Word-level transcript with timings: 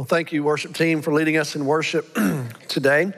Well, 0.00 0.06
thank 0.06 0.32
you, 0.32 0.42
worship 0.42 0.72
team, 0.72 1.02
for 1.02 1.12
leading 1.12 1.36
us 1.36 1.54
in 1.54 1.66
worship 1.66 2.16
today. 2.68 3.12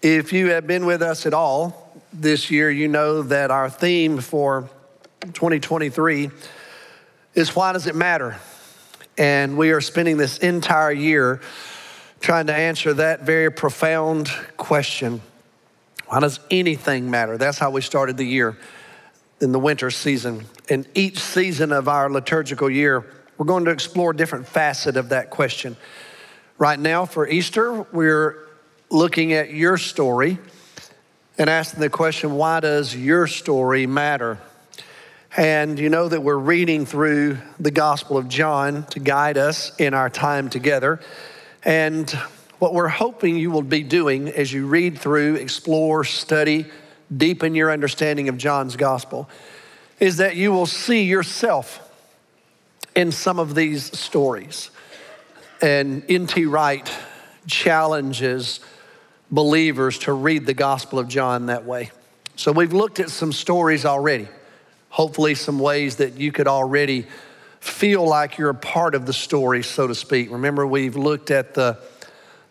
If 0.00 0.32
you 0.32 0.50
have 0.50 0.64
been 0.64 0.86
with 0.86 1.02
us 1.02 1.26
at 1.26 1.34
all 1.34 2.00
this 2.12 2.52
year, 2.52 2.70
you 2.70 2.86
know 2.86 3.22
that 3.22 3.50
our 3.50 3.68
theme 3.68 4.20
for 4.20 4.70
2023 5.22 6.30
is 7.34 7.56
Why 7.56 7.72
Does 7.72 7.88
It 7.88 7.96
Matter? 7.96 8.36
And 9.18 9.58
we 9.58 9.72
are 9.72 9.80
spending 9.80 10.18
this 10.18 10.38
entire 10.38 10.92
year 10.92 11.40
trying 12.20 12.46
to 12.46 12.54
answer 12.54 12.94
that 12.94 13.22
very 13.22 13.50
profound 13.50 14.28
question 14.56 15.20
Why 16.06 16.20
does 16.20 16.38
anything 16.48 17.10
matter? 17.10 17.36
That's 17.38 17.58
how 17.58 17.72
we 17.72 17.80
started 17.80 18.16
the 18.16 18.24
year 18.24 18.56
in 19.40 19.50
the 19.50 19.58
winter 19.58 19.90
season. 19.90 20.46
In 20.68 20.86
each 20.94 21.18
season 21.18 21.72
of 21.72 21.88
our 21.88 22.08
liturgical 22.08 22.70
year, 22.70 23.04
we're 23.42 23.46
going 23.46 23.64
to 23.64 23.72
explore 23.72 24.12
a 24.12 24.16
different 24.16 24.46
facet 24.46 24.96
of 24.96 25.08
that 25.08 25.28
question. 25.28 25.76
Right 26.58 26.78
now, 26.78 27.06
for 27.06 27.26
Easter, 27.26 27.82
we're 27.92 28.38
looking 28.88 29.32
at 29.32 29.52
your 29.52 29.76
story 29.78 30.38
and 31.38 31.50
asking 31.50 31.80
the 31.80 31.90
question 31.90 32.36
why 32.36 32.60
does 32.60 32.94
your 32.94 33.26
story 33.26 33.84
matter? 33.88 34.38
And 35.36 35.76
you 35.76 35.88
know 35.88 36.08
that 36.08 36.20
we're 36.20 36.38
reading 36.38 36.86
through 36.86 37.38
the 37.58 37.72
Gospel 37.72 38.16
of 38.16 38.28
John 38.28 38.86
to 38.90 39.00
guide 39.00 39.36
us 39.36 39.74
in 39.74 39.92
our 39.92 40.08
time 40.08 40.48
together. 40.48 41.00
And 41.64 42.08
what 42.60 42.74
we're 42.74 42.86
hoping 42.86 43.34
you 43.34 43.50
will 43.50 43.62
be 43.62 43.82
doing 43.82 44.28
as 44.28 44.52
you 44.52 44.68
read 44.68 44.96
through, 44.96 45.34
explore, 45.34 46.04
study, 46.04 46.66
deepen 47.16 47.56
your 47.56 47.72
understanding 47.72 48.28
of 48.28 48.38
John's 48.38 48.76
Gospel 48.76 49.28
is 49.98 50.18
that 50.18 50.36
you 50.36 50.52
will 50.52 50.66
see 50.66 51.02
yourself 51.02 51.81
in 52.94 53.12
some 53.12 53.38
of 53.38 53.54
these 53.54 53.96
stories. 53.98 54.70
And 55.60 56.02
N.T. 56.08 56.46
Wright 56.46 56.90
challenges 57.46 58.60
believers 59.30 59.98
to 60.00 60.12
read 60.12 60.46
the 60.46 60.54
Gospel 60.54 60.98
of 60.98 61.08
John 61.08 61.46
that 61.46 61.64
way. 61.64 61.90
So 62.36 62.52
we've 62.52 62.72
looked 62.72 63.00
at 63.00 63.10
some 63.10 63.32
stories 63.32 63.84
already, 63.84 64.28
hopefully, 64.90 65.34
some 65.34 65.58
ways 65.58 65.96
that 65.96 66.18
you 66.18 66.32
could 66.32 66.48
already 66.48 67.06
feel 67.60 68.06
like 68.06 68.38
you're 68.38 68.50
a 68.50 68.54
part 68.54 68.94
of 68.94 69.06
the 69.06 69.12
story, 69.12 69.62
so 69.62 69.86
to 69.86 69.94
speak. 69.94 70.30
Remember, 70.30 70.66
we've 70.66 70.96
looked 70.96 71.30
at 71.30 71.54
the, 71.54 71.78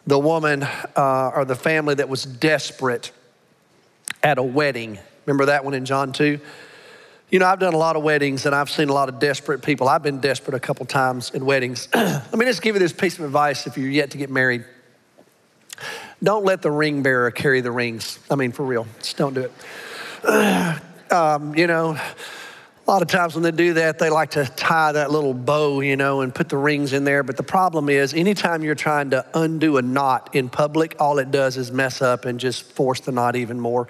the 0.08 0.18
woman 0.18 0.64
uh, 0.64 1.32
or 1.36 1.46
the 1.46 1.56
family 1.56 1.96
that 1.96 2.08
was 2.08 2.24
desperate 2.24 3.12
at 4.24 4.38
a 4.38 4.44
wedding. 4.44 4.98
Remember 5.26 5.48
that 5.48 5.66
one 5.66 5.74
in 5.74 5.86
John 5.86 6.14
2? 6.14 6.40
You 7.32 7.40
know, 7.40 7.46
I've 7.46 7.60
done 7.60 7.74
a 7.74 7.78
lot 7.78 7.96
of 7.96 8.04
weddings 8.04 8.46
and 8.46 8.54
I've 8.54 8.70
seen 8.70 8.90
a 8.90 8.94
lot 8.94 9.08
of 9.08 9.18
desperate 9.20 9.64
people. 9.64 9.88
I've 9.88 10.04
been 10.04 10.20
desperate 10.20 10.54
a 10.54 10.60
couple 10.60 10.86
times 10.86 11.32
in 11.32 11.46
weddings. 11.46 11.88
Let 11.94 12.34
me 12.34 12.44
just 12.44 12.62
give 12.62 12.76
you 12.76 12.80
this 12.80 12.92
piece 12.92 13.18
of 13.18 13.24
advice 13.24 13.68
if 13.68 13.78
you're 13.78 13.90
yet 13.90 14.12
to 14.12 14.18
get 14.18 14.30
married. 14.30 14.66
Don't 16.22 16.46
let 16.46 16.62
the 16.62 16.70
ring 16.70 17.02
bearer 17.02 17.32
carry 17.32 17.62
the 17.62 17.72
rings. 17.72 18.20
I 18.30 18.36
mean, 18.36 18.52
for 18.52 18.64
real, 18.64 18.86
just 19.00 19.18
don't 19.18 19.34
do 19.34 19.50
it. 20.24 20.82
Um, 21.12 21.56
you 21.56 21.68
know, 21.68 22.00
a 22.88 22.90
lot 22.90 23.02
of 23.02 23.09
times 23.09 23.36
when 23.36 23.44
they 23.44 23.52
do 23.52 23.74
that, 23.74 24.00
they 24.00 24.09
like 24.09 24.32
to 24.32 24.46
tie 24.46 24.94
that 24.94 25.12
little 25.12 25.34
bow, 25.34 25.82
you 25.82 25.98
know, 25.98 26.22
and 26.22 26.34
put 26.34 26.48
the 26.48 26.56
rings 26.56 26.94
in 26.94 27.04
there. 27.04 27.22
But 27.22 27.36
the 27.36 27.44
problem 27.44 27.90
is, 27.90 28.14
anytime 28.14 28.64
you're 28.64 28.76
trying 28.76 29.09
to 29.09 29.26
undo 29.34 29.76
a 29.76 29.82
knot 29.82 30.34
in 30.34 30.48
public, 30.48 30.96
all 31.02 31.20
it 31.20 31.30
does 31.30 31.58
is 31.58 31.70
mess 31.70 32.02
up 32.02 32.24
and 32.24 32.40
just 32.40 32.64
force 32.64 33.02
the 33.02 33.12
knot 33.12 33.36
even 33.36 33.59
more. 33.59 33.90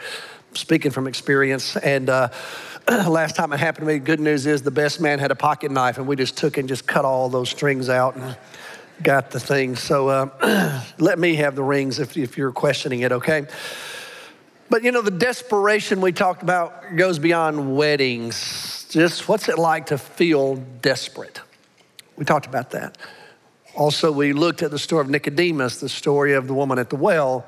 Speaking 0.55 0.89
from 0.89 1.05
experience, 1.05 1.77
and 1.77 2.09
uh, 2.09 2.29
last 3.07 3.37
time 3.37 3.53
it 3.53 3.59
happened 3.59 3.87
to 3.87 3.93
me, 3.93 3.99
good 3.99 4.19
news 4.19 4.45
is 4.45 4.63
the 4.63 4.71
best 4.71 4.99
man 4.99 5.17
had 5.17 5.31
a 5.31 5.35
pocket 5.35 5.71
knife, 5.71 5.97
and 5.97 6.07
we 6.07 6.17
just 6.17 6.35
took 6.35 6.57
and 6.57 6.67
just 6.67 6.85
cut 6.85 7.05
all 7.05 7.29
those 7.29 7.49
strings 7.49 7.87
out 7.87 8.17
and 8.17 8.35
got 9.01 9.31
the 9.31 9.39
thing. 9.39 9.77
So 9.77 10.09
uh, 10.09 10.83
let 10.99 11.17
me 11.17 11.35
have 11.35 11.55
the 11.55 11.63
rings 11.63 11.99
if, 11.99 12.17
if 12.17 12.37
you're 12.37 12.51
questioning 12.51 12.99
it, 13.01 13.13
okay? 13.13 13.47
But 14.69 14.83
you 14.83 14.91
know, 14.91 15.01
the 15.01 15.11
desperation 15.11 16.01
we 16.01 16.11
talked 16.11 16.43
about 16.43 16.97
goes 16.97 17.17
beyond 17.17 17.77
weddings. 17.77 18.87
Just 18.89 19.29
what's 19.29 19.47
it 19.47 19.57
like 19.57 19.85
to 19.85 19.97
feel 19.97 20.55
desperate? 20.81 21.39
We 22.17 22.25
talked 22.25 22.45
about 22.45 22.71
that. 22.71 22.97
Also, 23.73 24.11
we 24.11 24.33
looked 24.33 24.63
at 24.63 24.71
the 24.71 24.79
story 24.79 25.01
of 25.01 25.09
Nicodemus, 25.09 25.79
the 25.79 25.87
story 25.87 26.33
of 26.33 26.47
the 26.47 26.53
woman 26.53 26.77
at 26.77 26.89
the 26.89 26.97
well. 26.97 27.45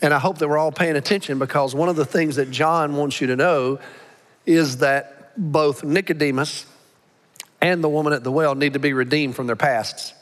And 0.00 0.14
I 0.14 0.18
hope 0.18 0.38
that 0.38 0.48
we're 0.48 0.58
all 0.58 0.72
paying 0.72 0.96
attention 0.96 1.38
because 1.38 1.74
one 1.74 1.90
of 1.90 1.96
the 1.96 2.06
things 2.06 2.36
that 2.36 2.50
John 2.50 2.96
wants 2.96 3.20
you 3.20 3.26
to 3.26 3.36
know 3.36 3.78
is 4.46 4.78
that 4.78 5.32
both 5.36 5.84
Nicodemus 5.84 6.66
and 7.60 7.82
the 7.82 7.88
woman 7.88 8.12
at 8.12 8.24
the 8.24 8.32
well 8.32 8.54
need 8.54 8.72
to 8.72 8.78
be 8.78 8.92
redeemed 8.92 9.36
from 9.36 9.46
their 9.46 9.56
pasts. 9.56 10.12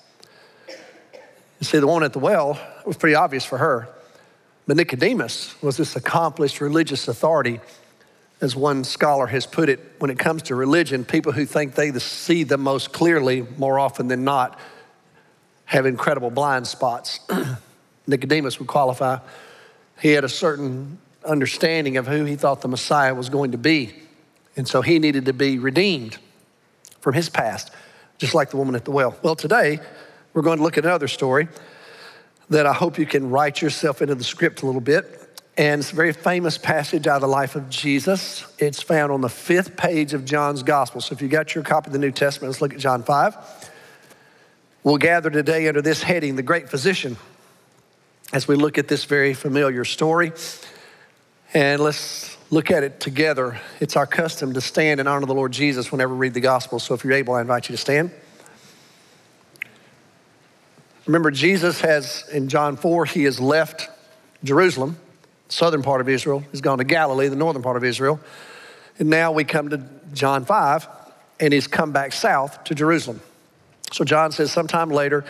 You 0.69 1.65
see, 1.67 1.79
the 1.79 1.87
woman 1.87 2.05
at 2.05 2.13
the 2.13 2.19
well 2.19 2.59
was 2.87 2.97
pretty 2.97 3.15
obvious 3.15 3.45
for 3.45 3.59
her. 3.59 3.89
But 4.67 4.77
Nicodemus 4.77 5.61
was 5.63 5.77
this 5.77 5.97
accomplished 5.97 6.61
religious 6.61 7.09
authority. 7.09 7.61
As 8.41 8.57
one 8.57 8.85
scholar 8.85 9.27
has 9.27 9.45
put 9.47 9.69
it, 9.69 9.81
when 9.99 10.11
it 10.11 10.19
comes 10.19 10.43
to 10.45 10.55
religion, 10.55 11.05
people 11.05 11.33
who 11.33 11.45
think 11.45 11.75
they 11.75 11.93
see 11.99 12.45
the 12.45 12.57
most 12.57 12.93
clearly, 12.93 13.47
more 13.59 13.79
often 13.79 14.09
than 14.09 14.25
not, 14.25 14.59
have 15.67 15.87
incredible 15.87 16.31
blind 16.31 16.67
spots. 16.67 17.21
Nicodemus 18.07 18.59
would 18.59 18.69
qualify. 18.69 19.19
He 20.01 20.13
had 20.13 20.25
a 20.25 20.29
certain 20.29 20.99
understanding 21.25 21.97
of 21.97 22.07
who 22.07 22.25
he 22.25 22.37
thought 22.37 22.63
the 22.63 22.69
Messiah 22.69 23.15
was 23.15 23.29
going 23.29 23.53
to 23.53 23.59
be. 23.59 23.93
And 24.61 24.69
so 24.69 24.83
he 24.83 24.99
needed 24.99 25.25
to 25.25 25.33
be 25.33 25.59
redeemed 25.59 26.19
from 27.01 27.15
his 27.15 27.31
past, 27.31 27.71
just 28.19 28.35
like 28.35 28.51
the 28.51 28.59
woman 28.59 28.75
at 28.75 28.85
the 28.85 28.91
well. 28.91 29.17
Well, 29.23 29.35
today 29.35 29.81
we're 30.35 30.43
going 30.43 30.59
to 30.59 30.63
look 30.63 30.77
at 30.77 30.85
another 30.85 31.09
story 31.09 31.49
that 32.51 32.67
I 32.67 32.75
hope 32.75 32.99
you 32.99 33.07
can 33.07 33.31
write 33.31 33.63
yourself 33.63 34.03
into 34.03 34.15
the 34.15 34.23
script 34.23 34.61
a 34.61 34.67
little 34.67 34.83
bit. 34.83 35.41
And 35.57 35.81
it's 35.81 35.93
a 35.93 35.95
very 35.95 36.13
famous 36.13 36.59
passage 36.59 37.07
out 37.07 37.15
of 37.15 37.21
the 37.23 37.27
life 37.27 37.57
of 37.57 37.71
Jesus. 37.71 38.45
It's 38.59 38.83
found 38.83 39.11
on 39.11 39.23
the 39.23 39.31
fifth 39.31 39.79
page 39.79 40.13
of 40.13 40.27
John's 40.27 40.63
gospel. 40.63 41.01
So 41.01 41.15
if 41.15 41.23
you 41.23 41.29
got 41.29 41.55
your 41.55 41.65
copy 41.65 41.87
of 41.87 41.95
the 41.95 41.99
New 41.99 42.13
Testament, 42.13 42.51
let's 42.51 42.61
look 42.61 42.75
at 42.75 42.81
John 42.81 43.03
5. 43.03 43.71
We'll 44.85 44.99
gather 44.99 45.31
today 45.31 45.69
under 45.69 45.81
this 45.81 46.03
heading, 46.03 46.37
The 46.37 46.43
Great 46.43 46.69
Physician, 46.69 47.17
as 48.31 48.47
we 48.47 48.57
look 48.57 48.77
at 48.77 48.89
this 48.89 49.07
very 49.07 49.33
familiar 49.33 49.87
story. 49.87 50.33
And 51.55 51.81
let's 51.81 52.37
look 52.51 52.71
at 52.71 52.83
it 52.83 52.99
together. 53.01 53.61
It's 53.79 53.97
our 53.97 54.07
custom 54.07 54.53
to 54.55 54.61
stand 54.61 54.99
and 55.01 55.09
honor 55.09 55.23
of 55.23 55.29
the 55.29 55.35
Lord 55.35 55.53
Jesus 55.53 55.93
whenever 55.93 56.13
we 56.13 56.21
read 56.21 56.35
the 56.35 56.41
gospel. 56.41 56.79
So 56.81 56.95
if 56.95 57.05
you're 57.05 57.13
able, 57.13 57.35
I 57.35 57.41
invite 57.41 57.69
you 57.69 57.75
to 57.75 57.81
stand. 57.81 58.11
Remember, 61.07 61.31
Jesus 61.31 61.81
has, 61.81 62.29
in 62.33 62.49
John 62.49 62.77
4, 62.77 63.05
he 63.05 63.25
has 63.25 63.41
left 63.41 63.89
Jerusalem, 64.45 64.97
southern 65.49 65.83
part 65.83 66.01
of 66.01 66.09
Israel. 66.09 66.45
He's 66.51 66.61
gone 66.61 66.79
to 66.79 66.85
Galilee, 66.85 67.29
the 67.29 67.37
northern 67.37 67.63
part 67.63 67.77
of 67.77 67.85
Israel. 67.85 68.21
And 68.99 69.09
now 69.09 69.33
we 69.33 69.45
come 69.45 69.71
to 69.71 69.85
John 70.13 70.45
5, 70.45 70.89
and 71.39 71.53
he's 71.53 71.67
come 71.67 71.93
back 71.93 72.13
south 72.13 72.65
to 72.65 72.75
Jerusalem. 72.75 73.21
So 73.93 74.05
John 74.05 74.31
says, 74.31 74.53
sometime 74.53 74.91
later, 74.91 75.25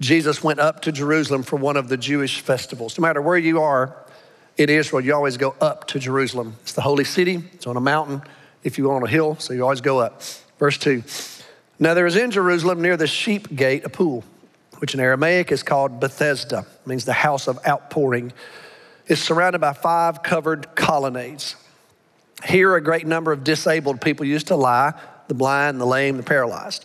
Jesus 0.00 0.42
went 0.42 0.60
up 0.60 0.82
to 0.82 0.92
Jerusalem 0.92 1.42
for 1.42 1.56
one 1.56 1.76
of 1.76 1.88
the 1.88 1.96
Jewish 1.96 2.40
festivals. 2.40 2.98
No 2.98 3.02
matter 3.02 3.22
where 3.22 3.38
you 3.38 3.60
are 3.62 3.96
in 4.58 4.68
Israel, 4.68 5.00
you 5.00 5.14
always 5.14 5.36
go 5.36 5.54
up 5.60 5.86
to 5.88 6.00
Jerusalem. 6.00 6.56
It's 6.62 6.72
the 6.72 6.82
holy 6.82 7.04
city, 7.04 7.42
it's 7.54 7.66
on 7.66 7.76
a 7.76 7.80
mountain. 7.80 8.22
If 8.64 8.76
you 8.76 8.84
go 8.84 8.90
on 8.90 9.04
a 9.04 9.08
hill, 9.08 9.36
so 9.38 9.54
you 9.54 9.62
always 9.62 9.80
go 9.80 10.00
up. 10.00 10.20
Verse 10.58 10.76
2 10.76 11.04
Now 11.78 11.94
there 11.94 12.06
is 12.06 12.16
in 12.16 12.32
Jerusalem 12.32 12.82
near 12.82 12.96
the 12.96 13.06
sheep 13.06 13.54
gate 13.54 13.84
a 13.84 13.88
pool, 13.88 14.24
which 14.78 14.94
in 14.94 15.00
Aramaic 15.00 15.52
is 15.52 15.62
called 15.62 16.00
Bethesda, 16.00 16.66
means 16.84 17.04
the 17.04 17.12
house 17.12 17.46
of 17.46 17.58
outpouring. 17.66 18.32
It's 19.06 19.22
surrounded 19.22 19.60
by 19.60 19.72
five 19.72 20.22
covered 20.22 20.74
colonnades. 20.74 21.54
Here, 22.44 22.74
a 22.74 22.80
great 22.80 23.06
number 23.06 23.32
of 23.32 23.42
disabled 23.42 24.00
people 24.00 24.26
used 24.26 24.48
to 24.48 24.56
lie 24.56 24.92
the 25.28 25.34
blind, 25.34 25.80
the 25.80 25.86
lame, 25.86 26.16
the 26.16 26.22
paralyzed. 26.22 26.84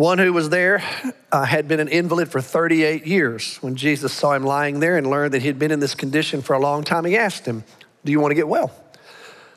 One 0.00 0.16
who 0.16 0.32
was 0.32 0.48
there 0.48 0.82
uh, 1.30 1.44
had 1.44 1.68
been 1.68 1.78
an 1.78 1.88
invalid 1.88 2.30
for 2.30 2.40
38 2.40 3.06
years. 3.06 3.58
When 3.58 3.76
Jesus 3.76 4.14
saw 4.14 4.32
him 4.32 4.44
lying 4.44 4.80
there 4.80 4.96
and 4.96 5.06
learned 5.06 5.34
that 5.34 5.42
he 5.42 5.46
had 5.46 5.58
been 5.58 5.70
in 5.70 5.78
this 5.78 5.94
condition 5.94 6.40
for 6.40 6.54
a 6.54 6.58
long 6.58 6.84
time, 6.84 7.04
he 7.04 7.18
asked 7.18 7.44
him, 7.44 7.64
Do 8.02 8.10
you 8.10 8.18
want 8.18 8.30
to 8.30 8.34
get 8.34 8.48
well? 8.48 8.72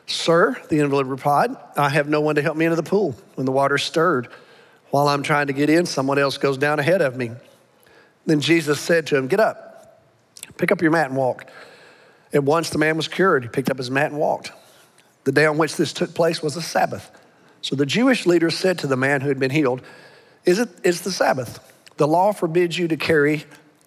Sir, 0.06 0.54
the 0.68 0.80
invalid 0.80 1.06
replied, 1.06 1.56
I 1.78 1.88
have 1.88 2.10
no 2.10 2.20
one 2.20 2.34
to 2.34 2.42
help 2.42 2.58
me 2.58 2.66
into 2.66 2.76
the 2.76 2.82
pool 2.82 3.16
when 3.36 3.46
the 3.46 3.52
water 3.52 3.78
stirred. 3.78 4.28
While 4.90 5.08
I'm 5.08 5.22
trying 5.22 5.46
to 5.46 5.54
get 5.54 5.70
in, 5.70 5.86
someone 5.86 6.18
else 6.18 6.36
goes 6.36 6.58
down 6.58 6.78
ahead 6.78 7.00
of 7.00 7.16
me. 7.16 7.30
Then 8.26 8.42
Jesus 8.42 8.78
said 8.78 9.06
to 9.06 9.16
him, 9.16 9.28
Get 9.28 9.40
up, 9.40 10.02
pick 10.58 10.70
up 10.70 10.82
your 10.82 10.90
mat 10.90 11.06
and 11.06 11.16
walk. 11.16 11.50
And 12.34 12.46
once 12.46 12.68
the 12.68 12.76
man 12.76 12.98
was 12.98 13.08
cured, 13.08 13.44
he 13.44 13.48
picked 13.48 13.70
up 13.70 13.78
his 13.78 13.90
mat 13.90 14.10
and 14.10 14.20
walked. 14.20 14.52
The 15.24 15.32
day 15.32 15.46
on 15.46 15.56
which 15.56 15.76
this 15.76 15.94
took 15.94 16.12
place 16.12 16.42
was 16.42 16.54
a 16.54 16.60
Sabbath. 16.60 17.10
So 17.62 17.76
the 17.76 17.86
Jewish 17.86 18.26
leaders 18.26 18.58
said 18.58 18.80
to 18.80 18.86
the 18.86 18.94
man 18.98 19.22
who 19.22 19.28
had 19.28 19.40
been 19.40 19.50
healed, 19.50 19.80
is 20.44 20.58
it 20.58 20.68
is 20.82 21.02
the 21.02 21.12
Sabbath. 21.12 21.60
The 21.96 22.06
law 22.06 22.32
forbids 22.32 22.76
you 22.76 22.88
to 22.88 22.96
carry 22.96 23.44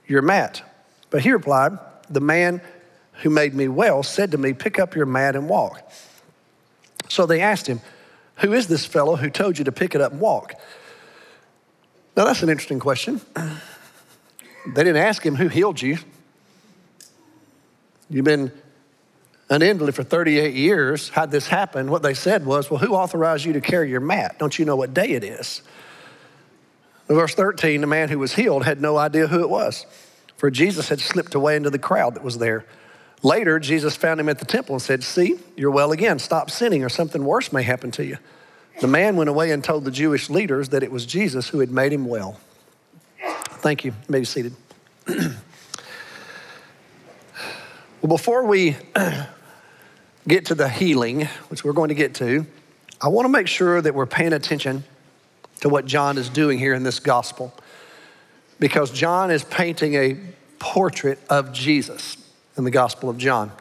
your 0.07 0.21
mat. 0.21 0.61
But 1.09 1.21
he 1.21 1.31
replied, 1.31 1.77
The 2.09 2.21
man 2.21 2.61
who 3.21 3.29
made 3.29 3.53
me 3.53 3.67
well 3.67 4.03
said 4.03 4.31
to 4.31 4.37
me, 4.37 4.53
Pick 4.53 4.79
up 4.79 4.95
your 4.95 5.05
mat 5.05 5.35
and 5.35 5.49
walk. 5.49 5.91
So 7.09 7.25
they 7.25 7.41
asked 7.41 7.67
him, 7.67 7.81
Who 8.37 8.53
is 8.53 8.67
this 8.67 8.85
fellow 8.85 9.15
who 9.15 9.29
told 9.29 9.57
you 9.57 9.65
to 9.65 9.71
pick 9.71 9.95
it 9.95 10.01
up 10.01 10.11
and 10.13 10.21
walk? 10.21 10.53
Now 12.15 12.25
that's 12.25 12.43
an 12.43 12.49
interesting 12.49 12.79
question. 12.79 13.21
They 13.35 14.83
didn't 14.83 14.97
ask 14.97 15.25
him 15.25 15.35
who 15.35 15.47
healed 15.47 15.81
you. 15.81 15.97
You've 18.09 18.25
been 18.25 18.51
an 19.49 19.61
invalid 19.61 19.95
for 19.95 20.03
38 20.03 20.53
years. 20.53 21.09
How'd 21.09 21.31
this 21.31 21.47
happen? 21.47 21.89
What 21.89 22.03
they 22.03 22.13
said 22.13 22.45
was, 22.45 22.69
Well, 22.69 22.79
who 22.79 22.93
authorized 22.93 23.45
you 23.45 23.53
to 23.53 23.61
carry 23.61 23.89
your 23.89 24.01
mat? 24.01 24.37
Don't 24.39 24.57
you 24.57 24.65
know 24.65 24.75
what 24.75 24.93
day 24.93 25.11
it 25.11 25.23
is? 25.23 25.61
In 27.09 27.15
verse 27.15 27.33
13, 27.33 27.81
the 27.81 27.87
man 27.87 28.09
who 28.09 28.19
was 28.19 28.35
healed 28.35 28.65
had 28.65 28.81
no 28.81 28.97
idea 28.97 29.27
who 29.27 29.41
it 29.41 29.49
was, 29.49 29.85
for 30.35 30.51
Jesus 30.51 30.89
had 30.89 30.99
slipped 30.99 31.35
away 31.35 31.55
into 31.55 31.69
the 31.69 31.79
crowd 31.79 32.15
that 32.15 32.23
was 32.23 32.37
there. 32.37 32.65
Later, 33.23 33.59
Jesus 33.59 33.95
found 33.95 34.19
him 34.19 34.29
at 34.29 34.39
the 34.39 34.45
temple 34.45 34.75
and 34.75 34.81
said, 34.81 35.03
See, 35.03 35.39
you're 35.55 35.71
well 35.71 35.91
again. 35.91 36.19
Stop 36.19 36.51
sinning, 36.51 36.83
or 36.83 36.89
something 36.89 37.23
worse 37.23 37.51
may 37.51 37.63
happen 37.63 37.91
to 37.91 38.05
you. 38.05 38.17
The 38.79 38.87
man 38.87 39.15
went 39.15 39.29
away 39.29 39.51
and 39.51 39.63
told 39.63 39.85
the 39.85 39.91
Jewish 39.91 40.29
leaders 40.29 40.69
that 40.69 40.83
it 40.83 40.91
was 40.91 41.05
Jesus 41.05 41.49
who 41.49 41.59
had 41.59 41.71
made 41.71 41.91
him 41.91 42.05
well. 42.05 42.39
Thank 43.45 43.85
you. 43.85 43.91
you 43.91 43.97
may 44.07 44.19
be 44.19 44.25
seated. 44.25 44.53
well, 45.07 45.33
before 48.07 48.45
we 48.45 48.75
get 50.27 50.45
to 50.47 50.55
the 50.55 50.69
healing, 50.69 51.25
which 51.47 51.63
we're 51.63 51.73
going 51.73 51.89
to 51.89 51.95
get 51.95 52.13
to, 52.15 52.45
I 53.01 53.07
want 53.07 53.25
to 53.25 53.29
make 53.29 53.47
sure 53.47 53.81
that 53.81 53.95
we're 53.95 54.05
paying 54.05 54.33
attention 54.33 54.83
to 55.61 55.69
what 55.69 55.85
John 55.85 56.17
is 56.17 56.29
doing 56.29 56.59
here 56.59 56.73
in 56.73 56.83
this 56.83 56.99
gospel. 56.99 57.53
Because 58.59 58.91
John 58.91 59.31
is 59.31 59.43
painting 59.43 59.95
a 59.95 60.17
portrait 60.59 61.19
of 61.29 61.53
Jesus 61.53 62.17
in 62.57 62.63
the 62.63 62.71
Gospel 62.71 63.09
of 63.09 63.17
John. 63.17 63.51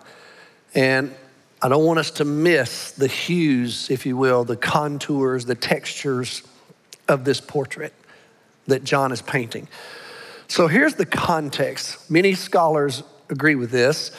And 0.74 1.14
I 1.60 1.68
don't 1.68 1.84
want 1.84 1.98
us 1.98 2.10
to 2.12 2.24
miss 2.24 2.92
the 2.92 3.08
hues, 3.08 3.90
if 3.90 4.06
you 4.06 4.16
will, 4.16 4.44
the 4.44 4.56
contours, 4.56 5.44
the 5.44 5.54
textures 5.54 6.42
of 7.08 7.24
this 7.24 7.40
portrait 7.40 7.92
that 8.66 8.84
John 8.84 9.12
is 9.12 9.22
painting. 9.22 9.68
So 10.48 10.68
here's 10.68 10.94
the 10.94 11.06
context. 11.06 12.10
Many 12.10 12.34
scholars 12.34 13.02
agree 13.28 13.54
with 13.54 13.70
this 13.70 14.12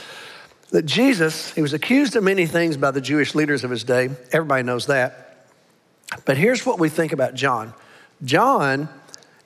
that 0.70 0.86
Jesus, 0.86 1.54
he 1.54 1.62
was 1.62 1.72
accused 1.72 2.18
of 2.18 2.24
many 2.26 2.46
things 2.46 2.76
by 2.76 2.92
the 2.92 3.00
Jewish 3.00 3.34
leaders 3.34 3.64
of 3.64 3.72
his 3.72 3.86
day. 3.86 4.10
Everybody 4.34 4.64
knows 4.64 4.88
that. 4.88 5.27
But 6.26 6.38
here's 6.38 6.66
what 6.66 6.80
we 6.80 6.90
think 6.90 7.14
about 7.14 7.36
John 7.36 7.74
John 8.24 8.90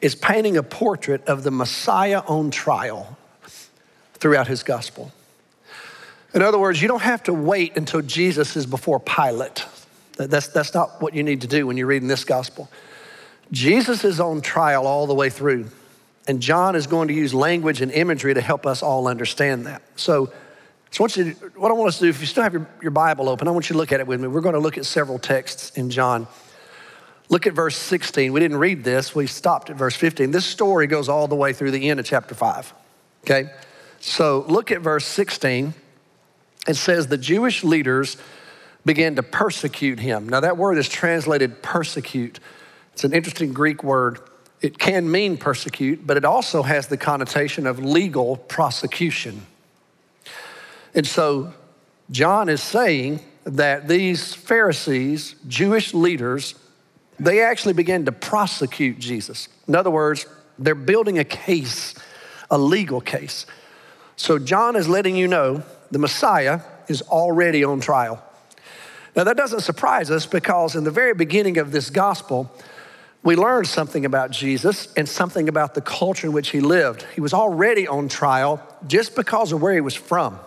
is 0.02 0.16
painting 0.16 0.58
a 0.58 0.64
portrait 0.64 1.26
of 1.28 1.44
the 1.44 1.52
Messiah 1.52 2.22
on 2.28 2.52
trial 2.52 3.18
throughout 4.16 4.48
his 4.48 4.64
gospel. 4.64 5.12
In 6.34 6.42
other 6.42 6.58
words, 6.58 6.82
you 6.82 6.88
don't 6.88 7.02
have 7.02 7.24
to 7.24 7.34
wait 7.34 7.76
until 7.76 8.02
Jesus 8.02 8.56
is 8.56 8.66
before 8.66 9.00
Pilate. 9.00 9.66
That's, 10.18 10.48
that's 10.48 10.74
not 10.74 11.02
what 11.02 11.14
you 11.14 11.24
need 11.24 11.42
to 11.42 11.48
do 11.48 11.68
when 11.68 11.78
you're 11.78 11.88
reading 11.88 12.08
this 12.08 12.24
gospel. 12.24 12.70
Jesus 13.52 14.04
is 14.06 14.20
on 14.20 14.42
trial 14.42 14.88
all 14.88 15.08
the 15.08 15.14
way 15.14 15.30
through, 15.30 15.68
and 16.28 16.42
John 16.42 16.76
is 16.76 16.88
going 16.88 17.10
to 17.10 17.14
use 17.14 17.34
language 17.34 17.82
and 17.82 17.92
imagery 17.92 18.34
to 18.34 18.42
help 18.42 18.66
us 18.66 18.82
all 18.82 19.08
understand 19.08 19.66
that. 19.66 19.82
So, 19.98 20.32
so 20.90 21.04
what, 21.04 21.18
you, 21.18 21.32
what 21.56 21.70
I 21.70 21.74
want 21.74 21.90
us 21.90 21.98
to 22.00 22.06
do, 22.06 22.10
if 22.10 22.22
you 22.22 22.28
still 22.28 22.44
have 22.44 22.54
your, 22.54 22.68
your 22.82 22.92
Bible 22.92 23.28
open, 23.28 23.48
I 23.48 23.52
want 23.52 23.70
you 23.70 23.74
to 23.74 23.78
look 23.78 23.92
at 23.92 24.00
it 24.00 24.08
with 24.08 24.22
me. 24.22 24.28
We're 24.28 24.42
going 24.42 24.54
to 24.54 24.60
look 24.60 24.78
at 24.78 24.86
several 24.86 25.20
texts 25.20 25.72
in 25.72 25.90
John. 25.90 26.28
Look 27.32 27.48
at 27.48 27.54
verse 27.54 27.76
16. 27.76 28.32
We 28.32 28.40
didn't 28.40 28.58
read 28.58 28.84
this, 28.84 29.16
we 29.16 29.26
stopped 29.26 29.72
at 29.72 29.76
verse 29.76 29.96
15. 29.96 30.30
This 30.30 30.46
story 30.46 30.86
goes 30.86 31.10
all 31.10 31.28
the 31.28 31.36
way 31.36 31.54
through 31.54 31.72
the 31.72 31.90
end 31.90 32.00
of 32.00 32.06
chapter 32.06 32.36
5. 32.36 32.74
Okay? 33.24 33.50
So 34.00 34.46
look 34.48 34.70
at 34.70 34.82
verse 34.82 35.06
16 35.06 35.74
it 36.68 36.76
says 36.76 37.08
the 37.08 37.18
Jewish 37.18 37.64
leaders 37.64 38.18
began 38.86 39.16
to 39.16 39.24
persecute 39.24 40.00
him. 40.00 40.30
Now, 40.30 40.40
that 40.42 40.58
word 40.58 40.78
is 40.78 40.88
translated 40.88 41.62
persecute. 41.62 42.40
It's 42.94 43.04
an 43.04 43.14
interesting 43.14 43.54
Greek 43.54 43.84
word. 43.84 44.20
It 44.62 44.78
can 44.78 45.10
mean 45.10 45.38
persecute, 45.38 46.06
but 46.06 46.18
it 46.18 46.26
also 46.26 46.64
has 46.64 46.88
the 46.88 46.98
connotation 46.98 47.66
of 47.66 47.80
legal 47.80 48.38
prosecution. 48.38 49.46
And 50.94 51.08
so, 51.08 51.54
John 52.12 52.50
is 52.50 52.62
saying 52.62 53.22
that 53.44 53.88
these 53.88 54.36
Pharisees, 54.36 55.36
Jewish 55.48 55.94
leaders, 55.94 56.56
they 57.22 57.44
actually 57.44 57.74
began 57.74 58.06
to 58.06 58.12
prosecute 58.12 58.98
Jesus. 58.98 59.48
In 59.68 59.76
other 59.76 59.92
words, 59.92 60.26
they're 60.58 60.74
building 60.74 61.20
a 61.20 61.24
case, 61.24 61.94
a 62.50 62.58
legal 62.58 63.00
case. 63.00 63.46
So, 64.16 64.40
John 64.40 64.76
is 64.76 64.90
letting 64.90 65.16
you 65.16 65.28
know 65.28 65.64
the 65.92 66.00
Messiah 66.00 66.62
is 66.88 67.04
already 67.04 67.64
on 67.64 67.80
trial. 67.80 68.24
Now, 69.16 69.24
that 69.26 69.38
doesn't 69.38 69.62
surprise 69.62 70.10
us 70.10 70.26
because 70.26 70.76
in 70.76 70.84
the 70.84 70.92
very 70.92 71.14
beginning 71.14 71.60
of 71.60 71.72
this 71.72 71.92
gospel, 71.92 72.52
we 73.24 73.36
learned 73.36 73.68
something 73.68 74.04
about 74.04 74.32
Jesus 74.32 74.92
and 74.96 75.08
something 75.08 75.48
about 75.48 75.76
the 75.76 75.82
culture 75.82 76.26
in 76.26 76.34
which 76.34 76.50
he 76.50 76.60
lived. 76.60 77.06
He 77.14 77.22
was 77.22 77.34
already 77.34 77.88
on 77.88 78.10
trial 78.10 78.66
just 78.88 79.16
because 79.16 79.52
of 79.52 79.62
where 79.62 79.74
he 79.74 79.82
was 79.82 79.96
from. 79.96 80.40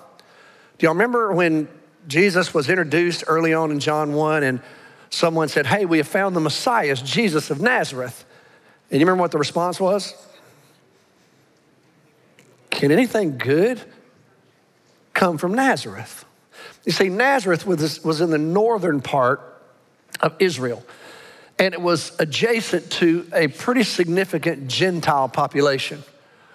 Do 0.78 0.86
y'all 0.86 0.94
remember 0.94 1.32
when 1.32 1.68
Jesus 2.08 2.52
was 2.52 2.68
introduced 2.68 3.22
early 3.28 3.54
on 3.54 3.70
in 3.70 3.78
John 3.78 4.12
1 4.12 4.42
and 4.42 4.60
someone 5.14 5.48
said, 5.48 5.66
Hey, 5.66 5.84
we 5.84 5.98
have 5.98 6.08
found 6.08 6.36
the 6.36 6.40
Messiah, 6.40 6.94
Jesus 6.96 7.50
of 7.50 7.60
Nazareth? 7.60 8.24
And 8.90 9.00
you 9.00 9.06
remember 9.06 9.22
what 9.22 9.32
the 9.32 9.38
response 9.38 9.80
was? 9.80 10.14
Can 12.70 12.90
anything 12.90 13.38
good 13.38 13.80
come 15.14 15.38
from 15.38 15.54
Nazareth. 15.54 16.24
You 16.84 16.92
see, 16.92 17.08
Nazareth 17.08 17.66
was, 17.66 18.04
was 18.04 18.20
in 18.20 18.30
the 18.30 18.38
northern 18.38 19.00
part 19.00 19.40
of 20.20 20.34
Israel, 20.38 20.84
and 21.58 21.72
it 21.72 21.80
was 21.80 22.12
adjacent 22.18 22.90
to 22.92 23.26
a 23.32 23.48
pretty 23.48 23.84
significant 23.84 24.68
Gentile 24.68 25.28
population. 25.28 26.02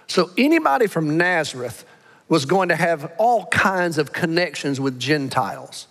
So 0.08 0.30
anybody 0.38 0.88
from 0.88 1.18
Nazareth 1.18 1.86
was 2.28 2.46
going 2.46 2.70
to 2.70 2.76
have 2.76 3.12
all 3.18 3.48
kinds 3.48 3.98
of 3.98 4.14
connections 4.14 4.80
with 4.80 5.00
Gentiles 5.00 5.88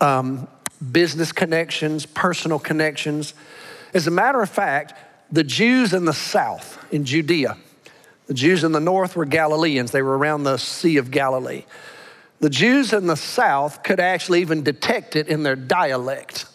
um, 0.00 0.48
business 0.92 1.32
connections, 1.32 2.06
personal 2.06 2.58
connections. 2.58 3.34
As 3.92 4.06
a 4.06 4.10
matter 4.10 4.40
of 4.40 4.50
fact, 4.50 4.94
the 5.30 5.44
Jews 5.44 5.92
in 5.92 6.04
the 6.04 6.12
south, 6.12 6.84
in 6.92 7.04
Judea, 7.04 7.56
the 8.26 8.34
Jews 8.34 8.64
in 8.64 8.72
the 8.72 8.80
north 8.80 9.16
were 9.16 9.24
Galileans, 9.24 9.90
they 9.90 10.02
were 10.02 10.16
around 10.16 10.44
the 10.44 10.56
Sea 10.56 10.96
of 10.96 11.10
Galilee. 11.10 11.64
The 12.40 12.50
Jews 12.50 12.92
in 12.92 13.06
the 13.06 13.16
south 13.16 13.82
could 13.82 14.00
actually 14.00 14.40
even 14.40 14.62
detect 14.62 15.16
it 15.16 15.28
in 15.28 15.42
their 15.42 15.56
dialect. 15.56 16.46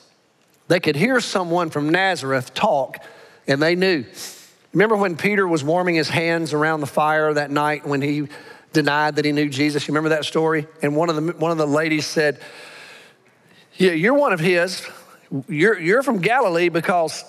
They 0.67 0.79
could 0.79 0.95
hear 0.95 1.19
someone 1.19 1.69
from 1.69 1.89
Nazareth 1.89 2.53
talk, 2.53 2.97
and 3.47 3.61
they 3.61 3.75
knew. 3.75 4.05
Remember 4.73 4.95
when 4.95 5.17
Peter 5.17 5.47
was 5.47 5.63
warming 5.63 5.95
his 5.95 6.09
hands 6.09 6.53
around 6.53 6.81
the 6.81 6.87
fire 6.87 7.33
that 7.33 7.49
night 7.49 7.87
when 7.87 8.01
he 8.01 8.27
denied 8.71 9.15
that 9.15 9.25
he 9.25 9.31
knew 9.31 9.49
Jesus? 9.49 9.87
You 9.87 9.93
remember 9.93 10.09
that 10.09 10.25
story? 10.25 10.67
And 10.83 10.95
one 10.95 11.09
of 11.09 11.15
the, 11.15 11.33
one 11.33 11.51
of 11.51 11.57
the 11.57 11.65
ladies 11.65 12.05
said, 12.05 12.39
Yeah, 13.79 13.93
you're 13.93 14.13
one 14.13 14.33
of 14.33 14.41
his. 14.41 14.85
You're, 15.47 15.79
you're 15.79 16.03
from 16.03 16.19
Galilee 16.19 16.67
because, 16.67 17.23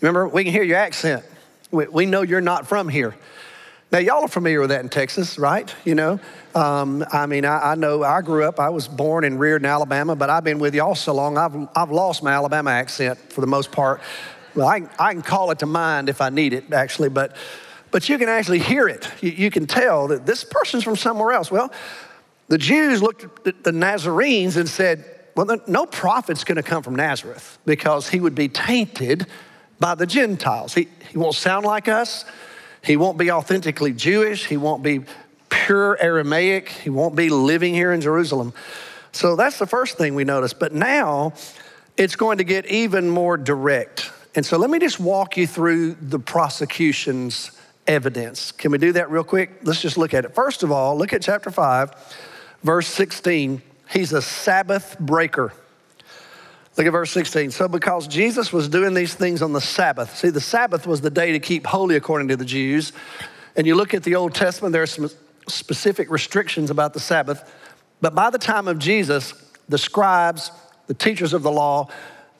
remember, 0.00 0.26
we 0.26 0.44
can 0.44 0.52
hear 0.52 0.62
your 0.62 0.78
accent. 0.78 1.26
We, 1.70 1.86
we 1.88 2.06
know 2.06 2.22
you're 2.22 2.40
not 2.40 2.66
from 2.66 2.88
here. 2.88 3.14
Now, 3.92 3.98
y'all 3.98 4.24
are 4.24 4.28
familiar 4.28 4.60
with 4.60 4.70
that 4.70 4.80
in 4.80 4.88
Texas, 4.88 5.38
right? 5.38 5.72
You 5.84 5.94
know, 5.94 6.20
um, 6.54 7.04
I 7.12 7.26
mean, 7.26 7.44
I, 7.44 7.72
I, 7.72 7.74
know 7.74 8.02
I 8.02 8.22
grew 8.22 8.44
up, 8.44 8.58
I 8.58 8.70
was 8.70 8.88
born 8.88 9.24
and 9.24 9.38
reared 9.38 9.60
in 9.60 9.66
Alabama, 9.66 10.16
but 10.16 10.30
I've 10.30 10.42
been 10.42 10.58
with 10.58 10.74
y'all 10.74 10.94
so 10.94 11.12
long, 11.12 11.36
I've, 11.36 11.54
I've 11.76 11.90
lost 11.90 12.22
my 12.22 12.32
Alabama 12.32 12.70
accent 12.70 13.18
for 13.30 13.42
the 13.42 13.46
most 13.46 13.72
part. 13.72 14.00
Well, 14.54 14.66
I, 14.66 14.88
I 14.98 15.12
can 15.12 15.20
call 15.20 15.50
it 15.50 15.58
to 15.58 15.66
mind 15.66 16.08
if 16.08 16.22
I 16.22 16.30
need 16.30 16.54
it, 16.54 16.72
actually, 16.72 17.10
but, 17.10 17.36
but 17.90 18.08
you 18.08 18.16
can 18.16 18.30
actually 18.30 18.60
hear 18.60 18.88
it. 18.88 19.06
You, 19.20 19.32
you 19.32 19.50
can 19.50 19.66
tell 19.66 20.08
that 20.08 20.24
this 20.24 20.44
person's 20.44 20.82
from 20.82 20.96
somewhere 20.96 21.32
else. 21.32 21.50
Well, 21.50 21.70
the 22.48 22.58
Jews 22.58 23.02
looked 23.02 23.46
at 23.46 23.64
the 23.64 23.72
Nazarenes 23.72 24.56
and 24.56 24.68
said, 24.68 25.04
well, 25.34 25.58
no 25.66 25.86
prophet's 25.86 26.44
going 26.44 26.56
to 26.56 26.62
come 26.62 26.82
from 26.82 26.94
Nazareth 26.94 27.58
because 27.64 28.08
he 28.08 28.20
would 28.20 28.34
be 28.34 28.48
tainted 28.48 29.26
by 29.80 29.94
the 29.94 30.06
Gentiles. 30.06 30.74
He, 30.74 30.88
he 31.10 31.18
won't 31.18 31.34
sound 31.34 31.66
like 31.66 31.88
us. 31.88 32.24
He 32.82 32.96
won't 32.96 33.18
be 33.18 33.30
authentically 33.30 33.92
Jewish. 33.92 34.46
He 34.46 34.56
won't 34.56 34.82
be 34.82 35.00
pure 35.48 35.98
Aramaic. 36.00 36.68
He 36.68 36.90
won't 36.90 37.16
be 37.16 37.30
living 37.30 37.74
here 37.74 37.92
in 37.92 38.00
Jerusalem. 38.00 38.52
So 39.12 39.36
that's 39.36 39.58
the 39.58 39.66
first 39.66 39.96
thing 39.96 40.14
we 40.14 40.24
notice. 40.24 40.52
But 40.52 40.72
now 40.72 41.32
it's 41.96 42.16
going 42.16 42.38
to 42.38 42.44
get 42.44 42.66
even 42.66 43.08
more 43.08 43.36
direct. 43.36 44.10
And 44.34 44.44
so 44.44 44.58
let 44.58 44.70
me 44.70 44.78
just 44.78 45.00
walk 45.00 45.36
you 45.36 45.46
through 45.46 45.94
the 45.94 46.18
prosecution's 46.18 47.52
evidence. 47.86 48.52
Can 48.52 48.72
we 48.72 48.78
do 48.78 48.92
that 48.92 49.10
real 49.10 49.24
quick? 49.24 49.50
Let's 49.62 49.80
just 49.80 49.96
look 49.96 50.14
at 50.14 50.24
it. 50.24 50.34
First 50.34 50.62
of 50.62 50.72
all, 50.72 50.96
look 50.96 51.12
at 51.12 51.22
chapter 51.22 51.50
5, 51.50 51.90
verse 52.64 52.88
16. 52.88 53.62
He's 53.90 54.12
a 54.12 54.22
Sabbath 54.22 54.96
breaker. 54.98 55.52
Look 56.76 56.86
at 56.86 56.90
verse 56.90 57.12
16. 57.12 57.52
So, 57.52 57.68
because 57.68 58.08
Jesus 58.08 58.52
was 58.52 58.68
doing 58.68 58.94
these 58.94 59.14
things 59.14 59.42
on 59.42 59.52
the 59.52 59.60
Sabbath, 59.60 60.16
see, 60.16 60.30
the 60.30 60.40
Sabbath 60.40 60.86
was 60.86 61.00
the 61.00 61.10
day 61.10 61.30
to 61.32 61.38
keep 61.38 61.66
holy 61.66 61.94
according 61.94 62.28
to 62.28 62.36
the 62.36 62.44
Jews. 62.44 62.92
And 63.54 63.64
you 63.66 63.76
look 63.76 63.94
at 63.94 64.02
the 64.02 64.16
Old 64.16 64.34
Testament, 64.34 64.72
there 64.72 64.82
are 64.82 64.86
some 64.86 65.08
specific 65.46 66.10
restrictions 66.10 66.70
about 66.70 66.92
the 66.92 67.00
Sabbath. 67.00 67.48
But 68.00 68.14
by 68.14 68.30
the 68.30 68.38
time 68.38 68.66
of 68.66 68.80
Jesus, 68.80 69.34
the 69.68 69.78
scribes, 69.78 70.50
the 70.88 70.94
teachers 70.94 71.32
of 71.32 71.42
the 71.42 71.52
law, 71.52 71.88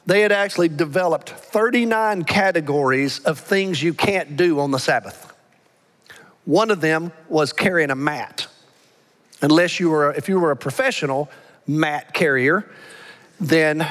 they 0.05 0.21
had 0.21 0.33
actually 0.33 0.67
developed 0.67 1.29
39 1.29 2.25
categories 2.25 3.19
of 3.19 3.39
things 3.39 3.81
you 3.81 3.93
can't 3.93 4.35
do 4.35 4.59
on 4.59 4.71
the 4.71 4.79
Sabbath. 4.79 5.33
One 6.43 6.69
of 6.71 6.81
them 6.81 7.11
was 7.29 7.53
carrying 7.53 7.89
a 7.89 7.95
mat. 7.95 8.47
Unless 9.41 9.79
you 9.79 9.89
were, 9.89 10.13
if 10.13 10.29
you 10.29 10.39
were 10.39 10.51
a 10.51 10.57
professional 10.57 11.29
mat 11.67 12.13
carrier, 12.13 12.69
then 13.39 13.87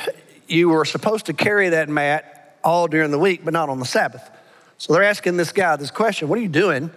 you 0.47 0.69
were 0.69 0.85
supposed 0.85 1.27
to 1.27 1.33
carry 1.33 1.71
that 1.71 1.89
mat 1.89 2.59
all 2.63 2.89
during 2.89 3.11
the 3.11 3.19
week, 3.19 3.45
but 3.45 3.53
not 3.53 3.69
on 3.69 3.79
the 3.79 3.85
Sabbath. 3.85 4.31
So 4.79 4.93
they're 4.93 5.03
asking 5.03 5.37
this 5.37 5.53
guy 5.53 5.77
this 5.77 5.91
question 5.91 6.29
What 6.29 6.39
are 6.39 6.43
you 6.43 6.49
doing 6.49 6.91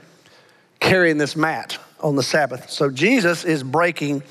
carrying 0.79 1.17
this 1.17 1.35
mat 1.35 1.77
on 1.99 2.15
the 2.15 2.23
Sabbath? 2.23 2.69
So 2.69 2.89
Jesus 2.89 3.43
is 3.43 3.63
breaking 3.63 4.23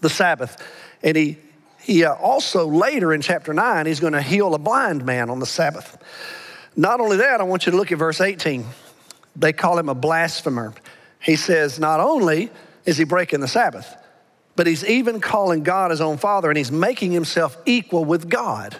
the 0.00 0.10
Sabbath. 0.10 0.56
And 1.02 1.16
he, 1.16 1.38
he 1.80 2.04
uh, 2.04 2.14
also 2.14 2.66
later 2.66 3.12
in 3.12 3.20
chapter 3.20 3.52
9, 3.52 3.86
he's 3.86 4.00
going 4.00 4.12
to 4.12 4.22
heal 4.22 4.54
a 4.54 4.58
blind 4.58 5.04
man 5.04 5.28
on 5.30 5.38
the 5.38 5.46
Sabbath. 5.46 5.98
Not 6.76 7.00
only 7.00 7.18
that, 7.18 7.40
I 7.40 7.44
want 7.44 7.66
you 7.66 7.72
to 7.72 7.78
look 7.78 7.92
at 7.92 7.98
verse 7.98 8.20
18. 8.20 8.64
They 9.36 9.52
call 9.52 9.78
him 9.78 9.88
a 9.88 9.94
blasphemer. 9.94 10.74
He 11.20 11.36
says, 11.36 11.78
Not 11.78 12.00
only 12.00 12.50
is 12.84 12.96
he 12.96 13.04
breaking 13.04 13.40
the 13.40 13.48
Sabbath, 13.48 13.96
but 14.56 14.66
he's 14.66 14.84
even 14.84 15.20
calling 15.20 15.62
God 15.62 15.90
his 15.90 16.00
own 16.00 16.18
father 16.18 16.48
and 16.50 16.58
he's 16.58 16.72
making 16.72 17.12
himself 17.12 17.56
equal 17.66 18.04
with 18.04 18.28
God. 18.28 18.76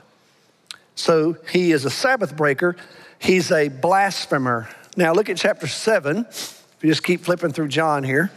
So 0.94 1.36
he 1.50 1.72
is 1.72 1.84
a 1.84 1.90
Sabbath 1.90 2.36
breaker, 2.36 2.76
he's 3.18 3.50
a 3.50 3.68
blasphemer. 3.68 4.68
Now 4.96 5.12
look 5.12 5.28
at 5.28 5.36
chapter 5.36 5.66
7. 5.66 6.26
If 6.28 6.78
you 6.82 6.90
just 6.90 7.02
keep 7.02 7.22
flipping 7.22 7.52
through 7.52 7.68
John 7.68 8.04
here. 8.04 8.30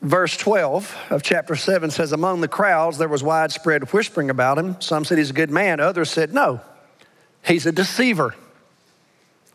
Verse 0.00 0.36
12 0.36 0.96
of 1.10 1.22
chapter 1.22 1.54
7 1.54 1.90
says, 1.90 2.12
Among 2.12 2.40
the 2.40 2.48
crowds 2.48 2.98
there 2.98 3.08
was 3.08 3.22
widespread 3.22 3.92
whispering 3.92 4.30
about 4.30 4.58
him. 4.58 4.80
Some 4.80 5.04
said 5.04 5.18
he's 5.18 5.30
a 5.30 5.34
good 5.34 5.50
man, 5.50 5.80
others 5.80 6.10
said, 6.10 6.34
No, 6.34 6.60
he's 7.44 7.66
a 7.66 7.72
deceiver. 7.72 8.34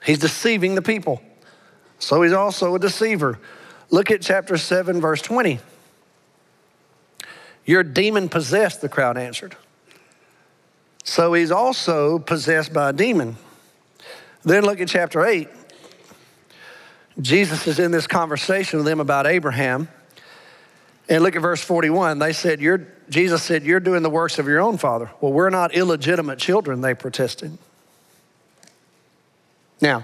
He's 0.06 0.20
deceiving 0.20 0.76
the 0.76 0.82
people. 0.82 1.22
So 2.00 2.22
he's 2.22 2.32
also 2.32 2.76
a 2.76 2.80
deceiver. 2.80 3.40
Look 3.90 4.12
at 4.12 4.22
chapter 4.22 4.58
7, 4.58 5.00
verse 5.00 5.22
20. 5.22 5.60
You're 7.66 7.84
demon 7.84 8.30
possessed, 8.30 8.82
the 8.82 8.90
crowd 8.90 9.18
answered. 9.18 9.56
So 11.04 11.34
he's 11.34 11.52
also 11.52 12.20
possessed 12.20 12.74
by 12.74 12.90
a 12.90 12.94
demon. 12.94 13.38
Then 14.44 14.64
look 14.64 14.82
at 14.82 14.88
chapter 14.88 15.26
8. 15.26 15.50
Jesus 17.20 17.68
is 17.68 17.80
in 17.80 17.92
this 17.92 18.08
conversation 18.08 18.80
with 18.80 18.86
them 18.86 19.00
about 19.00 19.26
Abraham. 19.26 19.88
And 21.10 21.24
look 21.24 21.36
at 21.36 21.42
verse 21.42 21.62
41. 21.62 22.20
They 22.20 22.34
said, 22.34 22.60
you're, 22.60 22.88
Jesus 23.10 23.42
said, 23.44 23.64
You're 23.64 23.80
doing 23.80 24.04
the 24.04 24.10
works 24.10 24.40
of 24.40 24.48
your 24.48 24.60
own 24.60 24.78
father. 24.78 25.10
Well, 25.22 25.32
we're 25.32 25.50
not 25.50 25.74
illegitimate 25.74 26.40
children, 26.40 26.82
they 26.82 26.94
protested. 26.94 27.58
Now, 29.82 30.04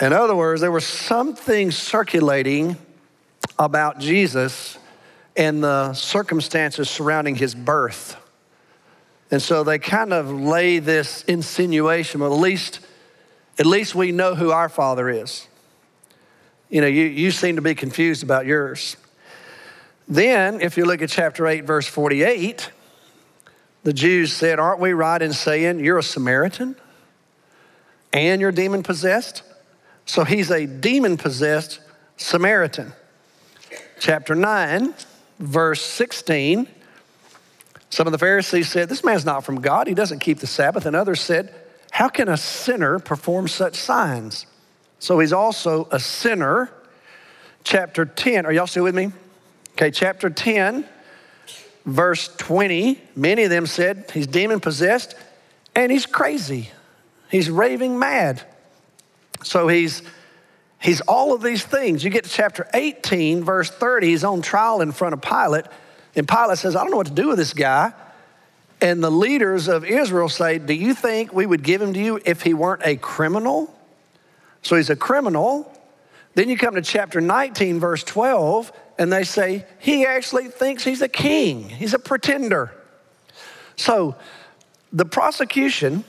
in 0.00 0.12
other 0.12 0.36
words, 0.36 0.60
there 0.60 0.70
was 0.70 0.86
something 0.86 1.70
circulating 1.70 2.76
about 3.58 3.98
Jesus 3.98 4.78
and 5.36 5.62
the 5.62 5.94
circumstances 5.94 6.90
surrounding 6.90 7.36
his 7.36 7.54
birth. 7.54 8.16
And 9.30 9.40
so 9.40 9.64
they 9.64 9.78
kind 9.78 10.12
of 10.12 10.30
lay 10.30 10.78
this 10.78 11.24
insinuation, 11.24 12.20
well, 12.20 12.32
at 12.32 12.38
least, 12.40 12.80
at 13.58 13.66
least 13.66 13.94
we 13.94 14.12
know 14.12 14.34
who 14.34 14.50
our 14.50 14.68
father 14.68 15.08
is. 15.08 15.46
You 16.68 16.80
know, 16.80 16.86
you, 16.86 17.04
you 17.04 17.30
seem 17.30 17.56
to 17.56 17.62
be 17.62 17.74
confused 17.74 18.22
about 18.22 18.46
yours. 18.46 18.96
Then, 20.08 20.60
if 20.60 20.76
you 20.76 20.84
look 20.84 21.02
at 21.02 21.08
chapter 21.08 21.46
8, 21.46 21.64
verse 21.64 21.86
48, 21.86 22.70
the 23.82 23.92
Jews 23.92 24.32
said, 24.32 24.58
Aren't 24.58 24.80
we 24.80 24.92
right 24.92 25.20
in 25.20 25.32
saying 25.32 25.80
you're 25.80 25.98
a 25.98 26.02
Samaritan 26.02 26.76
and 28.12 28.40
you're 28.40 28.52
demon 28.52 28.82
possessed? 28.82 29.42
So 30.06 30.24
he's 30.24 30.50
a 30.50 30.66
demon 30.66 31.16
possessed 31.16 31.80
Samaritan. 32.16 32.92
Chapter 33.98 34.34
9, 34.34 34.94
verse 35.38 35.82
16, 35.82 36.68
some 37.90 38.06
of 38.06 38.12
the 38.12 38.18
Pharisees 38.18 38.68
said, 38.68 38.88
This 38.88 39.04
man's 39.04 39.24
not 39.24 39.44
from 39.44 39.60
God. 39.60 39.86
He 39.86 39.94
doesn't 39.94 40.20
keep 40.20 40.38
the 40.38 40.46
Sabbath. 40.46 40.86
And 40.86 40.94
others 40.96 41.20
said, 41.20 41.52
How 41.90 42.08
can 42.08 42.28
a 42.28 42.36
sinner 42.36 42.98
perform 42.98 43.48
such 43.48 43.74
signs? 43.74 44.46
So 44.98 45.18
he's 45.18 45.32
also 45.32 45.88
a 45.90 46.00
sinner. 46.00 46.70
Chapter 47.64 48.04
10, 48.04 48.46
are 48.46 48.52
y'all 48.52 48.66
still 48.66 48.84
with 48.84 48.94
me? 48.94 49.12
Okay, 49.72 49.90
chapter 49.90 50.30
10, 50.30 50.86
verse 51.84 52.28
20, 52.36 53.00
many 53.16 53.42
of 53.42 53.50
them 53.50 53.66
said 53.66 54.10
he's 54.14 54.26
demon 54.26 54.60
possessed 54.60 55.14
and 55.74 55.90
he's 55.90 56.06
crazy. 56.06 56.70
He's 57.30 57.50
raving 57.50 57.98
mad. 57.98 58.42
So 59.46 59.68
he's 59.68 60.02
he's 60.80 61.00
all 61.02 61.32
of 61.32 61.40
these 61.42 61.64
things. 61.64 62.02
You 62.02 62.10
get 62.10 62.24
to 62.24 62.30
chapter 62.30 62.66
18, 62.74 63.44
verse 63.44 63.70
30, 63.70 64.08
he's 64.08 64.24
on 64.24 64.42
trial 64.42 64.80
in 64.80 64.92
front 64.92 65.14
of 65.14 65.22
Pilate, 65.22 65.66
and 66.16 66.28
Pilate 66.28 66.58
says, 66.58 66.74
I 66.74 66.82
don't 66.82 66.90
know 66.90 66.96
what 66.96 67.06
to 67.06 67.12
do 67.12 67.28
with 67.28 67.38
this 67.38 67.54
guy. 67.54 67.92
And 68.80 69.02
the 69.02 69.10
leaders 69.10 69.68
of 69.68 69.84
Israel 69.84 70.28
say, 70.28 70.58
Do 70.58 70.74
you 70.74 70.94
think 70.94 71.32
we 71.32 71.46
would 71.46 71.62
give 71.62 71.80
him 71.80 71.94
to 71.94 72.00
you 72.00 72.20
if 72.24 72.42
he 72.42 72.54
weren't 72.54 72.82
a 72.84 72.96
criminal? 72.96 73.72
So 74.62 74.76
he's 74.76 74.90
a 74.90 74.96
criminal. 74.96 75.72
Then 76.34 76.50
you 76.50 76.58
come 76.58 76.74
to 76.74 76.82
chapter 76.82 77.20
19, 77.20 77.80
verse 77.80 78.02
12, 78.02 78.70
and 78.98 79.10
they 79.10 79.24
say 79.24 79.64
he 79.78 80.04
actually 80.04 80.48
thinks 80.48 80.84
he's 80.84 81.00
a 81.00 81.08
king, 81.08 81.68
he's 81.68 81.94
a 81.94 81.98
pretender. 81.98 82.72
So 83.76 84.16
the 84.92 85.06
prosecution 85.06 86.04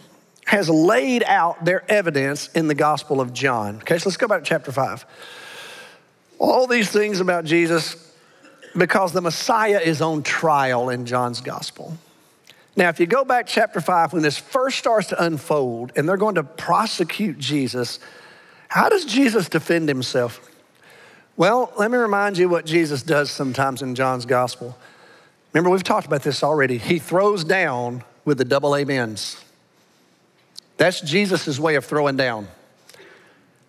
has 0.48 0.70
laid 0.70 1.24
out 1.26 1.66
their 1.66 1.84
evidence 1.92 2.48
in 2.54 2.70
the 2.70 2.74
Gospel 2.74 3.20
of 3.20 3.34
John. 3.34 3.78
Okay, 3.78 3.98
so 3.98 4.08
let's 4.08 4.16
go 4.16 4.30
back 4.30 4.44
to 4.44 4.48
chapter 4.48 4.72
5. 4.72 5.06
All 6.40 6.68
these 6.68 6.90
things 6.90 7.20
about 7.20 7.44
Jesus 7.44 8.14
because 8.76 9.12
the 9.12 9.20
Messiah 9.20 9.82
is 9.84 10.02
on 10.02 10.24
trial 10.24 10.90
in 10.90 11.06
John's 11.06 11.42
Gospel. 11.42 11.98
Now, 12.78 12.88
if 12.88 12.98
you 13.02 13.08
go 13.08 13.26
back 13.26 13.46
chapter 13.46 13.82
5, 13.82 14.14
when 14.14 14.22
this 14.22 14.38
first 14.38 14.78
starts 14.78 15.08
to 15.10 15.22
unfold 15.22 15.92
and 15.98 16.08
they're 16.08 16.16
going 16.16 16.36
to 16.36 16.44
prosecute 16.44 17.38
Jesus, 17.40 18.00
how 18.70 18.88
does 18.88 19.04
Jesus 19.04 19.50
defend 19.50 19.90
himself? 19.90 20.50
Well, 21.36 21.74
let 21.78 21.92
me 21.92 21.98
remind 21.98 22.38
you 22.38 22.48
what 22.48 22.66
Jesus 22.66 23.04
does 23.04 23.30
sometimes 23.32 23.82
in 23.82 23.96
John's 23.96 24.26
Gospel. 24.26 24.78
Remember, 25.52 25.70
we've 25.72 25.84
talked 25.84 26.08
about 26.08 26.24
this 26.24 26.42
already. 26.42 26.78
He 26.78 27.00
throws 27.00 27.44
down 27.44 28.06
with 28.24 28.38
the 28.38 28.46
double 28.46 28.74
amens. 28.74 29.44
That's 30.78 31.02
Jesus' 31.02 31.60
way 31.60 31.76
of 31.76 31.86
throwing 31.86 32.16
down. 32.16 32.48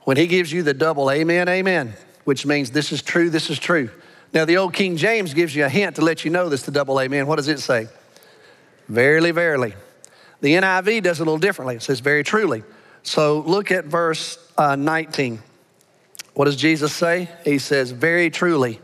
When 0.03 0.17
he 0.17 0.27
gives 0.27 0.53
you 0.53 0.63
the 0.63 0.75
double 0.75 1.11
amen, 1.11 1.49
amen, 1.49 1.95
which 2.25 2.47
means 2.47 2.71
this 2.71 2.93
is 2.93 3.03
true, 3.03 3.31
this 3.31 3.51
is 3.51 3.59
true. 3.59 3.91
Now, 4.33 4.45
the 4.45 4.59
old 4.59 4.75
King 4.75 4.97
James 4.97 5.33
gives 5.33 5.57
you 5.57 5.65
a 5.65 5.69
hint 5.69 5.97
to 5.97 6.03
let 6.03 6.25
you 6.25 6.31
know 6.31 6.51
this, 6.51 6.63
the 6.63 6.71
double 6.71 7.01
amen. 7.01 7.27
What 7.27 7.37
does 7.37 7.49
it 7.49 7.61
say? 7.61 7.89
Verily, 8.89 9.31
verily. 9.31 9.75
The 10.41 10.55
NIV 10.55 11.03
does 11.03 11.19
it 11.19 11.23
a 11.23 11.25
little 11.25 11.39
differently. 11.39 11.77
It 11.77 11.83
says 11.83 12.01
very 12.01 12.23
truly. 12.23 12.63
So 13.03 13.41
look 13.41 13.71
at 13.71 13.87
verse 13.87 14.39
uh, 14.57 14.77
19. 14.77 15.43
What 16.35 16.45
does 16.45 16.57
Jesus 16.57 16.93
say? 16.93 17.29
He 17.45 17.59
says, 17.59 17.91
Very 17.91 18.31
truly, 18.31 18.81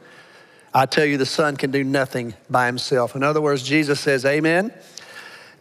I 0.73 0.87
tell 0.87 1.05
you, 1.05 1.19
the 1.19 1.27
Son 1.27 1.57
can 1.57 1.71
do 1.71 1.85
nothing 1.85 2.35
by 2.51 2.67
himself. 2.67 3.15
In 3.15 3.23
other 3.23 3.41
words, 3.41 3.63
Jesus 3.63 4.01
says, 4.01 4.25
Amen 4.25 4.73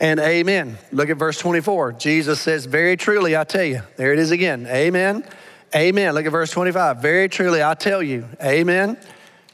and 0.04 0.20
amen. 0.20 0.78
Look 0.92 1.10
at 1.10 1.16
verse 1.16 1.40
24. 1.40 1.94
Jesus 1.94 2.42
says, 2.42 2.66
Very 2.66 2.98
truly, 2.98 3.38
I 3.38 3.46
tell 3.46 3.64
you. 3.64 3.84
There 3.96 4.12
it 4.12 4.20
is 4.20 4.32
again. 4.32 4.68
Amen. 4.68 5.26
Amen. 5.74 6.14
Look 6.14 6.26
at 6.26 6.32
verse 6.32 6.52
25. 6.52 6.98
Very 7.02 7.30
truly, 7.30 7.64
I 7.64 7.74
tell 7.74 8.04
you. 8.04 8.28
Amen. 8.44 8.98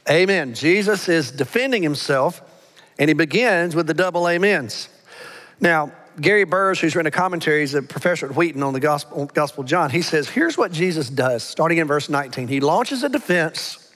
Amen. 0.09 0.55
Jesus 0.55 1.07
is 1.07 1.29
defending 1.29 1.83
himself, 1.83 2.41
and 2.97 3.09
he 3.09 3.13
begins 3.13 3.75
with 3.75 3.85
the 3.85 3.93
double 3.93 4.25
amens. 4.25 4.89
Now, 5.61 5.91
Gary 6.19 6.45
Burge, 6.45 6.79
who's 6.79 6.95
written 6.95 7.05
a 7.05 7.11
commentary, 7.11 7.59
he's 7.59 7.75
a 7.75 7.83
professor 7.83 8.25
at 8.25 8.35
Wheaton 8.35 8.63
on 8.63 8.73
the 8.73 8.79
Gospel, 8.79 9.27
Gospel 9.27 9.61
of 9.61 9.69
John, 9.69 9.91
he 9.91 10.01
says, 10.01 10.27
Here's 10.27 10.57
what 10.57 10.71
Jesus 10.71 11.11
does, 11.11 11.43
starting 11.43 11.77
in 11.77 11.85
verse 11.85 12.09
19. 12.09 12.47
He 12.47 12.59
launches 12.59 13.03
a 13.03 13.09
defense, 13.09 13.93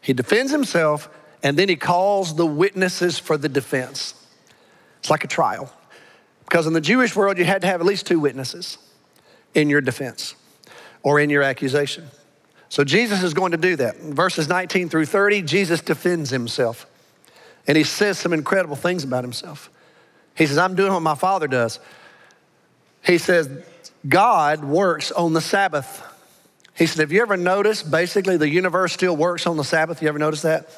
he 0.00 0.14
defends 0.14 0.52
himself, 0.52 1.10
and 1.42 1.58
then 1.58 1.68
he 1.68 1.76
calls 1.76 2.34
the 2.34 2.46
witnesses 2.46 3.18
for 3.18 3.36
the 3.36 3.50
defense. 3.50 4.14
It's 5.00 5.10
like 5.10 5.24
a 5.24 5.28
trial. 5.28 5.72
Because 6.44 6.66
in 6.66 6.72
the 6.72 6.80
Jewish 6.80 7.14
world, 7.14 7.38
you 7.38 7.44
had 7.44 7.62
to 7.62 7.66
have 7.66 7.80
at 7.80 7.86
least 7.86 8.06
two 8.06 8.20
witnesses 8.20 8.78
in 9.54 9.68
your 9.68 9.80
defense 9.80 10.34
or 11.02 11.20
in 11.20 11.30
your 11.30 11.42
accusation. 11.42 12.06
So 12.68 12.84
Jesus 12.84 13.22
is 13.22 13.34
going 13.34 13.52
to 13.52 13.58
do 13.58 13.76
that. 13.76 13.96
In 13.96 14.14
verses 14.14 14.48
19 14.48 14.88
through 14.88 15.06
30, 15.06 15.42
Jesus 15.42 15.80
defends 15.80 16.30
himself. 16.30 16.86
And 17.66 17.76
he 17.76 17.84
says 17.84 18.18
some 18.18 18.32
incredible 18.32 18.76
things 18.76 19.04
about 19.04 19.24
himself. 19.24 19.70
He 20.36 20.46
says, 20.46 20.58
I'm 20.58 20.74
doing 20.74 20.92
what 20.92 21.02
my 21.02 21.14
father 21.14 21.46
does. 21.46 21.80
He 23.04 23.18
says, 23.18 23.48
God 24.08 24.64
works 24.64 25.10
on 25.12 25.32
the 25.32 25.40
Sabbath. 25.40 26.02
He 26.74 26.86
said, 26.86 27.00
Have 27.00 27.12
you 27.12 27.22
ever 27.22 27.36
noticed 27.36 27.90
basically 27.90 28.36
the 28.36 28.48
universe 28.48 28.92
still 28.92 29.16
works 29.16 29.46
on 29.46 29.56
the 29.56 29.64
Sabbath? 29.64 30.00
You 30.00 30.08
ever 30.08 30.18
notice 30.18 30.42
that? 30.42 30.70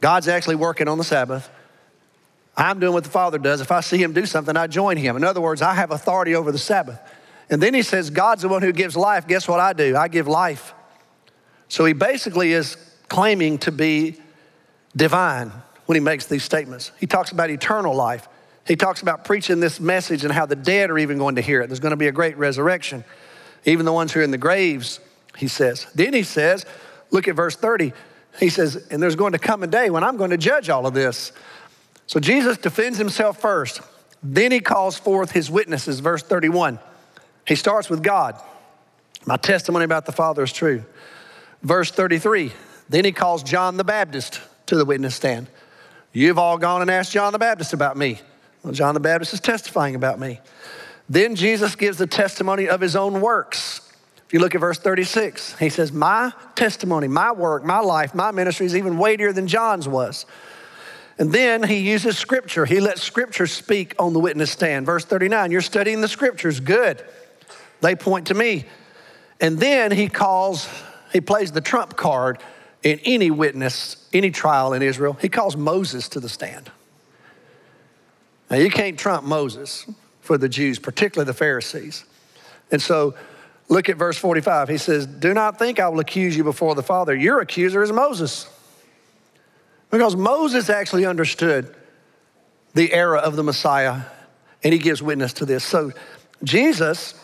God's 0.00 0.28
actually 0.28 0.56
working 0.56 0.88
on 0.88 0.98
the 0.98 1.04
Sabbath. 1.04 1.48
I'm 2.56 2.78
doing 2.78 2.92
what 2.92 3.04
the 3.04 3.10
Father 3.10 3.38
does. 3.38 3.60
If 3.60 3.72
I 3.72 3.80
see 3.80 3.98
him 3.98 4.12
do 4.12 4.26
something, 4.26 4.56
I 4.56 4.66
join 4.66 4.96
him. 4.96 5.16
In 5.16 5.24
other 5.24 5.40
words, 5.40 5.60
I 5.60 5.74
have 5.74 5.90
authority 5.90 6.34
over 6.34 6.52
the 6.52 6.58
Sabbath. 6.58 7.00
And 7.50 7.62
then 7.62 7.74
he 7.74 7.82
says, 7.82 8.10
God's 8.10 8.42
the 8.42 8.48
one 8.48 8.62
who 8.62 8.72
gives 8.72 8.96
life. 8.96 9.26
Guess 9.26 9.48
what 9.48 9.60
I 9.60 9.72
do? 9.72 9.96
I 9.96 10.08
give 10.08 10.28
life. 10.28 10.74
So 11.68 11.84
he 11.84 11.92
basically 11.92 12.52
is 12.52 12.76
claiming 13.08 13.58
to 13.58 13.72
be 13.72 14.20
divine 14.96 15.52
when 15.86 15.96
he 15.96 16.00
makes 16.00 16.26
these 16.26 16.44
statements. 16.44 16.92
He 16.98 17.06
talks 17.06 17.32
about 17.32 17.50
eternal 17.50 17.94
life. 17.94 18.28
He 18.66 18.76
talks 18.76 19.02
about 19.02 19.24
preaching 19.24 19.60
this 19.60 19.78
message 19.80 20.24
and 20.24 20.32
how 20.32 20.46
the 20.46 20.56
dead 20.56 20.90
are 20.90 20.98
even 20.98 21.18
going 21.18 21.34
to 21.34 21.42
hear 21.42 21.60
it. 21.60 21.66
There's 21.66 21.80
going 21.80 21.90
to 21.90 21.96
be 21.96 22.06
a 22.06 22.12
great 22.12 22.38
resurrection. 22.38 23.04
Even 23.64 23.84
the 23.84 23.92
ones 23.92 24.12
who 24.12 24.20
are 24.20 24.22
in 24.22 24.30
the 24.30 24.38
graves, 24.38 25.00
he 25.36 25.48
says. 25.48 25.86
Then 25.94 26.14
he 26.14 26.22
says, 26.22 26.64
look 27.10 27.28
at 27.28 27.34
verse 27.34 27.56
30. 27.56 27.92
He 28.40 28.48
says, 28.48 28.86
and 28.90 29.02
there's 29.02 29.16
going 29.16 29.32
to 29.32 29.38
come 29.38 29.62
a 29.62 29.66
day 29.66 29.90
when 29.90 30.02
I'm 30.02 30.16
going 30.16 30.30
to 30.30 30.38
judge 30.38 30.70
all 30.70 30.86
of 30.86 30.94
this. 30.94 31.32
So 32.06 32.20
Jesus 32.20 32.58
defends 32.58 32.98
himself 32.98 33.40
first. 33.40 33.80
Then 34.22 34.52
he 34.52 34.60
calls 34.60 34.98
forth 34.98 35.30
his 35.30 35.50
witnesses, 35.50 36.00
verse 36.00 36.22
31. 36.22 36.78
He 37.46 37.54
starts 37.54 37.90
with 37.90 38.02
God. 38.02 38.40
My 39.26 39.36
testimony 39.36 39.84
about 39.84 40.06
the 40.06 40.12
Father 40.12 40.42
is 40.42 40.52
true. 40.52 40.84
Verse 41.62 41.90
33. 41.90 42.52
Then 42.88 43.04
he 43.04 43.12
calls 43.12 43.42
John 43.42 43.76
the 43.76 43.84
Baptist 43.84 44.40
to 44.66 44.76
the 44.76 44.84
witness 44.84 45.14
stand. 45.14 45.46
You've 46.12 46.38
all 46.38 46.58
gone 46.58 46.82
and 46.82 46.90
asked 46.90 47.12
John 47.12 47.32
the 47.32 47.38
Baptist 47.38 47.72
about 47.72 47.96
me. 47.96 48.20
Well, 48.62 48.72
John 48.72 48.94
the 48.94 49.00
Baptist 49.00 49.34
is 49.34 49.40
testifying 49.40 49.94
about 49.94 50.18
me. 50.18 50.40
Then 51.08 51.36
Jesus 51.36 51.74
gives 51.74 51.98
the 51.98 52.06
testimony 52.06 52.68
of 52.68 52.80
his 52.80 52.96
own 52.96 53.20
works. 53.20 53.80
If 54.26 54.32
you 54.32 54.40
look 54.40 54.54
at 54.54 54.60
verse 54.60 54.78
36, 54.78 55.58
he 55.58 55.68
says, 55.68 55.92
My 55.92 56.32
testimony, 56.54 57.08
my 57.08 57.32
work, 57.32 57.64
my 57.64 57.80
life, 57.80 58.14
my 58.14 58.30
ministry 58.30 58.64
is 58.64 58.76
even 58.76 58.96
weightier 58.96 59.32
than 59.32 59.46
John's 59.46 59.86
was. 59.86 60.24
And 61.18 61.32
then 61.32 61.62
he 61.62 61.78
uses 61.78 62.18
scripture. 62.18 62.66
He 62.66 62.80
lets 62.80 63.02
scripture 63.02 63.46
speak 63.46 63.94
on 63.98 64.12
the 64.12 64.20
witness 64.20 64.50
stand. 64.50 64.86
Verse 64.86 65.04
39, 65.04 65.50
you're 65.50 65.60
studying 65.60 66.00
the 66.00 66.08
scriptures. 66.08 66.58
Good. 66.60 67.04
They 67.80 67.94
point 67.94 68.28
to 68.28 68.34
me. 68.34 68.64
And 69.40 69.58
then 69.58 69.92
he 69.92 70.08
calls, 70.08 70.68
he 71.12 71.20
plays 71.20 71.52
the 71.52 71.60
trump 71.60 71.96
card 71.96 72.38
in 72.82 72.98
any 73.04 73.30
witness, 73.30 74.08
any 74.12 74.30
trial 74.30 74.72
in 74.72 74.82
Israel. 74.82 75.16
He 75.20 75.28
calls 75.28 75.56
Moses 75.56 76.08
to 76.10 76.20
the 76.20 76.28
stand. 76.28 76.70
Now, 78.50 78.56
you 78.56 78.70
can't 78.70 78.98
trump 78.98 79.24
Moses 79.24 79.86
for 80.20 80.36
the 80.36 80.48
Jews, 80.48 80.78
particularly 80.78 81.26
the 81.26 81.34
Pharisees. 81.34 82.04
And 82.70 82.80
so, 82.80 83.14
look 83.68 83.88
at 83.88 83.96
verse 83.96 84.18
45. 84.18 84.68
He 84.68 84.78
says, 84.78 85.06
Do 85.06 85.32
not 85.32 85.58
think 85.58 85.80
I 85.80 85.88
will 85.88 86.00
accuse 86.00 86.36
you 86.36 86.44
before 86.44 86.74
the 86.74 86.82
Father. 86.82 87.14
Your 87.14 87.40
accuser 87.40 87.82
is 87.82 87.90
Moses. 87.92 88.48
Because 89.90 90.16
Moses 90.16 90.70
actually 90.70 91.06
understood 91.06 91.74
the 92.74 92.92
era 92.92 93.18
of 93.18 93.36
the 93.36 93.44
Messiah, 93.44 94.02
and 94.62 94.72
he 94.72 94.78
gives 94.78 95.02
witness 95.02 95.32
to 95.34 95.46
this. 95.46 95.64
So, 95.64 95.92
Jesus 96.42 97.14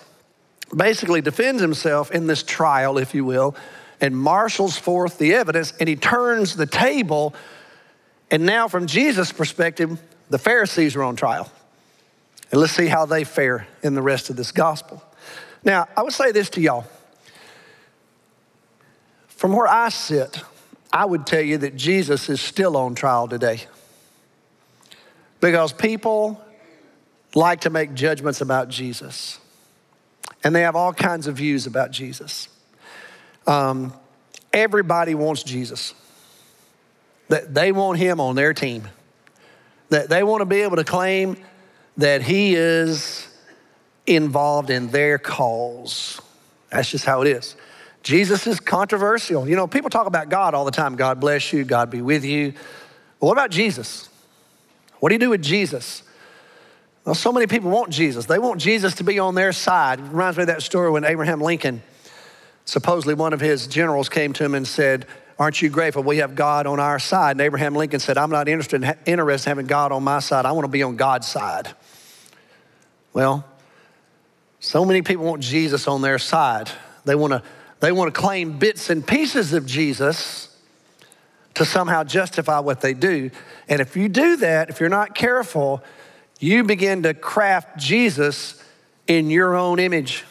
basically 0.75 1.21
defends 1.21 1.61
himself 1.61 2.11
in 2.11 2.27
this 2.27 2.43
trial, 2.43 2.99
if 2.99 3.15
you 3.15 3.25
will, 3.25 3.57
and 4.01 4.17
marshals 4.17 4.77
forth 4.77 5.19
the 5.19 5.35
evidence, 5.35 5.73
and 5.81 5.89
he 5.89 5.97
turns 5.97 6.57
the 6.57 6.67
table. 6.67 7.35
And 8.31 8.47
now, 8.47 8.69
from 8.69 8.87
Jesus' 8.87 9.33
perspective, 9.33 10.01
the 10.31 10.39
Pharisees 10.39 10.97
are 10.97 11.03
on 11.03 11.17
trial. 11.17 11.51
And 12.51 12.61
let's 12.61 12.73
see 12.73 12.87
how 12.87 13.07
they 13.07 13.25
fare 13.25 13.67
in 13.83 13.95
the 13.95 14.03
rest 14.03 14.31
of 14.31 14.37
this 14.37 14.53
gospel. 14.53 15.03
Now, 15.65 15.89
I 15.97 16.03
would 16.03 16.13
say 16.13 16.33
this 16.33 16.51
to 16.51 16.61
y'all. 16.61 16.87
From 19.29 19.53
where 19.53 19.69
I 19.69 19.89
sit, 19.89 20.43
I 20.93 21.05
would 21.05 21.27
tell 21.27 21.41
you 21.41 21.59
that 21.59 21.77
Jesus 21.77 22.29
is 22.29 22.41
still 22.41 22.77
on 22.77 22.95
trial 22.95 23.29
today. 23.29 23.61
Because 25.41 25.73
people 25.73 26.43
like 27.35 27.61
to 27.63 27.71
make 27.71 27.95
judgments 27.95 28.41
about 28.41 28.69
Jesus, 28.69 29.39
and 30.43 30.55
they 30.55 30.63
have 30.63 30.77
all 30.77 30.93
kinds 30.93 31.27
of 31.27 31.37
views 31.37 31.67
about 31.67 31.93
Jesus. 31.93 32.49
Um, 33.47 33.93
everybody 34.53 35.15
wants 35.15 35.43
Jesus, 35.43 35.95
that 37.29 37.55
they 37.55 37.73
want 37.73 37.99
him 37.99 38.21
on 38.21 38.35
their 38.35 38.53
team. 38.53 38.89
That 39.91 40.09
they 40.09 40.23
want 40.23 40.41
to 40.41 40.45
be 40.45 40.61
able 40.61 40.77
to 40.77 40.85
claim 40.85 41.37
that 41.97 42.23
he 42.23 42.55
is 42.55 43.27
involved 44.07 44.71
in 44.71 44.89
their 44.89 45.19
cause. 45.19 46.21
That's 46.71 46.91
just 46.91 47.05
how 47.05 47.23
it 47.23 47.29
is. 47.29 47.57
Jesus 48.03 48.47
is 48.47 48.61
controversial. 48.61 49.49
You 49.49 49.57
know, 49.57 49.67
people 49.67 49.91
talk 49.91 50.07
about 50.07 50.29
God 50.29 50.55
all 50.55 50.65
the 50.65 50.71
time 50.71 50.97
God 50.97 51.21
bless 51.21 51.53
you, 51.53 51.65
God 51.65 51.91
be 51.91 52.03
with 52.03 52.25
you. 52.25 52.53
But 53.19 53.27
what 53.27 53.33
about 53.33 53.51
Jesus? 53.51 54.09
What 55.01 55.11
do 55.11 55.15
you 55.15 55.19
do 55.19 55.31
with 55.31 55.43
Jesus? 55.43 56.03
Well, 57.05 57.15
so 57.15 57.33
many 57.33 57.47
people 57.47 57.71
want 57.71 57.91
Jesus. 57.91 58.27
They 58.27 58.39
want 58.39 58.61
Jesus 58.61 58.95
to 58.97 59.05
be 59.05 59.19
on 59.19 59.35
their 59.35 59.53
side. 59.53 59.99
It 59.99 60.05
reminds 60.05 60.37
me 60.37 60.43
of 60.43 60.47
that 60.49 60.63
story 60.63 60.91
when 60.91 61.05
Abraham 61.05 61.41
Lincoln, 61.41 61.83
supposedly 62.65 63.15
one 63.15 63.33
of 63.33 63.41
his 63.41 63.67
generals 63.67 64.09
came 64.09 64.33
to 64.35 64.45
him 64.45 64.55
and 64.55 64.67
said, 64.67 65.07
Aren't 65.39 65.63
you 65.63 65.71
grateful 65.71 66.03
we 66.03 66.19
have 66.19 66.35
God 66.35 66.67
on 66.67 66.79
our 66.79 66.99
side? 66.99 67.33
And 67.33 67.41
Abraham 67.41 67.75
Lincoln 67.75 67.99
said, 67.99 68.19
I'm 68.19 68.31
not 68.31 68.47
interested 68.47 68.85
in, 68.85 68.95
interested 69.07 69.49
in 69.49 69.57
having 69.57 69.67
God 69.67 69.91
on 69.91 70.05
my 70.05 70.21
side. 70.21 70.45
I 70.45 70.53
want 70.53 70.65
to 70.65 70.71
be 70.71 70.83
on 70.83 70.97
God's 70.97 71.27
side. 71.27 71.75
Well, 73.15 73.47
so 74.59 74.85
many 74.85 75.01
people 75.01 75.25
want 75.25 75.43
Jesus 75.43 75.89
on 75.89 76.03
their 76.03 76.19
side. 76.19 76.71
They 77.07 77.15
want 77.15 77.33
to, 77.33 77.43
they 77.81 77.93
want 77.93 78.15
to 78.15 78.21
claim 78.21 78.59
bits 78.59 78.91
and 78.91 79.07
pieces 79.07 79.53
of 79.53 79.67
Jesus 79.67 80.57
to 81.55 81.65
somehow 81.65 82.05
justify 82.05 82.61
what 82.61 82.81
they 82.81 82.95
do. 82.95 83.31
And 83.69 83.81
if 83.81 83.97
you 83.97 84.09
do 84.09 84.37
that, 84.37 84.71
if 84.71 84.81
you're 84.81 84.89
not 84.89 85.15
careful, 85.15 85.83
you 86.39 86.65
begin 86.65 87.03
to 87.03 87.15
craft 87.15 87.79
Jesus 87.79 88.63
in 89.07 89.31
your 89.31 89.57
own 89.57 89.79
image. 89.79 90.25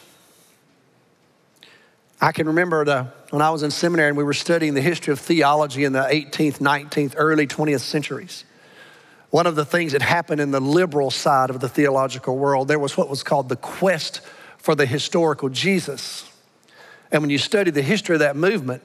I 2.20 2.32
can 2.32 2.46
remember 2.46 2.84
the, 2.84 3.04
when 3.30 3.42
I 3.42 3.50
was 3.50 3.62
in 3.62 3.70
seminary 3.70 4.08
and 4.08 4.16
we 4.16 4.24
were 4.24 4.34
studying 4.34 4.74
the 4.74 4.80
history 4.80 5.12
of 5.12 5.20
theology 5.20 5.84
in 5.84 5.92
the 5.92 6.02
18th, 6.02 6.58
19th, 6.58 7.14
early 7.16 7.46
20th 7.46 7.80
centuries. 7.80 8.44
One 9.30 9.46
of 9.46 9.54
the 9.54 9.64
things 9.64 9.92
that 9.92 10.02
happened 10.02 10.40
in 10.40 10.50
the 10.50 10.60
liberal 10.60 11.10
side 11.10 11.50
of 11.50 11.60
the 11.60 11.68
theological 11.68 12.36
world, 12.36 12.68
there 12.68 12.78
was 12.78 12.96
what 12.96 13.08
was 13.08 13.22
called 13.22 13.48
the 13.48 13.56
quest 13.56 14.20
for 14.58 14.74
the 14.74 14.86
historical 14.86 15.48
Jesus. 15.48 16.29
And 17.12 17.22
when 17.22 17.30
you 17.30 17.38
study 17.38 17.70
the 17.70 17.82
history 17.82 18.14
of 18.14 18.20
that 18.20 18.36
movement, 18.36 18.82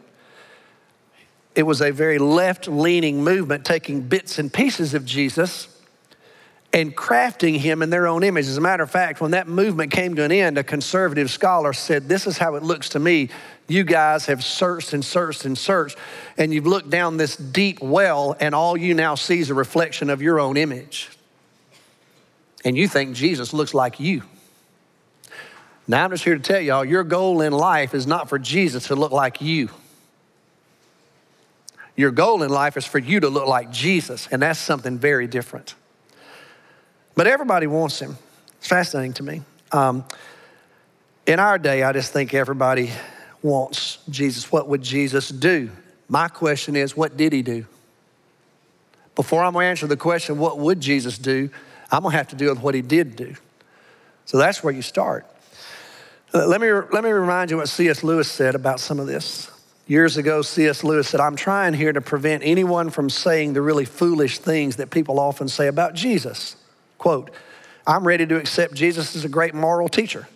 it 1.56 1.64
was 1.64 1.82
a 1.82 1.92
very 1.92 2.18
left 2.18 2.68
leaning 2.68 3.24
movement 3.24 3.66
taking 3.66 4.02
bits 4.02 4.40
and 4.40 4.52
pieces 4.52 4.94
of 4.94 5.06
Jesus 5.06 5.70
and 6.74 6.94
crafting 6.96 7.56
him 7.56 7.82
in 7.82 7.90
their 7.90 8.06
own 8.06 8.22
image. 8.22 8.48
As 8.48 8.58
a 8.58 8.62
matter 8.62 8.84
of 8.84 8.92
fact, 8.92 9.22
when 9.22 9.32
that 9.32 9.48
movement 9.48 9.94
came 9.94 10.16
to 10.16 10.24
an 10.24 10.32
end, 10.34 10.58
a 10.58 10.64
conservative 10.64 11.32
scholar 11.32 11.72
said, 11.72 12.10
This 12.10 12.28
is 12.28 12.38
how 12.38 12.56
it 12.56 12.64
looks 12.64 12.90
to 12.90 13.00
me. 13.00 13.30
You 13.70 13.86
guys 13.86 14.26
have 14.26 14.44
searched 14.44 14.92
and 14.92 15.04
searched 15.04 15.46
and 15.46 15.58
searched, 15.58 15.98
and 16.38 16.54
you've 16.54 16.68
looked 16.68 16.90
down 16.90 17.16
this 17.16 17.38
deep 17.38 17.82
well, 17.82 18.36
and 18.42 18.54
all 18.54 18.76
you 18.76 18.94
now 18.94 19.16
see 19.16 19.40
is 19.40 19.50
a 19.50 19.54
reflection 19.54 20.10
of 20.10 20.22
your 20.22 20.40
own 20.40 20.58
image. 20.58 21.10
And 22.66 22.76
you 22.76 22.90
think 22.90 23.16
Jesus 23.16 23.54
looks 23.54 23.74
like 23.74 24.00
you. 24.02 24.24
Now, 25.88 26.04
I'm 26.04 26.12
just 26.12 26.24
here 26.24 26.36
to 26.36 26.42
tell 26.42 26.60
y'all 26.60 26.84
your 26.84 27.04
goal 27.04 27.42
in 27.42 27.54
life 27.54 27.94
is 27.94 28.08
not 28.08 28.28
for 28.28 28.40
Jesus 28.40 28.88
to 28.88 28.96
look 28.96 29.12
like 29.12 29.42
you. 29.42 29.70
Your 31.96 32.12
goal 32.12 32.44
in 32.44 32.50
life 32.50 32.76
is 32.76 32.86
for 32.86 33.00
you 33.00 33.20
to 33.22 33.30
look 33.30 33.48
like 33.48 33.72
Jesus, 33.72 34.28
and 34.32 34.42
that's 34.42 34.60
something 34.60 34.98
very 34.98 35.28
different. 35.28 35.76
But 37.16 37.28
everybody 37.28 37.68
wants 37.68 38.00
him. 38.00 38.18
It's 38.58 38.68
fascinating 38.68 39.14
to 39.14 39.24
me. 39.24 39.42
Um, 39.72 40.04
in 41.26 41.40
our 41.40 41.58
day, 41.58 41.84
I 41.84 41.94
just 41.94 42.12
think 42.12 42.34
everybody 42.34 42.92
wants 43.42 44.00
Jesus. 44.10 44.52
What 44.52 44.68
would 44.68 44.82
Jesus 44.82 45.30
do? 45.30 45.70
My 46.10 46.28
question 46.28 46.76
is, 46.76 46.98
what 46.98 47.16
did 47.16 47.32
he 47.32 47.42
do? 47.42 47.66
Before 49.16 49.44
I'm 49.44 49.54
going 49.54 49.64
to 49.64 49.70
answer 49.70 49.88
the 49.88 49.96
question, 49.96 50.38
what 50.38 50.60
would 50.60 50.82
Jesus 50.82 51.18
do? 51.18 51.50
I'm 51.92 52.02
going 52.02 52.12
to 52.12 52.18
have 52.18 52.28
to 52.30 52.36
deal 52.36 52.50
with 52.50 52.62
what 52.62 52.76
he 52.76 52.82
did 52.82 53.16
do. 53.16 53.36
So 54.26 54.38
that's 54.38 54.64
where 54.64 54.74
you 54.74 54.82
start. 54.82 55.26
Let 56.36 56.60
me, 56.60 56.70
let 56.70 57.06
me 57.06 57.12
remind 57.12 57.50
you 57.50 57.56
what 57.56 57.70
C.S. 57.70 58.04
Lewis 58.04 58.30
said 58.30 58.56
about 58.56 58.82
some 58.82 59.00
of 59.00 59.08
this. 59.08 59.50
Years 59.88 60.18
ago, 60.18 60.42
C.S. 60.42 60.84
Lewis 60.84 61.08
said, 61.08 61.22
I'm 61.22 61.38
trying 61.38 61.74
here 61.74 61.94
to 61.94 62.02
prevent 62.02 62.44
anyone 62.44 62.90
from 62.90 63.10
saying 63.10 63.54
the 63.54 63.62
really 63.62 63.86
foolish 63.86 64.40
things 64.40 64.76
that 64.76 64.90
people 64.90 65.18
often 65.18 65.48
say 65.48 65.68
about 65.68 65.94
Jesus. 65.94 66.58
Quote, 66.98 67.32
I'm 67.88 68.06
ready 68.06 68.26
to 68.26 68.36
accept 68.36 68.74
Jesus 68.74 69.16
as 69.16 69.24
a 69.24 69.30
great 69.30 69.56
moral 69.56 69.88
teacher, 69.88 70.28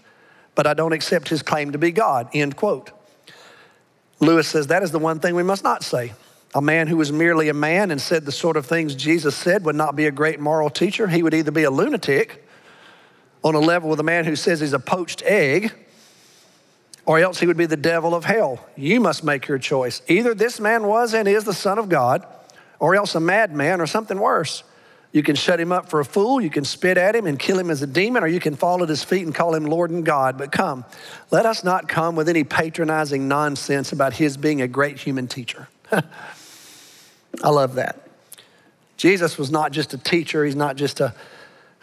but 0.55 0.65
I 0.65 0.73
don't 0.73 0.93
accept 0.93 1.27
his 1.27 1.41
claim 1.41 1.73
to 1.73 1.77
be 1.77 1.91
God. 1.91 2.29
End 2.31 2.55
quote. 2.55 2.91
Lewis 4.21 4.47
says 4.47 4.67
that 4.67 4.83
is 4.83 4.91
the 4.91 4.99
one 4.99 5.19
thing 5.19 5.35
we 5.35 5.43
must 5.43 5.65
not 5.65 5.83
say. 5.83 6.13
A 6.55 6.62
man 6.62 6.88
who 6.88 6.95
was 6.95 7.12
merely 7.12 7.49
a 7.49 7.53
man 7.53 7.91
and 7.91 7.99
said 7.99 8.25
the 8.25 8.31
sort 8.31 8.55
of 8.55 8.65
things 8.65 8.95
Jesus 8.95 9.35
said 9.35 9.65
would 9.65 9.75
not 9.75 9.97
be 9.97 10.05
a 10.05 10.12
great 10.12 10.39
moral 10.39 10.69
teacher. 10.69 11.09
He 11.09 11.23
would 11.23 11.33
either 11.33 11.51
be 11.51 11.63
a 11.63 11.71
lunatic 11.71 12.47
on 13.43 13.55
a 13.55 13.59
level 13.59 13.89
with 13.89 13.99
a 13.99 14.03
man 14.03 14.23
who 14.23 14.38
says 14.38 14.62
he's 14.62 14.71
a 14.71 14.79
poached 14.79 15.21
egg, 15.23 15.73
or 17.10 17.17
else 17.17 17.39
he 17.39 17.48
would 17.48 17.58
be 17.58 17.65
the 17.65 17.76
devil 17.76 18.13
of 18.13 18.24
hell. 18.24 18.63
You 18.78 19.00
must 19.00 19.24
make 19.24 19.48
your 19.48 19.58
choice. 19.58 20.04
Either 20.08 20.36
this 20.36 20.60
man 20.60 20.86
was 20.86 21.15
and 21.15 21.28
is 21.28 21.43
the 21.43 21.56
Son 21.56 21.80
of 21.80 21.89
God, 21.89 22.24
or 22.78 22.95
else 22.95 23.15
a 23.15 23.19
madman 23.19 23.82
or 23.82 23.88
something 23.88 24.19
worse. 24.19 24.62
You 25.12 25.24
can 25.24 25.36
shut 25.36 25.60
him 25.60 25.72
up 25.72 25.89
for 25.89 26.00
a 26.00 26.06
fool, 26.06 26.39
you 26.39 26.52
can 26.52 26.63
spit 26.63 27.00
at 27.00 27.15
him 27.15 27.26
and 27.26 27.39
kill 27.39 27.58
him 27.58 27.72
as 27.72 27.82
a 27.82 27.88
demon, 27.88 28.24
or 28.24 28.28
you 28.28 28.39
can 28.39 28.56
fall 28.56 28.84
at 28.84 28.89
his 28.89 29.04
feet 29.04 29.26
and 29.26 29.34
call 29.34 29.56
him 29.56 29.65
Lord 29.65 29.89
and 29.89 30.06
God. 30.06 30.38
But 30.38 30.52
come, 30.52 30.86
let 31.32 31.48
us 31.48 31.63
not 31.63 31.88
come 31.88 32.15
with 32.15 32.30
any 32.30 32.43
patronizing 32.43 33.28
nonsense 33.28 33.91
about 33.91 34.13
his 34.13 34.38
being 34.38 34.62
a 34.62 34.67
great 34.67 35.00
human 35.00 35.28
teacher. 35.28 35.67
I 35.91 37.50
love 37.50 37.74
that. 37.74 38.08
Jesus 38.98 39.36
was 39.36 39.50
not 39.50 39.72
just 39.72 39.95
a 39.95 39.98
teacher, 39.98 40.45
he's 40.45 40.56
not 40.56 40.76
just 40.76 41.00
a, 41.00 41.15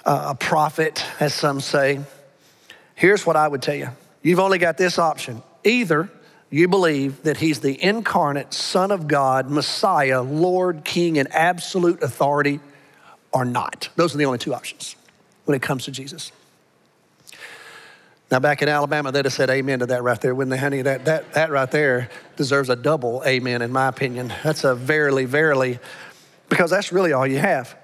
a 0.05 0.37
prophet, 0.37 1.05
as 1.19 1.35
some 1.35 1.59
say. 1.59 1.99
Here's 2.95 3.27
what 3.27 3.35
I 3.35 3.49
would 3.49 3.61
tell 3.61 3.75
you 3.75 3.89
you've 4.27 4.41
only 4.41 4.59
got 4.59 4.77
this 4.77 4.99
option 4.99 5.43
either 5.65 6.11
you 6.51 6.69
believe 6.69 7.23
that 7.25 7.39
he's 7.39 7.61
the 7.61 7.83
incarnate 7.83 8.55
Son 8.55 8.91
of 8.91 9.09
God, 9.09 9.51
Messiah, 9.51 10.23
Lord, 10.23 10.85
King, 10.85 11.19
and 11.19 11.33
absolute 11.33 12.03
authority 12.03 12.61
or 13.33 13.45
not. 13.45 13.89
Those 13.97 14.15
are 14.15 14.19
the 14.19 14.27
only 14.27 14.39
two 14.39 14.55
options 14.55 14.95
when 15.45 15.57
it 15.57 15.62
comes 15.62 15.85
to 15.87 15.91
Jesus. 15.91 16.31
Now, 18.31 18.41
back 18.41 18.62
in 18.62 18.69
Alabama, 18.69 19.12
they'd 19.12 19.25
have 19.25 19.35
said 19.35 19.51
amen 19.51 19.81
to 19.81 19.87
that 19.87 20.03
right 20.03 20.21
there, 20.21 20.35
wouldn't 20.35 20.51
they, 20.51 20.59
honey? 20.59 20.83
That, 20.83 21.05
that, 21.05 21.33
that 21.35 21.51
right 21.51 21.71
there 21.71 22.09
deserves 22.37 22.69
a 22.69 22.77
double 22.77 23.23
amen, 23.25 23.62
in 23.62 23.73
my 23.73 23.89
opinion. 23.89 24.33
That's 24.43 24.65
a 24.65 24.75
verily, 24.75 25.27
verily, 25.27 25.79
because 26.49 26.71
that's 26.71 26.91
really 26.91 27.12
all 27.12 27.27
you 27.27 27.39
have. 27.39 27.77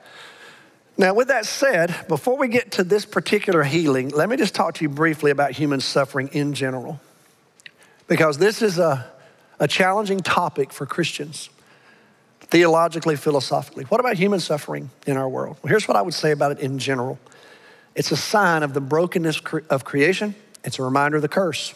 Now, 1.02 1.14
with 1.14 1.28
that 1.28 1.46
said, 1.46 2.06
before 2.06 2.36
we 2.36 2.46
get 2.46 2.70
to 2.72 2.84
this 2.84 3.04
particular 3.04 3.64
healing, 3.64 4.10
let 4.10 4.28
me 4.28 4.36
just 4.36 4.54
talk 4.54 4.74
to 4.74 4.84
you 4.84 4.88
briefly 4.88 5.32
about 5.32 5.50
human 5.50 5.80
suffering 5.80 6.28
in 6.28 6.54
general, 6.54 7.00
because 8.06 8.38
this 8.38 8.62
is 8.62 8.78
a, 8.78 9.10
a 9.58 9.66
challenging 9.66 10.20
topic 10.20 10.72
for 10.72 10.86
Christians 10.86 11.50
theologically, 12.42 13.16
philosophically. 13.16 13.82
What 13.86 13.98
about 13.98 14.14
human 14.14 14.38
suffering 14.38 14.90
in 15.04 15.16
our 15.16 15.28
world? 15.28 15.56
Well, 15.60 15.70
here's 15.70 15.88
what 15.88 15.96
I 15.96 16.02
would 16.02 16.14
say 16.14 16.30
about 16.30 16.52
it 16.52 16.60
in 16.60 16.78
general 16.78 17.18
it's 17.96 18.12
a 18.12 18.16
sign 18.16 18.62
of 18.62 18.72
the 18.72 18.80
brokenness 18.80 19.40
of 19.70 19.84
creation, 19.84 20.36
it's 20.62 20.78
a 20.78 20.84
reminder 20.84 21.16
of 21.16 21.22
the 21.22 21.28
curse. 21.28 21.74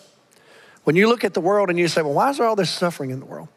When 0.85 0.95
you 0.95 1.09
look 1.09 1.25
at 1.25 1.35
the 1.35 1.41
world 1.41 1.69
and 1.69 1.81
you 1.81 1.89
say, 1.89 2.01
well, 2.01 2.15
why 2.15 2.31
is 2.31 2.39
there 2.39 2.47
all 2.47 2.55
this 2.55 2.71
suffering 2.71 3.11
in 3.11 3.19
the 3.19 3.27
world? 3.27 3.49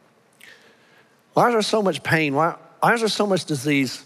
Why 1.34 1.50
is 1.50 1.54
there 1.54 1.62
so 1.62 1.84
much 1.84 2.02
pain? 2.02 2.34
Why, 2.34 2.56
why 2.80 2.96
is 2.96 3.02
there 3.02 3.08
so 3.08 3.28
much 3.28 3.46
disease? 3.46 4.04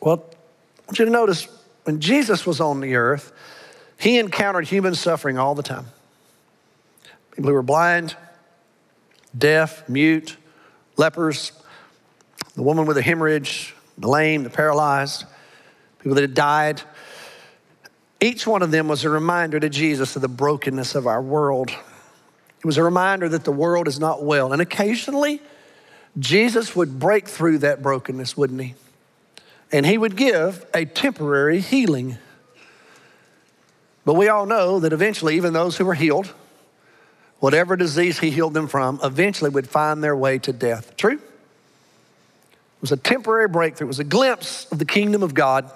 Well, 0.00 0.24
want 0.90 0.98
you 0.98 1.04
to 1.04 1.12
notice 1.12 1.46
when 1.84 2.00
Jesus 2.00 2.44
was 2.44 2.60
on 2.60 2.80
the 2.80 2.96
earth, 2.96 3.30
he 3.96 4.18
encountered 4.18 4.66
human 4.66 4.96
suffering 4.96 5.38
all 5.38 5.54
the 5.54 5.62
time. 5.62 5.86
People 7.30 7.50
who 7.50 7.54
were 7.54 7.62
blind, 7.62 8.16
deaf, 9.38 9.88
mute, 9.88 10.36
lepers, 10.96 11.52
the 12.56 12.62
woman 12.64 12.86
with 12.86 12.98
a 12.98 13.02
hemorrhage, 13.02 13.72
the 13.98 14.08
lame, 14.08 14.42
the 14.42 14.50
paralyzed, 14.50 15.26
people 16.00 16.16
that 16.16 16.22
had 16.22 16.34
died. 16.34 16.82
Each 18.20 18.44
one 18.44 18.62
of 18.62 18.72
them 18.72 18.88
was 18.88 19.04
a 19.04 19.10
reminder 19.10 19.60
to 19.60 19.68
Jesus 19.68 20.16
of 20.16 20.22
the 20.22 20.28
brokenness 20.28 20.96
of 20.96 21.06
our 21.06 21.22
world. 21.22 21.70
It 21.70 22.64
was 22.64 22.78
a 22.78 22.82
reminder 22.82 23.28
that 23.28 23.44
the 23.44 23.52
world 23.52 23.86
is 23.86 24.00
not 24.00 24.24
well. 24.24 24.52
And 24.52 24.60
occasionally, 24.60 25.40
Jesus 26.18 26.74
would 26.74 26.98
break 26.98 27.28
through 27.28 27.58
that 27.58 27.80
brokenness, 27.80 28.36
wouldn't 28.36 28.60
he? 28.60 28.74
And 29.72 29.86
he 29.86 29.96
would 29.96 30.16
give 30.16 30.66
a 30.74 30.84
temporary 30.84 31.60
healing. 31.60 32.18
But 34.04 34.14
we 34.14 34.28
all 34.28 34.46
know 34.46 34.80
that 34.80 34.92
eventually, 34.92 35.36
even 35.36 35.52
those 35.52 35.76
who 35.76 35.84
were 35.84 35.94
healed, 35.94 36.32
whatever 37.38 37.76
disease 37.76 38.18
he 38.18 38.30
healed 38.30 38.54
them 38.54 38.66
from, 38.66 38.98
eventually 39.02 39.50
would 39.50 39.68
find 39.68 40.02
their 40.02 40.16
way 40.16 40.38
to 40.38 40.52
death. 40.52 40.96
True? 40.96 41.14
It 41.14 41.20
was 42.80 42.92
a 42.92 42.96
temporary 42.96 43.48
breakthrough. 43.48 43.86
It 43.86 43.88
was 43.88 43.98
a 43.98 44.04
glimpse 44.04 44.66
of 44.72 44.78
the 44.78 44.84
kingdom 44.84 45.22
of 45.22 45.34
God 45.34 45.70